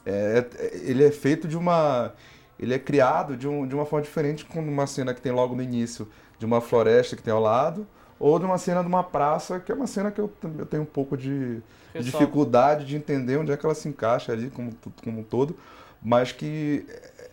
é, 0.06 0.46
é, 0.58 0.78
ele 0.84 1.04
é 1.04 1.12
feito 1.12 1.48
de 1.48 1.58
uma... 1.58 2.14
Ele 2.58 2.74
é 2.74 2.80
criado 2.80 3.36
de, 3.36 3.48
um, 3.48 3.68
de 3.68 3.76
uma 3.76 3.86
forma 3.86 4.04
diferente 4.04 4.46
com 4.46 4.60
uma 4.60 4.88
cena 4.88 5.14
que 5.14 5.22
tem 5.22 5.32
logo 5.32 5.56
no 5.56 5.62
início 5.62 6.08
de 6.40 6.46
uma 6.46 6.62
floresta 6.62 7.16
que 7.16 7.22
tem 7.22 7.34
ao 7.34 7.42
lado, 7.42 7.86
ou 8.18 8.40
de 8.40 8.46
uma 8.46 8.58
cena 8.58 8.82
de 8.82 8.88
uma 8.88 9.04
praça, 9.04 9.60
que 9.60 9.72
é 9.72 9.76
uma 9.76 9.88
cena 9.88 10.10
que 10.10 10.20
eu, 10.20 10.32
eu 10.58 10.66
tenho 10.66 10.84
um 10.84 10.88
pouco 10.88 11.18
de, 11.18 11.62
de 11.94 12.04
dificuldade 12.04 12.86
de 12.86 12.96
entender 12.96 13.38
onde 13.38 13.52
é 13.52 13.58
que 13.58 13.66
ela 13.66 13.76
se 13.76 13.90
encaixa 13.90 14.32
ali 14.32 14.50
como, 14.50 14.72
como 15.04 15.20
um 15.20 15.24
todo, 15.24 15.58
mas 16.02 16.32
que 16.32 16.86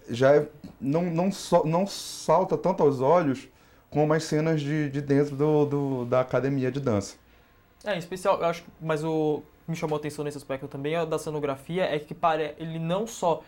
já 0.08 0.34
é, 0.34 0.48
não, 0.80 1.02
não, 1.04 1.30
so, 1.30 1.64
não 1.64 1.86
salta 1.86 2.56
tanto 2.56 2.82
aos 2.82 3.00
olhos 3.00 3.48
como 3.90 4.12
as 4.12 4.24
cenas 4.24 4.60
de, 4.60 4.88
de 4.90 5.00
dentro 5.00 5.36
do, 5.36 5.66
do, 5.66 6.04
da 6.06 6.20
academia 6.20 6.70
de 6.70 6.80
dança. 6.80 7.16
É, 7.84 7.94
em 7.94 7.98
especial, 7.98 8.38
eu 8.40 8.46
acho, 8.46 8.64
mas 8.80 9.04
o 9.04 9.42
me 9.72 9.76
chamou 9.76 9.96
a 9.96 9.98
atenção 9.98 10.24
nesse 10.24 10.36
aspecto 10.36 10.68
também 10.68 10.94
é 10.94 11.04
da 11.04 11.18
cenografia, 11.18 11.84
é 11.84 11.98
que 11.98 12.14
pare, 12.14 12.54
ele 12.58 12.78
não 12.78 13.06
só 13.06 13.42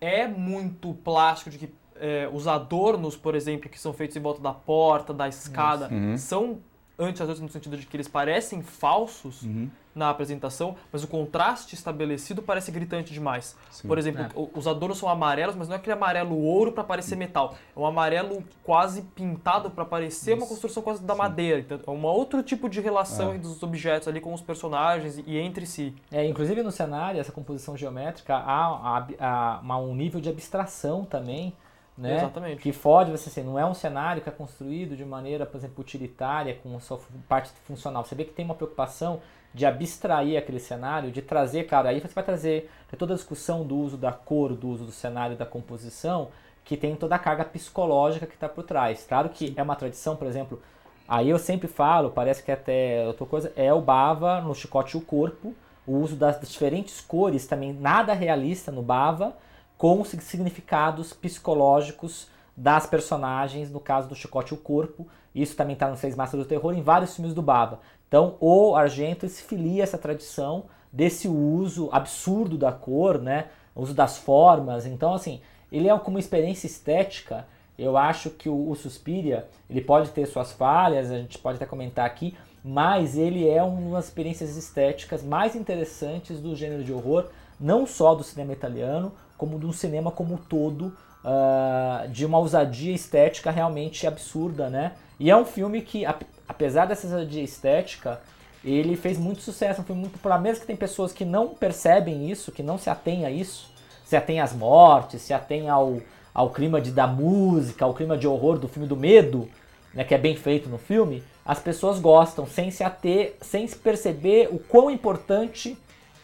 é 0.00 0.28
muito 0.28 0.94
plástico, 0.94 1.50
de 1.50 1.58
que 1.58 1.74
é, 1.96 2.28
os 2.32 2.46
adornos, 2.46 3.16
por 3.16 3.34
exemplo, 3.34 3.68
que 3.68 3.78
são 3.78 3.92
feitos 3.92 4.16
em 4.16 4.20
volta 4.20 4.40
da 4.40 4.52
porta, 4.52 5.12
da 5.12 5.28
escada, 5.28 5.88
uhum. 5.92 6.16
são 6.16 6.58
anti 6.98 7.22
no 7.22 7.48
sentido 7.48 7.76
de 7.76 7.86
que 7.86 7.96
eles 7.96 8.06
parecem 8.06 8.62
falsos 8.62 9.42
uhum. 9.42 9.68
na 9.94 10.10
apresentação, 10.10 10.76
mas 10.92 11.02
o 11.02 11.08
contraste 11.08 11.74
estabelecido 11.74 12.40
parece 12.40 12.70
gritante 12.70 13.12
demais. 13.12 13.56
Sim. 13.70 13.88
Por 13.88 13.98
exemplo, 13.98 14.22
é. 14.22 14.58
os 14.58 14.66
adornos 14.66 14.98
são 14.98 15.08
amarelos, 15.08 15.56
mas 15.56 15.66
não 15.66 15.74
é 15.74 15.78
aquele 15.78 15.94
amarelo 15.94 16.36
ouro 16.36 16.72
para 16.72 16.84
parecer 16.84 17.16
metal. 17.16 17.56
É 17.76 17.78
um 17.78 17.84
amarelo 17.84 18.44
quase 18.62 19.02
pintado 19.02 19.70
para 19.70 19.84
parecer 19.84 20.32
Isso. 20.32 20.40
uma 20.40 20.46
construção 20.46 20.82
quase 20.82 21.02
da 21.02 21.14
Sim. 21.14 21.18
madeira. 21.18 21.60
Então, 21.60 21.80
é 21.84 21.90
um 21.90 22.04
outro 22.04 22.42
tipo 22.42 22.68
de 22.68 22.80
relação 22.80 23.32
é. 23.32 23.38
dos 23.38 23.62
objetos 23.62 24.06
ali 24.06 24.20
com 24.20 24.32
os 24.32 24.40
personagens 24.40 25.18
e 25.26 25.36
entre 25.36 25.66
si. 25.66 25.94
É, 26.12 26.24
inclusive 26.24 26.62
no 26.62 26.70
cenário, 26.70 27.20
essa 27.20 27.32
composição 27.32 27.76
geométrica 27.76 28.36
há, 28.36 29.06
há, 29.18 29.60
há 29.60 29.78
um 29.78 29.94
nível 29.94 30.20
de 30.20 30.28
abstração 30.28 31.04
também 31.04 31.54
né? 31.96 32.16
Exatamente. 32.16 32.60
Que 32.60 32.72
foge, 32.72 33.10
você 33.10 33.28
assim, 33.28 33.42
não 33.42 33.58
é 33.58 33.64
um 33.64 33.74
cenário 33.74 34.20
que 34.20 34.28
é 34.28 34.32
construído 34.32 34.96
de 34.96 35.04
maneira, 35.04 35.46
por 35.46 35.56
exemplo, 35.56 35.80
utilitária, 35.80 36.58
com 36.62 36.78
sua 36.80 36.98
parte 37.28 37.50
funcional. 37.64 38.04
Você 38.04 38.14
vê 38.14 38.24
que 38.24 38.32
tem 38.32 38.44
uma 38.44 38.54
preocupação 38.54 39.20
de 39.54 39.64
abstrair 39.64 40.36
aquele 40.36 40.58
cenário, 40.58 41.12
de 41.12 41.22
trazer, 41.22 41.64
cara, 41.64 41.90
aí 41.90 42.00
você 42.00 42.12
vai 42.12 42.24
trazer 42.24 42.68
toda 42.98 43.14
a 43.14 43.16
discussão 43.16 43.64
do 43.64 43.76
uso 43.76 43.96
da 43.96 44.12
cor, 44.12 44.52
do 44.54 44.68
uso 44.68 44.84
do 44.84 44.90
cenário, 44.90 45.36
da 45.36 45.46
composição, 45.46 46.28
que 46.64 46.76
tem 46.76 46.96
toda 46.96 47.14
a 47.14 47.18
carga 47.18 47.44
psicológica 47.44 48.26
que 48.26 48.34
está 48.34 48.48
por 48.48 48.64
trás. 48.64 49.04
Claro 49.08 49.28
que 49.28 49.54
é 49.56 49.62
uma 49.62 49.76
tradição, 49.76 50.16
por 50.16 50.26
exemplo, 50.26 50.60
aí 51.06 51.30
eu 51.30 51.38
sempre 51.38 51.68
falo, 51.68 52.10
parece 52.10 52.42
que 52.42 52.50
até 52.50 53.06
outra 53.06 53.26
coisa, 53.26 53.52
é 53.54 53.72
o 53.72 53.80
Bava 53.80 54.40
no 54.40 54.54
Chicote 54.54 54.96
e 54.96 54.98
o 54.98 55.02
Corpo, 55.02 55.54
o 55.86 55.98
uso 55.98 56.16
das 56.16 56.40
diferentes 56.40 57.00
cores, 57.00 57.46
também 57.46 57.72
nada 57.72 58.12
realista 58.12 58.72
no 58.72 58.82
Bava, 58.82 59.36
com 59.76 60.04
significados 60.04 61.12
psicológicos 61.12 62.28
das 62.56 62.86
personagens, 62.86 63.70
no 63.70 63.80
caso 63.80 64.08
do 64.08 64.14
Chicote 64.14 64.54
o 64.54 64.56
Corpo. 64.56 65.06
Isso 65.34 65.56
também 65.56 65.74
está 65.74 65.88
no 65.88 65.96
Seis 65.96 66.14
Masters 66.14 66.44
do 66.44 66.48
Terror, 66.48 66.72
em 66.72 66.82
vários 66.82 67.14
filmes 67.16 67.34
do 67.34 67.42
Baba. 67.42 67.80
Então, 68.06 68.36
o 68.40 68.76
Argento 68.76 69.28
se 69.28 69.42
filia 69.42 69.82
essa 69.82 69.98
tradição 69.98 70.64
desse 70.92 71.26
uso 71.26 71.88
absurdo 71.90 72.56
da 72.56 72.70
cor, 72.70 73.20
né? 73.20 73.46
O 73.74 73.82
uso 73.82 73.92
das 73.92 74.16
formas. 74.16 74.86
Então, 74.86 75.12
assim, 75.12 75.40
ele 75.72 75.88
é 75.88 75.98
como 75.98 76.16
uma 76.16 76.20
experiência 76.20 76.68
estética. 76.68 77.46
Eu 77.76 77.96
acho 77.96 78.30
que 78.30 78.48
o, 78.48 78.70
o 78.70 78.76
Suspiria, 78.76 79.48
ele 79.68 79.80
pode 79.80 80.10
ter 80.10 80.26
suas 80.26 80.52
falhas, 80.52 81.10
a 81.10 81.18
gente 81.18 81.38
pode 81.38 81.56
até 81.56 81.66
comentar 81.66 82.06
aqui, 82.06 82.36
mas 82.64 83.18
ele 83.18 83.48
é 83.48 83.60
uma 83.64 83.96
das 83.96 84.04
experiências 84.04 84.56
estéticas 84.56 85.24
mais 85.24 85.56
interessantes 85.56 86.38
do 86.40 86.54
gênero 86.54 86.84
de 86.84 86.92
horror, 86.92 87.26
não 87.58 87.84
só 87.84 88.14
do 88.14 88.22
cinema 88.22 88.52
italiano, 88.52 89.12
como 89.36 89.58
de 89.58 89.66
um 89.66 89.72
cinema 89.72 90.10
como 90.10 90.34
um 90.34 90.36
todo, 90.36 90.96
uh, 91.24 92.08
de 92.08 92.24
uma 92.24 92.38
ousadia 92.38 92.94
estética 92.94 93.50
realmente 93.50 94.06
absurda, 94.06 94.68
né? 94.68 94.92
E 95.18 95.30
é 95.30 95.36
um 95.36 95.44
filme 95.44 95.80
que, 95.82 96.04
apesar 96.48 96.86
dessa 96.86 97.06
ousadia 97.06 97.42
estética, 97.42 98.20
ele 98.64 98.96
fez 98.96 99.18
muito 99.18 99.42
sucesso, 99.42 99.80
um 99.80 99.84
filme 99.84 100.00
muito 100.00 100.14
popular, 100.14 100.40
mesmo 100.40 100.60
que 100.60 100.66
tem 100.66 100.76
pessoas 100.76 101.12
que 101.12 101.24
não 101.24 101.48
percebem 101.48 102.30
isso, 102.30 102.50
que 102.50 102.62
não 102.62 102.78
se 102.78 102.88
atêm 102.88 103.24
a 103.24 103.30
isso, 103.30 103.70
se 104.04 104.16
atêm 104.16 104.40
às 104.40 104.52
mortes, 104.52 105.22
se 105.22 105.34
atêm 105.34 105.68
ao, 105.68 105.98
ao 106.32 106.50
clima 106.50 106.80
de, 106.80 106.90
da 106.90 107.06
música, 107.06 107.84
ao 107.84 107.94
clima 107.94 108.16
de 108.16 108.26
horror 108.26 108.58
do 108.58 108.68
filme 108.68 108.88
do 108.88 108.96
medo, 108.96 109.48
né, 109.92 110.02
que 110.02 110.14
é 110.14 110.18
bem 110.18 110.34
feito 110.34 110.68
no 110.68 110.78
filme, 110.78 111.22
as 111.44 111.58
pessoas 111.58 112.00
gostam, 112.00 112.46
sem 112.46 112.70
se 112.70 112.82
ater, 112.82 113.36
sem 113.40 113.66
se 113.66 113.76
perceber 113.76 114.48
o 114.50 114.58
quão 114.58 114.90
importante 114.90 115.76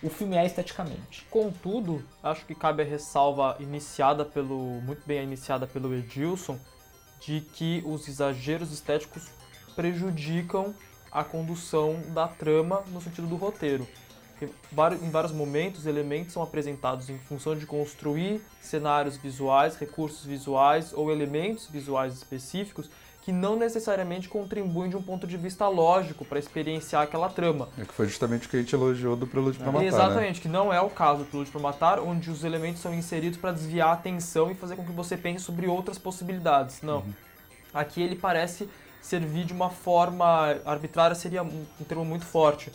o 0.02 0.08
filme 0.08 0.36
é 0.36 0.46
esteticamente. 0.46 1.26
Contudo, 1.30 2.02
acho 2.22 2.46
que 2.46 2.54
cabe 2.54 2.82
a 2.82 2.86
ressalva 2.86 3.56
iniciada 3.60 4.24
pelo 4.24 4.80
muito 4.80 5.06
bem 5.06 5.22
iniciada 5.22 5.66
pelo 5.66 5.94
Edilson 5.94 6.58
de 7.20 7.40
que 7.40 7.82
os 7.84 8.08
exageros 8.08 8.72
estéticos 8.72 9.28
prejudicam 9.76 10.74
a 11.12 11.22
condução 11.22 12.00
da 12.14 12.26
trama 12.26 12.82
no 12.88 13.00
sentido 13.00 13.26
do 13.26 13.36
roteiro. 13.36 13.86
Em 14.42 15.10
vários 15.10 15.32
momentos, 15.32 15.84
elementos 15.84 16.32
são 16.32 16.42
apresentados 16.42 17.10
em 17.10 17.18
função 17.18 17.54
de 17.54 17.66
construir 17.66 18.40
cenários 18.58 19.18
visuais, 19.18 19.76
recursos 19.76 20.24
visuais 20.24 20.94
ou 20.94 21.12
elementos 21.12 21.66
visuais 21.66 22.14
específicos 22.14 22.88
que 23.30 23.32
não 23.32 23.54
necessariamente 23.54 24.28
contribuem 24.28 24.90
de 24.90 24.96
um 24.96 25.02
ponto 25.02 25.24
de 25.24 25.36
vista 25.36 25.68
lógico 25.68 26.24
para 26.24 26.36
experienciar 26.36 27.02
aquela 27.02 27.28
trama. 27.28 27.68
É 27.78 27.84
que 27.84 27.94
foi 27.94 28.08
justamente 28.08 28.48
o 28.48 28.50
que 28.50 28.56
a 28.56 28.58
gente 28.58 28.74
elogiou 28.74 29.14
do 29.14 29.24
Prelúdio 29.24 29.60
para 29.60 29.70
Matar, 29.70 29.86
Exatamente, 29.86 30.36
né? 30.38 30.42
que 30.42 30.48
não 30.48 30.72
é 30.72 30.80
o 30.80 30.90
caso 30.90 31.20
do 31.20 31.26
Prelúdio 31.26 31.52
para 31.52 31.60
Matar, 31.60 32.00
onde 32.00 32.28
os 32.28 32.42
elementos 32.42 32.82
são 32.82 32.92
inseridos 32.92 33.38
para 33.38 33.52
desviar 33.52 33.90
a 33.90 33.92
atenção 33.92 34.50
e 34.50 34.54
fazer 34.54 34.74
com 34.74 34.84
que 34.84 34.90
você 34.90 35.16
pense 35.16 35.44
sobre 35.44 35.68
outras 35.68 35.96
possibilidades. 35.96 36.82
Não. 36.82 36.96
Uhum. 36.96 37.12
Aqui 37.72 38.02
ele 38.02 38.16
parece 38.16 38.68
servir 39.00 39.44
de 39.44 39.52
uma 39.52 39.70
forma 39.70 40.56
arbitrária 40.64 41.14
seria 41.14 41.44
um 41.44 41.84
termo 41.86 42.04
muito 42.04 42.24
forte, 42.26 42.72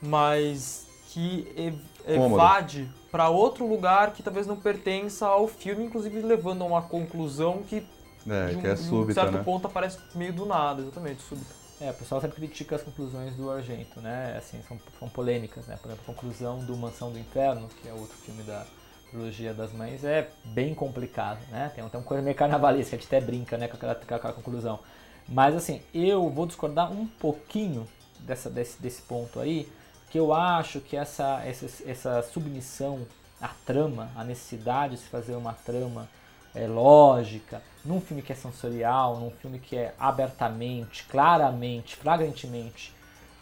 mas 0.00 0.86
que 1.08 1.76
evade 2.06 2.88
para 3.10 3.28
outro 3.28 3.66
lugar 3.66 4.12
que 4.12 4.22
talvez 4.22 4.46
não 4.46 4.56
pertença 4.56 5.26
ao 5.26 5.46
filme, 5.46 5.84
inclusive 5.84 6.18
levando 6.22 6.62
a 6.62 6.64
uma 6.64 6.80
conclusão 6.80 7.62
que 7.68 7.86
é, 8.30 8.46
de 8.48 8.56
um, 8.56 8.60
que 8.60 8.66
é 8.66 8.76
súbita, 8.76 9.20
certo 9.22 9.36
né? 9.36 9.42
ponto 9.42 9.66
aparece 9.66 9.98
meio 10.14 10.32
do 10.32 10.46
nada, 10.46 10.82
exatamente, 10.82 11.22
súbita. 11.22 11.58
É, 11.80 11.90
o 11.90 11.94
pessoal 11.94 12.20
sempre 12.20 12.36
critica 12.36 12.74
as 12.74 12.82
conclusões 12.82 13.34
do 13.36 13.50
Argento, 13.50 14.00
né? 14.00 14.34
Assim, 14.36 14.60
são, 14.66 14.78
são 14.98 15.08
polêmicas, 15.08 15.66
né? 15.66 15.76
Por 15.80 15.88
exemplo, 15.88 16.04
a 16.08 16.12
conclusão 16.12 16.58
do 16.64 16.76
Mansão 16.76 17.12
do 17.12 17.18
Inferno, 17.18 17.68
que 17.68 17.88
é 17.88 17.92
outro 17.92 18.16
filme 18.16 18.42
da 18.42 18.66
trilogia 19.10 19.54
das 19.54 19.72
mães, 19.72 20.04
é 20.04 20.28
bem 20.44 20.74
complicado, 20.74 21.38
né? 21.50 21.70
Tem 21.74 21.84
até 21.84 21.96
uma 21.96 22.04
coisa 22.04 22.22
meio 22.22 22.34
carnavalesca, 22.34 22.96
a 22.96 22.98
gente 22.98 23.06
até 23.06 23.20
brinca, 23.20 23.56
né, 23.56 23.68
com 23.68 23.76
aquela, 23.76 23.94
com 23.94 24.14
aquela 24.14 24.32
conclusão. 24.32 24.80
Mas, 25.28 25.54
assim, 25.54 25.80
eu 25.94 26.28
vou 26.30 26.46
discordar 26.46 26.90
um 26.90 27.06
pouquinho 27.06 27.86
dessa, 28.20 28.50
desse, 28.50 28.80
desse 28.82 29.02
ponto 29.02 29.38
aí, 29.38 29.70
que 30.10 30.18
eu 30.18 30.32
acho 30.32 30.80
que 30.80 30.96
essa, 30.96 31.42
essa, 31.44 31.66
essa 31.88 32.22
submissão 32.22 33.06
à 33.40 33.48
trama, 33.64 34.10
a 34.16 34.24
necessidade 34.24 34.96
de 34.96 35.02
se 35.02 35.08
fazer 35.08 35.34
uma 35.34 35.52
trama 35.52 36.08
é, 36.54 36.66
lógica, 36.66 37.62
num 37.88 38.00
filme 38.00 38.22
que 38.22 38.32
é 38.32 38.36
sensorial, 38.36 39.16
num 39.16 39.30
filme 39.30 39.58
que 39.58 39.74
é 39.74 39.94
abertamente, 39.98 41.04
claramente, 41.04 41.96
flagrantemente 41.96 42.94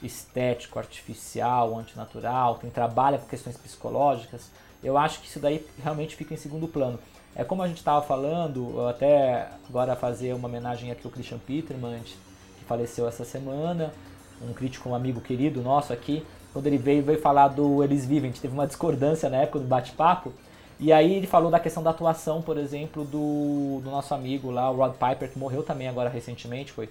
estético, 0.02 0.78
artificial, 0.78 1.76
antinatural, 1.76 2.56
tem 2.56 2.70
trabalha 2.70 3.18
com 3.18 3.26
questões 3.26 3.56
psicológicas, 3.56 4.50
eu 4.84 4.96
acho 4.96 5.20
que 5.20 5.26
isso 5.26 5.40
daí 5.40 5.66
realmente 5.82 6.14
fica 6.14 6.32
em 6.32 6.36
segundo 6.36 6.68
plano. 6.68 6.98
É 7.34 7.42
como 7.42 7.62
a 7.62 7.68
gente 7.68 7.78
estava 7.78 8.06
falando, 8.06 8.86
até 8.86 9.48
agora 9.68 9.96
fazer 9.96 10.32
uma 10.32 10.48
homenagem 10.48 10.92
aqui 10.92 11.04
ao 11.04 11.10
Christian 11.10 11.38
Peterman, 11.38 12.00
que 12.00 12.64
faleceu 12.66 13.08
essa 13.08 13.24
semana, 13.24 13.92
um 14.40 14.52
crítico, 14.52 14.88
um 14.88 14.94
amigo 14.94 15.20
querido 15.20 15.60
nosso 15.60 15.92
aqui, 15.92 16.24
quando 16.52 16.68
ele 16.68 16.78
veio, 16.78 17.02
veio 17.02 17.20
falar 17.20 17.48
do 17.48 17.82
Eles 17.82 18.06
Vivem, 18.06 18.30
a 18.30 18.32
gente 18.32 18.40
teve 18.40 18.54
uma 18.54 18.66
discordância 18.66 19.28
na 19.28 19.38
época 19.38 19.58
do 19.58 19.66
bate-papo, 19.66 20.32
e 20.78 20.92
aí 20.92 21.14
ele 21.14 21.26
falou 21.26 21.50
da 21.50 21.58
questão 21.58 21.82
da 21.82 21.90
atuação, 21.90 22.42
por 22.42 22.58
exemplo, 22.58 23.04
do, 23.04 23.80
do 23.82 23.90
nosso 23.90 24.14
amigo 24.14 24.50
lá, 24.50 24.70
o 24.70 24.76
Rod 24.76 24.92
Piper, 24.92 25.30
que 25.30 25.38
morreu 25.38 25.62
também 25.62 25.88
agora 25.88 26.10
recentemente, 26.10 26.72
foi 26.72 26.88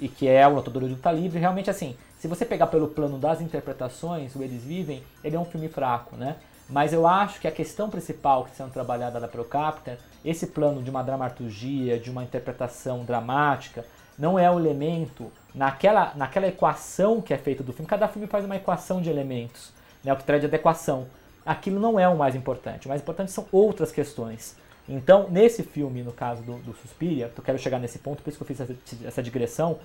e 0.00 0.08
que 0.08 0.28
é 0.28 0.46
o 0.46 0.54
lutador 0.54 0.82
do 0.82 0.88
luta 0.88 1.10
livre. 1.10 1.38
Realmente, 1.38 1.68
assim, 1.68 1.96
se 2.18 2.28
você 2.28 2.44
pegar 2.44 2.68
pelo 2.68 2.88
plano 2.88 3.18
das 3.18 3.40
interpretações, 3.40 4.34
o 4.34 4.42
Eles 4.42 4.62
Vivem, 4.62 5.02
ele 5.22 5.36
é 5.36 5.40
um 5.40 5.44
filme 5.44 5.68
fraco, 5.68 6.16
né? 6.16 6.36
Mas 6.68 6.92
eu 6.92 7.06
acho 7.06 7.40
que 7.40 7.48
a 7.48 7.52
questão 7.52 7.88
principal 7.88 8.44
que 8.44 8.50
está 8.50 8.64
sendo 8.64 8.72
trabalhada 8.72 9.18
da 9.18 9.26
Procapta, 9.26 9.98
esse 10.24 10.48
plano 10.48 10.82
de 10.82 10.90
uma 10.90 11.02
dramaturgia, 11.02 11.98
de 11.98 12.10
uma 12.10 12.22
interpretação 12.22 13.04
dramática, 13.04 13.84
não 14.18 14.38
é 14.38 14.50
o 14.50 14.58
elemento 14.58 15.32
naquela, 15.54 16.12
naquela 16.14 16.46
equação 16.46 17.22
que 17.22 17.32
é 17.32 17.38
feita 17.38 17.62
do 17.62 17.72
filme. 17.72 17.88
Cada 17.88 18.06
filme 18.06 18.26
faz 18.26 18.44
uma 18.44 18.56
equação 18.56 19.00
de 19.00 19.08
elementos, 19.08 19.72
né? 20.04 20.12
O 20.12 20.16
que 20.16 20.24
traz 20.24 20.40
de 20.40 20.46
adequação. 20.46 21.06
Aquilo 21.48 21.80
não 21.80 21.98
é 21.98 22.06
o 22.06 22.16
mais 22.16 22.34
importante. 22.34 22.86
O 22.86 22.90
mais 22.90 23.00
importante 23.00 23.32
são 23.32 23.46
outras 23.50 23.90
questões. 23.90 24.54
Então, 24.86 25.28
nesse 25.30 25.62
filme, 25.62 26.02
no 26.02 26.12
caso 26.12 26.42
do, 26.42 26.58
do 26.58 26.74
Suspiria, 26.74 27.32
eu 27.34 27.42
quero 27.42 27.58
chegar 27.58 27.78
nesse 27.78 27.98
ponto, 27.98 28.22
por 28.22 28.28
isso 28.28 28.38
que 28.38 28.42
eu 28.42 28.46
fiz 28.46 28.60
essa, 28.60 28.76
essa 29.06 29.22
digressão, 29.22 29.78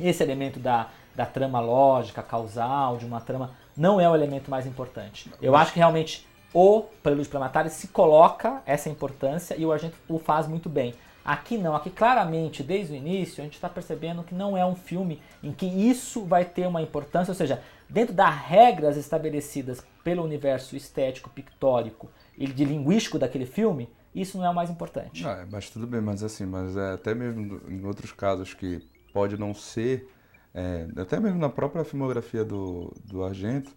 esse 0.00 0.22
elemento 0.22 0.58
da, 0.58 0.88
da 1.14 1.26
trama 1.26 1.60
lógica, 1.60 2.22
causal, 2.22 2.96
de 2.96 3.04
uma 3.04 3.20
trama, 3.20 3.50
não 3.76 4.00
é 4.00 4.08
o 4.08 4.14
elemento 4.14 4.50
mais 4.50 4.66
importante. 4.66 5.30
Eu 5.42 5.54
acho 5.54 5.72
que 5.72 5.78
realmente 5.78 6.26
o 6.54 6.82
Prelúdio 7.02 7.30
para 7.30 7.40
Matar 7.40 7.68
se 7.68 7.88
coloca 7.88 8.62
essa 8.64 8.88
importância 8.88 9.54
e 9.56 9.66
o 9.66 9.72
Argento 9.72 9.96
o 10.08 10.18
faz 10.18 10.46
muito 10.46 10.68
bem. 10.70 10.94
Aqui 11.24 11.58
não, 11.58 11.76
aqui 11.76 11.90
claramente, 11.90 12.62
desde 12.62 12.94
o 12.94 12.96
início, 12.96 13.42
a 13.42 13.44
gente 13.44 13.54
está 13.54 13.68
percebendo 13.68 14.22
que 14.22 14.34
não 14.34 14.56
é 14.56 14.64
um 14.64 14.74
filme 14.74 15.20
em 15.42 15.52
que 15.52 15.66
isso 15.66 16.24
vai 16.24 16.46
ter 16.46 16.66
uma 16.66 16.80
importância, 16.80 17.30
ou 17.30 17.34
seja, 17.34 17.60
dentro 17.88 18.14
das 18.14 18.34
regras 18.34 18.96
estabelecidas 18.96 19.84
pelo 20.04 20.22
universo 20.22 20.76
estético, 20.76 21.30
pictórico 21.30 22.10
e 22.36 22.46
de 22.46 22.64
linguístico 22.64 23.18
daquele 23.18 23.46
filme, 23.46 23.88
isso 24.14 24.38
não 24.38 24.44
é 24.44 24.50
o 24.50 24.54
mais 24.54 24.70
importante. 24.70 25.22
Não, 25.22 25.46
mas 25.50 25.70
tudo 25.70 25.86
bem, 25.86 26.00
mas 26.00 26.22
assim, 26.22 26.46
mas 26.46 26.76
é, 26.76 26.92
até 26.92 27.14
mesmo 27.14 27.60
em 27.68 27.84
outros 27.84 28.12
casos 28.12 28.54
que 28.54 28.80
pode 29.12 29.38
não 29.38 29.54
ser, 29.54 30.08
é, 30.54 30.86
até 30.96 31.20
mesmo 31.20 31.38
na 31.38 31.48
própria 31.48 31.84
filmografia 31.84 32.44
do, 32.44 32.92
do 33.04 33.22
Argento, 33.24 33.70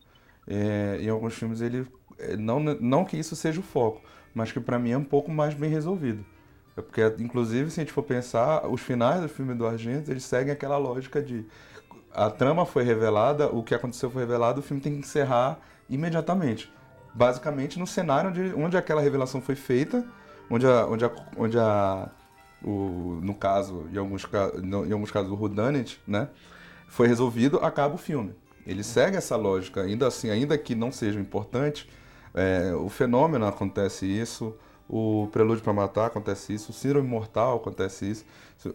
é, 0.47 0.97
em 1.01 1.09
alguns 1.09 1.33
filmes 1.35 1.61
ele, 1.61 1.85
é, 2.17 2.35
não, 2.37 2.59
não 2.59 3.05
que 3.05 3.17
isso 3.17 3.35
seja 3.35 3.59
o 3.59 3.63
foco, 3.63 4.01
mas 4.33 4.51
que 4.51 4.59
para 4.59 4.79
mim 4.79 4.91
é 4.91 4.97
um 4.97 5.03
pouco 5.03 5.31
mais 5.31 5.53
bem 5.53 5.69
resolvido. 5.69 6.25
É 6.75 6.81
porque, 6.81 7.01
inclusive, 7.19 7.69
se 7.69 7.81
a 7.81 7.83
gente 7.83 7.93
for 7.93 8.03
pensar, 8.03 8.65
os 8.67 8.81
finais 8.81 9.21
do 9.21 9.27
filme 9.27 9.53
do 9.53 9.67
Argento, 9.67 10.09
eles 10.09 10.23
seguem 10.23 10.53
aquela 10.53 10.77
lógica 10.77 11.21
de 11.21 11.45
a 12.13 12.29
trama 12.29 12.65
foi 12.65 12.83
revelada, 12.83 13.47
o 13.47 13.63
que 13.63 13.73
aconteceu 13.73 14.09
foi 14.09 14.21
revelado, 14.23 14.59
o 14.59 14.63
filme 14.63 14.81
tem 14.81 14.93
que 14.93 14.99
encerrar 14.99 15.59
imediatamente. 15.89 16.71
Basicamente 17.13 17.77
no 17.77 17.85
cenário 17.87 18.29
onde, 18.29 18.53
onde 18.53 18.77
aquela 18.77 19.01
revelação 19.01 19.41
foi 19.41 19.55
feita, 19.55 20.05
onde 20.49 20.65
a, 20.65 20.85
onde 20.85 21.05
a, 21.05 21.11
onde 21.37 21.59
a 21.59 22.09
o, 22.63 23.19
no 23.21 23.33
caso, 23.33 23.87
em 23.91 23.97
alguns, 23.97 24.27
em 24.87 24.91
alguns 24.91 25.11
casos, 25.11 25.31
o 25.31 25.35
Rudanet, 25.35 25.99
né, 26.07 26.29
foi 26.87 27.07
resolvido, 27.07 27.57
acaba 27.57 27.95
o 27.95 27.97
filme. 27.97 28.35
Ele 28.65 28.83
segue 28.83 29.17
essa 29.17 29.35
lógica, 29.35 29.81
ainda 29.81 30.07
assim, 30.07 30.29
ainda 30.29 30.57
que 30.57 30.75
não 30.75 30.91
seja 30.91 31.19
importante, 31.19 31.89
é, 32.33 32.73
o 32.75 32.89
fenômeno 32.89 33.45
acontece 33.45 34.05
isso, 34.05 34.55
o 34.87 35.27
Prelúdio 35.31 35.63
para 35.63 35.73
Matar 35.73 36.07
acontece 36.07 36.53
isso, 36.53 36.71
o 36.71 36.73
Síndrome 36.73 37.07
Mortal 37.07 37.57
acontece 37.57 38.11
isso, 38.11 38.25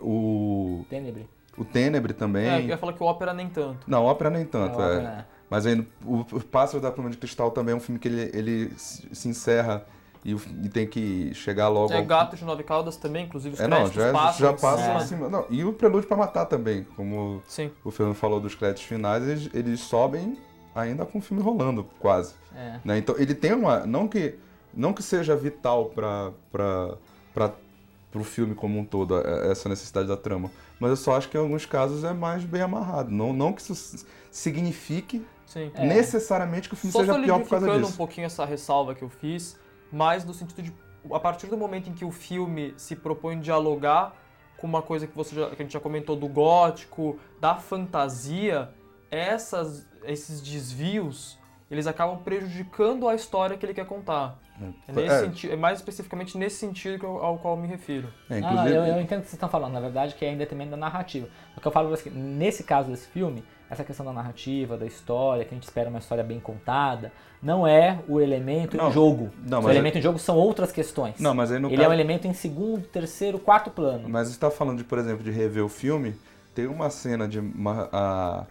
o... 0.01 0.85
Tenebre. 0.91 1.29
O 1.57 1.65
Tenebre 1.65 2.13
também. 2.13 2.47
É, 2.49 2.59
eu 2.61 2.67
ia 2.67 2.79
falar 2.79 2.93
que 2.93 3.03
o 3.03 3.07
Ópera 3.07 3.33
nem 3.33 3.49
tanto. 3.49 3.79
Não, 3.87 4.05
o 4.05 4.07
Ópera 4.07 4.31
nem 4.31 4.45
tanto, 4.45 4.81
É, 4.81 4.95
é. 4.95 4.99
é. 5.05 5.25
Mas 5.49 5.65
aí, 5.65 5.87
o, 6.05 6.19
o 6.21 6.41
Pássaro 6.43 6.81
da 6.81 6.91
Pluma 6.91 7.09
de 7.09 7.17
Cristal 7.17 7.51
também 7.53 7.73
é 7.73 7.77
um 7.77 7.81
filme 7.81 7.99
que 8.01 8.09
ele, 8.09 8.31
ele 8.35 8.73
se 8.77 9.29
encerra 9.29 9.87
e, 10.25 10.33
e 10.33 10.69
tem 10.69 10.87
que 10.89 11.33
chegar 11.35 11.69
logo 11.69 11.93
É 11.93 11.99
ao... 11.99 12.05
Gato 12.05 12.35
de 12.35 12.45
Nove 12.45 12.65
Caudas 12.65 12.97
também, 12.97 13.27
inclusive 13.27 13.55
os 13.55 13.61
É, 13.61 13.69
não, 13.69 13.89
créditos 13.89 14.37
já, 14.39 14.53
passam 14.53 14.79
já 14.79 14.85
cima. 14.85 14.97
acima. 14.97 15.29
Não, 15.29 15.47
e 15.49 15.65
o 15.65 15.73
Prelúdio 15.73 16.09
para 16.09 16.17
Matar 16.17 16.47
também, 16.47 16.85
como 16.97 17.41
Sim. 17.47 17.71
o 17.85 17.93
Fernando 17.93 18.17
falou 18.17 18.41
dos 18.41 18.57
créditos 18.57 18.83
finais, 18.83 19.23
eles, 19.27 19.51
eles 19.55 19.81
sobem 19.81 20.37
ainda 20.75 21.07
com 21.07 21.19
o 21.19 21.23
filme 21.23 21.41
rolando, 21.43 21.85
quase. 22.01 22.35
É. 22.55 22.81
né? 22.85 22.99
Então 22.99 23.15
ele 23.17 23.35
tem 23.35 23.53
uma. 23.55 23.87
Não 23.87 24.09
que, 24.09 24.35
não 24.75 24.93
que 24.93 25.03
seja 25.03 25.37
vital 25.37 25.87
para 25.95 26.33
o 28.15 28.25
filme 28.25 28.55
como 28.55 28.79
um 28.81 28.85
todo, 28.85 29.17
é- 29.21 29.51
essa 29.53 29.69
necessidade 29.69 30.09
da 30.09 30.17
trama. 30.17 30.51
Mas 30.79 30.91
eu 30.91 30.97
só 30.97 31.17
acho 31.17 31.29
que 31.29 31.37
em 31.37 31.41
alguns 31.41 31.65
casos 31.65 32.05
é 32.05 32.13
mais 32.13 32.45
bem 32.45 32.61
amarrado. 32.63 33.11
Não, 33.11 33.33
não 33.33 33.53
que 33.53 33.63
isso 33.63 34.05
signifique 34.31 35.25
Sim. 35.47 35.71
É. 35.75 35.87
necessariamente 35.87 36.69
que 36.69 36.75
o 36.75 36.77
filme 36.77 36.93
Só 36.93 37.01
seja 37.01 37.15
pior 37.15 37.41
por 37.41 37.49
causa 37.49 37.67
solidificando 37.67 37.79
um 37.79 37.87
disso. 37.89 37.97
pouquinho 37.97 38.27
essa 38.27 38.45
ressalva 38.45 38.95
que 38.95 39.03
eu 39.03 39.09
fiz, 39.09 39.59
mas 39.91 40.25
no 40.25 40.35
sentido 40.35 40.63
de, 40.63 40.73
a 41.11 41.19
partir 41.21 41.47
do 41.47 41.57
momento 41.57 41.89
em 41.89 41.93
que 41.95 42.05
o 42.05 42.11
filme 42.11 42.75
se 42.77 42.95
propõe 42.95 43.41
dialogar 43.41 44.15
com 44.59 44.67
uma 44.67 44.83
coisa 44.83 45.07
que, 45.07 45.15
você 45.17 45.35
já- 45.35 45.49
que 45.51 45.63
a 45.63 45.65
gente 45.65 45.73
já 45.73 45.81
comentou 45.81 46.17
do 46.17 46.29
gótico, 46.29 47.19
da 47.41 47.55
fantasia, 47.57 48.71
essas, 49.11 49.87
esses 50.05 50.41
desvios, 50.41 51.39
eles 51.71 51.87
acabam 51.87 52.19
prejudicando 52.19 53.09
a 53.09 53.15
história 53.15 53.57
que 53.57 53.65
ele 53.67 53.75
quer 53.75 53.87
contar. 53.87 54.39
É, 54.89 54.93
nesse 54.93 55.15
É. 55.15 55.21
senti- 55.21 55.51
é 55.51 55.57
mais 55.57 55.79
especificamente 55.79 56.39
nesse 56.39 56.57
sentido 56.57 56.99
que 56.99 57.05
eu- 57.05 57.19
ao 57.23 57.37
qual 57.39 57.57
eu 57.57 57.61
me 57.63 57.69
refiro. 57.69 58.09
É, 58.31 58.35
Ah, 58.37 58.39
inclusive, 58.39 58.75
eu, 58.75 58.85
eu 58.87 59.01
entendo 59.01 59.19
o 59.19 59.23
que 59.23 59.29
vocês 59.29 59.33
estão 59.35 59.49
falando, 59.49 59.73
na 59.75 59.81
verdade, 59.81 60.15
que 60.15 60.25
é 60.25 60.33
em 60.33 60.37
detrimento 60.39 60.71
da 60.71 60.77
narrativa. 60.79 61.29
O 61.57 61.61
que 61.61 61.67
eu 61.69 61.73
falo 61.73 61.93
é 61.93 61.97
que, 61.99 62.09
nesse 62.09 62.65
caso 62.65 62.89
desse 62.91 63.07
filme, 63.09 63.45
essa 63.69 63.85
questão 63.85 64.07
da 64.07 64.13
narrativa, 64.13 64.79
da 64.79 64.87
história, 64.87 65.45
que 65.45 65.51
a 65.53 65.55
gente 65.57 65.65
espera 65.65 65.91
uma 65.91 65.99
história 65.99 66.25
bem 66.25 66.41
contada, 66.41 67.13
não 67.43 67.67
é 67.67 67.99
o 68.09 68.19
elemento 68.21 68.77
Não, 68.79 68.89
em 68.89 68.93
jogo. 68.93 69.31
não, 69.47 69.61
o 69.63 69.69
elemento 69.71 69.99
em 69.99 70.01
jogo 70.01 70.19
são 70.19 70.37
outras 70.37 70.73
questões. 70.73 71.19
Não, 71.21 71.35
mas 71.35 71.53
aí 71.53 71.59
no 71.59 71.69
Ele 71.69 71.77
caso- 71.77 71.87
é 71.87 71.91
um 71.91 71.93
elemento 71.93 72.27
em 72.27 72.33
segundo, 72.33 72.87
terceiro, 72.87 73.39
quarto 73.39 73.71
plano. 73.71 74.09
Mas 74.09 74.29
você 74.29 74.35
está 74.35 74.51
falando 74.51 74.79
de, 74.79 74.85
por 74.85 74.99
exemplo, 74.99 75.23
de 75.23 75.31
rever 75.33 75.63
o 75.65 75.69
filme, 75.69 76.15
tem 76.55 76.67
uma 76.67 76.89
cena 76.89 77.29
de 77.29 77.41
uma, 77.41 77.91
a- 77.93 78.45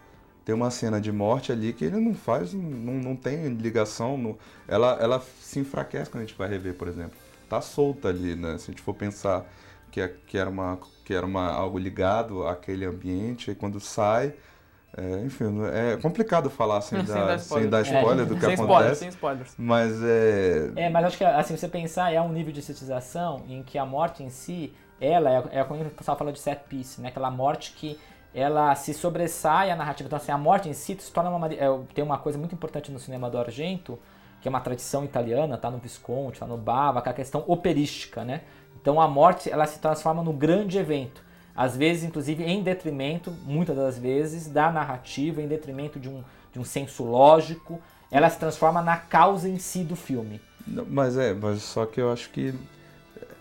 tem 0.45 0.55
uma 0.55 0.71
cena 0.71 1.01
de 1.01 1.11
morte 1.11 1.51
ali 1.51 1.73
que 1.73 1.85
ele 1.85 1.97
não 1.99 2.13
faz, 2.15 2.53
não, 2.53 2.93
não 2.93 3.15
tem 3.15 3.47
ligação, 3.49 4.17
no- 4.17 4.37
ela, 4.67 4.97
ela 5.01 5.19
se 5.41 5.59
enfraquece 5.59 6.09
quando 6.11 6.23
a 6.23 6.25
gente 6.27 6.37
vai 6.37 6.47
rever, 6.49 6.75
por 6.75 6.87
exemplo. 6.87 7.17
Tá 7.49 7.61
solta 7.61 8.09
ali, 8.09 8.35
né? 8.35 8.57
Se 8.57 8.65
a 8.71 8.73
gente 8.73 8.81
for 8.81 8.93
pensar 8.93 9.45
que, 9.91 10.01
é- 10.01 10.07
que 10.27 10.37
era 10.37 10.49
uma 10.49 10.79
que 11.05 11.13
era 11.13 11.25
uma, 11.25 11.51
algo 11.51 11.77
ligado 11.77 12.47
àquele 12.47 12.83
ambiente, 12.85 13.51
e 13.51 13.55
quando 13.55 13.79
sai, 13.79 14.33
é, 14.97 15.25
enfim, 15.25 15.45
é 15.73 15.97
complicado 15.97 16.49
falar 16.49 16.81
sem, 16.81 16.99
Sem 16.99 17.05
dar, 17.05 17.27
dar 17.27 17.35
sem 17.39 17.69
dar 17.69 17.81
spoiler. 17.81 17.81
spoiler 17.81 18.25
do 18.25 18.35
que 18.37 18.45
sem 18.45 18.53
acontece. 18.53 18.63
spoilers, 18.63 18.97
sem 18.97 19.09
spoilers. 19.09 19.57
Mas 19.57 20.01
é, 20.03 20.71
É, 20.75 20.89
mas 20.89 21.05
acho 21.05 21.17
que 21.17 21.23
assim, 21.23 21.55
você 21.55 21.67
pensar, 21.67 22.11
é 22.13 22.21
um 22.21 22.31
nível 22.31 22.51
de 22.51 22.59
estetização 22.59 23.43
em 23.47 23.63
que 23.63 23.77
a 23.77 23.85
morte 23.85 24.23
em 24.23 24.29
si, 24.29 24.73
ela 24.99 25.29
é, 25.51 25.59
é 25.59 25.63
quando 25.63 25.85
o 25.87 25.89
pessoal 25.89 26.17
fala 26.17 26.33
de 26.33 26.39
set 26.39 26.63
piece, 26.67 26.99
né? 27.01 27.09
Aquela 27.09 27.31
morte 27.31 27.71
que 27.73 27.97
ela 28.35 28.75
se 28.75 28.93
sobressai 28.93 29.71
à 29.71 29.75
narrativa. 29.77 30.07
Então, 30.07 30.17
assim, 30.17 30.31
a 30.31 30.37
morte 30.37 30.67
em 30.67 30.73
si 30.73 30.97
se 30.99 31.09
torna 31.09 31.29
uma. 31.29 31.47
é, 31.47 31.65
tem 31.93 32.03
uma 32.03 32.17
coisa 32.17 32.37
muito 32.37 32.53
importante 32.53 32.91
no 32.91 32.99
cinema 32.99 33.29
do 33.29 33.37
Argento, 33.37 33.97
que 34.41 34.47
é 34.47 34.49
uma 34.49 34.59
tradição 34.59 35.05
italiana, 35.05 35.57
tá 35.57 35.71
no 35.71 35.77
Visconti, 35.77 36.41
tá 36.41 36.45
no 36.45 36.57
Bava, 36.57 37.01
que 37.01 37.07
é 37.07 37.11
a 37.11 37.15
questão 37.15 37.45
operística, 37.47 38.25
né? 38.25 38.41
Então 38.81 38.99
a 38.99 39.07
morte 39.07 39.49
ela 39.49 39.65
se 39.65 39.79
transforma 39.79 40.21
no 40.21 40.33
grande 40.33 40.77
evento. 40.77 41.23
Às 41.55 41.77
vezes, 41.77 42.03
inclusive, 42.03 42.43
em 42.43 42.61
detrimento, 42.61 43.31
muitas 43.45 43.77
das 43.77 43.97
vezes, 43.97 44.47
da 44.47 44.69
narrativa, 44.69 45.41
em 45.41 45.47
detrimento 45.47 45.97
de 45.97 46.09
um, 46.09 46.21
de 46.51 46.59
um 46.59 46.65
senso 46.65 47.05
lógico, 47.05 47.81
ela 48.11 48.29
se 48.29 48.37
transforma 48.37 48.81
na 48.81 48.97
causa 48.97 49.47
em 49.47 49.57
si 49.57 49.81
do 49.81 49.95
filme. 49.95 50.41
Mas 50.67 51.17
é, 51.17 51.33
mas 51.33 51.61
só 51.61 51.85
que 51.85 52.01
eu 52.01 52.11
acho 52.11 52.29
que 52.31 52.53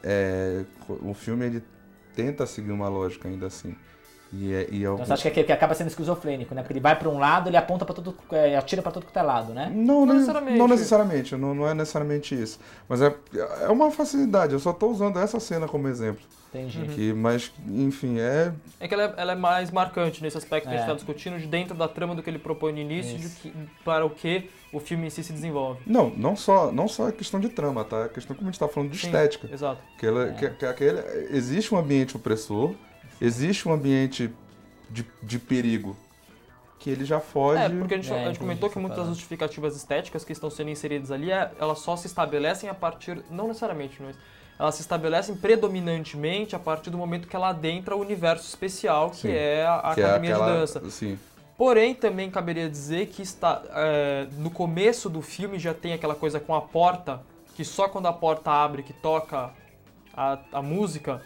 é, 0.04 0.64
o 0.88 1.12
filme 1.12 1.46
ele 1.46 1.64
tenta 2.14 2.46
seguir 2.46 2.70
uma 2.70 2.88
lógica 2.88 3.28
ainda 3.28 3.48
assim. 3.48 3.74
E 4.36 4.52
é, 4.52 4.68
e 4.70 4.84
é 4.84 4.88
Então 4.88 4.96
você 4.98 5.12
acha 5.12 5.22
que, 5.22 5.28
é 5.28 5.30
que- 5.42 5.44
que 5.44 5.52
acaba 5.52 5.74
sendo 5.74 5.88
esquizofrênico, 5.88 6.54
né? 6.54 6.62
Porque 6.62 6.72
ele 6.72 6.80
vai 6.80 6.98
pra 6.98 7.08
um 7.08 7.18
lado, 7.18 7.48
ele 7.48 7.56
aponta 7.56 7.84
para 7.84 7.94
todo, 7.94 8.16
é, 8.32 8.56
atira 8.56 8.82
pra 8.82 8.90
todo 8.90 9.04
quanto 9.04 9.16
é 9.16 9.22
lado, 9.22 9.52
né? 9.54 9.70
Não, 9.74 10.00
Não 10.00 10.06
ne- 10.06 10.12
necessariamente. 10.14 10.58
Não 10.58 10.68
necessariamente, 10.68 11.36
não, 11.36 11.54
não 11.54 11.68
é 11.68 11.74
necessariamente 11.74 12.34
isso. 12.34 12.58
Mas 12.88 13.00
é, 13.00 13.14
é 13.62 13.68
uma 13.68 13.90
facilidade, 13.90 14.52
eu 14.52 14.58
só 14.58 14.70
estou 14.72 14.90
usando 14.90 15.18
essa 15.18 15.38
cena 15.38 15.68
como 15.68 15.86
exemplo. 15.88 16.22
Entendi. 16.48 16.78
Uhum. 16.78 16.86
Que, 16.86 17.12
mas, 17.12 17.52
enfim, 17.68 18.18
é. 18.20 18.52
É 18.78 18.86
que 18.86 18.94
ela 18.94 19.02
é, 19.04 19.14
ela 19.16 19.32
é 19.32 19.34
mais 19.34 19.72
marcante 19.72 20.22
nesse 20.22 20.38
aspecto 20.38 20.64
que 20.68 20.68
a 20.68 20.72
gente 20.78 20.80
É. 20.80 20.84
está 20.84 20.94
discutindo, 20.94 21.36
de 21.38 21.46
dentro 21.48 21.74
da 21.76 21.88
trama 21.88 22.14
do 22.14 22.22
que 22.22 22.30
ele 22.30 22.38
propõe 22.38 22.72
no 22.72 22.78
início, 22.78 23.18
de 23.18 23.28
que, 23.28 23.52
para 23.84 24.04
o 24.06 24.10
que 24.10 24.48
o 24.72 24.78
filme 24.78 25.06
em 25.06 25.10
si 25.10 25.24
se 25.24 25.32
desenvolve. 25.32 25.80
Não, 25.84 26.10
não 26.10 26.36
só, 26.36 26.70
não 26.70 26.86
só 26.86 27.08
é 27.08 27.12
questão 27.12 27.40
de 27.40 27.48
trama, 27.48 27.82
tá? 27.84 28.02
É 28.04 28.08
questão 28.08 28.36
como 28.36 28.48
a 28.48 28.50
gente 28.52 28.54
está 28.54 28.68
falando 28.68 28.90
de 28.90 28.98
Sim, 28.98 29.06
estética. 29.08 29.48
Exato. 29.52 29.80
Que 29.98 30.06
ela, 30.06 30.28
que, 30.32 30.48
que 30.50 30.64
aquele, 30.66 31.00
existe 31.30 31.74
um 31.74 31.78
ambiente 31.78 32.16
opressor, 32.16 32.72
existe 33.20 33.68
um 33.68 33.72
ambiente 33.72 34.30
de, 34.90 35.06
de 35.22 35.38
perigo 35.38 35.96
que 36.78 36.90
ele 36.90 37.04
já 37.04 37.18
foge. 37.18 37.62
É, 37.62 37.68
porque 37.68 37.94
a 37.94 37.96
gente, 37.96 38.12
É, 38.12 38.24
a 38.24 38.26
gente 38.28 38.38
comentou 38.38 38.68
que 38.68 38.78
muitas 38.78 38.98
das 38.98 39.08
justificativas 39.08 39.74
estéticas 39.74 40.24
que 40.24 40.32
estão 40.32 40.50
sendo 40.50 40.70
inseridas 40.70 41.10
ali, 41.10 41.30
é- 41.30 41.50
elas 41.58 41.78
só 41.78 41.96
se 41.96 42.06
estabelecem 42.06 42.68
a 42.68 42.74
partir, 42.74 43.24
não 43.30 43.48
necessariamente, 43.48 44.02
mas 44.02 44.16
elas 44.58 44.74
se 44.74 44.82
estabelecem 44.82 45.34
predominantemente 45.34 46.54
a 46.54 46.58
partir 46.58 46.90
do 46.90 46.98
momento 46.98 47.26
que 47.26 47.34
ela 47.34 47.48
adentra 47.48 47.96
o 47.96 48.00
universo 48.00 48.46
especial, 48.46 49.10
que 49.10 49.16
Sim. 49.16 49.32
é 49.32 49.64
a, 49.64 49.76
a 49.76 49.94
que 49.94 50.00
é 50.00 50.04
academia 50.04 50.34
aquela, 50.34 50.50
de 50.52 50.58
dança. 50.58 50.90
Sim, 50.90 51.18
Porém, 51.56 51.94
também 51.94 52.30
caberia 52.30 52.68
dizer 52.68 53.06
que 53.06 53.22
está 53.22 53.62
é, 53.70 54.26
no 54.38 54.50
começo 54.50 55.08
do 55.08 55.22
filme 55.22 55.58
já 55.58 55.72
tem 55.72 55.92
aquela 55.92 56.14
coisa 56.14 56.40
com 56.40 56.54
a 56.54 56.60
porta, 56.60 57.22
que 57.54 57.64
só 57.64 57.88
quando 57.88 58.06
a 58.06 58.12
porta 58.12 58.50
abre 58.50 58.82
que 58.82 58.92
toca 58.92 59.50
a, 60.12 60.38
a 60.52 60.60
música, 60.60 61.22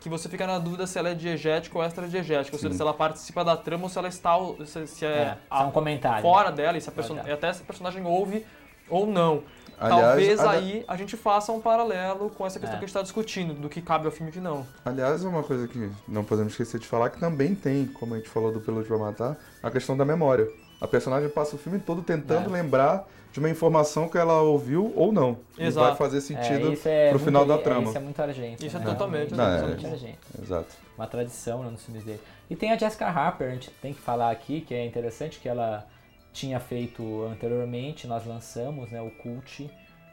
que 0.00 0.08
você 0.08 0.28
fica 0.28 0.46
na 0.46 0.58
dúvida 0.58 0.86
se 0.86 0.98
ela 0.98 1.10
é 1.10 1.14
diegética 1.14 1.76
ou 1.78 1.84
extra-diegética, 1.84 2.56
ou 2.56 2.60
seja, 2.60 2.74
se 2.74 2.80
ela 2.82 2.94
participa 2.94 3.44
da 3.44 3.56
trama 3.56 3.84
ou 3.84 3.88
se 3.90 3.98
ela 3.98 4.08
está 4.08 4.34
se, 4.66 4.86
se 4.86 5.04
é, 5.04 5.08
É, 5.08 5.36
a- 5.50 5.58
só 5.58 5.68
um 5.68 5.70
comentário. 5.70 6.22
fora 6.22 6.50
dela, 6.50 6.76
e 6.78 6.80
se 6.80 6.88
a 6.88 6.92
person... 6.92 7.16
Ah, 7.20 7.22
tá. 7.24 7.32
até 7.34 7.52
se 7.52 7.62
a 7.62 7.64
personagem 7.66 8.04
ouve 8.04 8.44
ou 8.88 9.06
não. 9.06 9.42
Aliás, 9.78 10.02
Talvez 10.04 10.40
aí 10.40 10.84
a 10.86 10.94
gente 10.94 11.16
faça 11.16 11.52
um 11.52 11.60
paralelo 11.60 12.28
com 12.30 12.44
essa 12.46 12.58
questão 12.60 12.76
É. 12.76 12.78
que 12.78 12.84
a 12.84 12.86
gente 12.86 12.90
está 12.90 13.02
discutindo, 13.02 13.54
do 13.54 13.66
que 13.68 13.80
cabe 13.80 14.04
ao 14.04 14.12
filme 14.12 14.30
e 14.30 14.32
que 14.34 14.40
não. 14.40 14.66
Aliás, 14.84 15.24
é 15.24 15.28
uma 15.28 15.42
coisa 15.42 15.66
que 15.66 15.90
não 16.06 16.22
podemos 16.22 16.52
esquecer 16.52 16.78
de 16.78 16.86
falar, 16.86 17.08
que 17.08 17.18
também 17.18 17.54
tem, 17.54 17.86
como 17.86 18.12
a 18.14 18.18
gente 18.18 18.28
falou 18.28 18.52
do 18.52 18.60
Peluche 18.60 18.88
pra 18.88 18.98
Matar, 18.98 19.36
a 19.62 19.70
questão 19.70 19.96
da 19.96 20.04
memória. 20.04 20.46
A 20.80 20.88
personagem 20.88 21.28
passa 21.28 21.56
o 21.56 21.58
filme 21.58 21.78
todo 21.78 22.02
tentando 22.02 22.48
É. 22.48 22.52
lembrar 22.52 23.06
de 23.32 23.38
uma 23.38 23.48
informação 23.48 24.08
que 24.08 24.18
ela 24.18 24.40
ouviu 24.42 24.92
ou 24.96 25.12
não. 25.12 25.38
E 25.56 25.64
Exato. 25.64 25.88
vai 25.88 25.96
fazer 25.96 26.20
sentido 26.20 26.70
é, 26.70 26.72
isso 26.72 26.88
é 26.88 27.10
pro 27.10 27.18
final 27.18 27.44
da 27.46 27.54
é, 27.54 27.58
trama. 27.58 27.88
Isso 27.88 27.96
é 27.96 28.00
muito 28.00 28.20
argento. 28.20 28.64
Isso 28.66 28.76
é 28.76 28.80
né? 28.80 28.86
totalmente 28.86 29.34
Não, 29.34 29.44
é- 29.44 29.54
totalmente 29.56 29.86
argento. 29.86 30.18
Exato. 30.42 30.68
Uma 30.96 31.06
tradição 31.06 31.62
né, 31.62 31.70
nos 31.70 31.84
filmes 31.84 32.02
dele. 32.04 32.20
E 32.48 32.56
tem 32.56 32.72
a 32.72 32.76
Jessica 32.78 33.06
Harper, 33.06 33.48
a 33.48 33.52
gente 33.52 33.70
tem 33.82 33.92
que 33.94 34.00
falar 34.00 34.30
aqui, 34.30 34.62
que 34.62 34.74
é 34.74 34.84
interessante, 34.84 35.38
que 35.38 35.48
ela 35.48 35.86
tinha 36.32 36.58
feito 36.58 37.24
anteriormente, 37.24 38.06
nós 38.06 38.26
lançamos 38.26 38.90
né, 38.90 39.00
o 39.00 39.10
Cult 39.10 39.70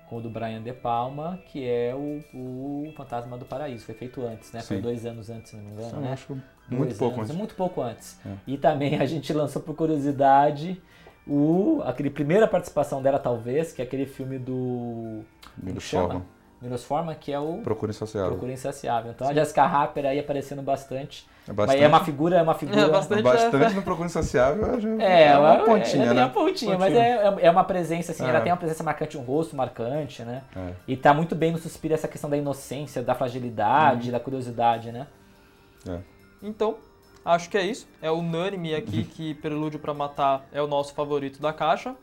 com 0.09 0.17
o 0.17 0.21
do 0.21 0.29
Brian 0.29 0.61
De 0.61 0.71
Palma, 0.73 1.39
que 1.47 1.67
é 1.67 1.93
o, 1.95 2.23
o 2.33 2.93
Fantasma 2.95 3.37
do 3.37 3.45
Paraíso. 3.45 3.85
Foi 3.85 3.95
feito 3.95 4.21
antes, 4.21 4.51
né? 4.51 4.61
Foi 4.61 4.77
Sim. 4.77 4.81
dois 4.83 5.05
anos 5.05 5.29
antes, 5.29 5.49
se 5.49 5.55
não 5.57 5.63
me 5.63 5.71
engano, 5.71 5.91
Eu 5.97 6.01
né? 6.01 6.13
acho 6.13 6.37
muito 6.69 6.95
pouco 6.95 7.15
anos, 7.15 7.29
antes. 7.29 7.35
Muito 7.37 7.55
pouco 7.55 7.81
antes. 7.81 8.19
É. 8.25 8.29
E 8.47 8.57
também 8.57 8.99
a 8.99 9.05
gente 9.05 9.31
lançou 9.33 9.61
por 9.61 9.75
curiosidade 9.75 10.81
o, 11.27 11.81
aquele 11.85 12.09
primeira 12.09 12.47
participação 12.47 13.01
dela, 13.01 13.19
talvez, 13.19 13.71
que 13.73 13.81
é 13.81 13.85
aquele 13.85 14.05
filme 14.05 14.37
do 14.39 15.21
Menos 15.61 15.83
chama? 15.83 16.07
forma. 16.07 16.25
Milos 16.59 16.83
Forma, 16.83 17.13
que 17.13 17.31
é 17.31 17.39
o 17.39 17.59
Procura 17.59 17.91
insaciável. 17.91 18.31
Procura 18.31 18.51
Insaciável. 18.51 19.11
Então 19.11 19.27
a 19.29 19.31
Jessica 19.33 19.61
Harper 19.61 20.07
aí 20.07 20.17
aparecendo 20.17 20.63
bastante. 20.63 21.23
É 21.47 21.49
Mas 21.49 21.55
bastante, 21.55 21.83
é 21.83 21.87
uma 21.87 22.03
figura, 22.03 22.37
é 22.37 22.41
uma 22.41 22.55
figura. 22.55 22.81
É 22.81 22.89
bastante- 22.89 23.21
bastante 23.21 23.73
no 23.77 23.83
Procura 23.83 24.07
insaciável. 24.07 24.81
já- 24.81 24.89
É, 24.99 25.23
é 25.25 25.37
uma 25.37 25.53
ela- 25.53 25.63
pontinha, 25.65 26.03
é, 26.05 26.07
é 26.07 26.13
né? 26.15 26.21
uma 26.23 26.29
pontinha, 26.31 26.75
mas 26.75 26.91
Pontinha. 26.91 27.05
é, 27.05 27.45
é 27.45 27.51
uma 27.51 27.63
presença, 27.63 28.11
assim, 28.11 28.25
É. 28.25 28.29
ela 28.29 28.41
tem 28.41 28.51
uma 28.51 28.57
presença 28.57 28.83
marcante, 28.83 29.15
um 29.19 29.21
rosto 29.21 29.55
marcante, 29.55 30.23
né? 30.23 30.41
É. 30.55 30.71
E 30.87 30.97
tá 30.97 31.13
muito 31.13 31.35
bem 31.35 31.51
no 31.51 31.59
suspiro 31.59 31.93
essa 31.93 32.07
questão 32.07 32.27
da 32.27 32.35
inocência, 32.35 33.03
da 33.03 33.13
fragilidade, 33.13 34.09
da 34.11 34.19
curiosidade, 34.19 34.91
né? 34.91 35.05
É. 35.87 35.99
Então, 36.41 36.77
acho 37.23 37.49
que 37.49 37.57
é 37.57 37.65
isso. 37.65 37.87
É 38.01 38.11
unânime 38.11 38.73
aqui 38.75 39.03
que 39.03 39.33
Prelúdio 39.35 39.79
pra 39.79 39.93
Matar 39.93 40.47
é 40.51 40.61
o 40.61 40.67
nosso 40.67 40.93
favorito 40.93 41.41
da 41.41 41.53
caixa. 41.53 41.95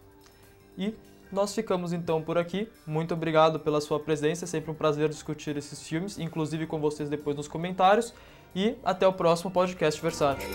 E 0.77 0.95
nós 1.31 1.55
ficamos 1.55 1.93
então 1.93 2.23
por 2.23 2.39
aqui. 2.39 2.69
Muito 2.87 3.15
obrigado 3.15 3.59
pela 3.61 3.81
sua 3.81 3.99
presença. 3.99 4.45
É 4.45 4.49
sempre 4.49 4.71
um 4.71 4.75
prazer 4.75 5.09
discutir 5.09 5.57
esses 5.57 5.87
filmes, 5.87 6.19
inclusive 6.19 6.67
com 6.67 6.81
vocês 6.81 7.09
depois 7.09 7.37
nos 7.37 7.49
comentários. 7.49 8.15
E 8.55 8.77
até 8.85 9.07
o 9.07 9.13
próximo 9.13 9.51
podcast 9.51 10.01
Versátil. 10.01 10.49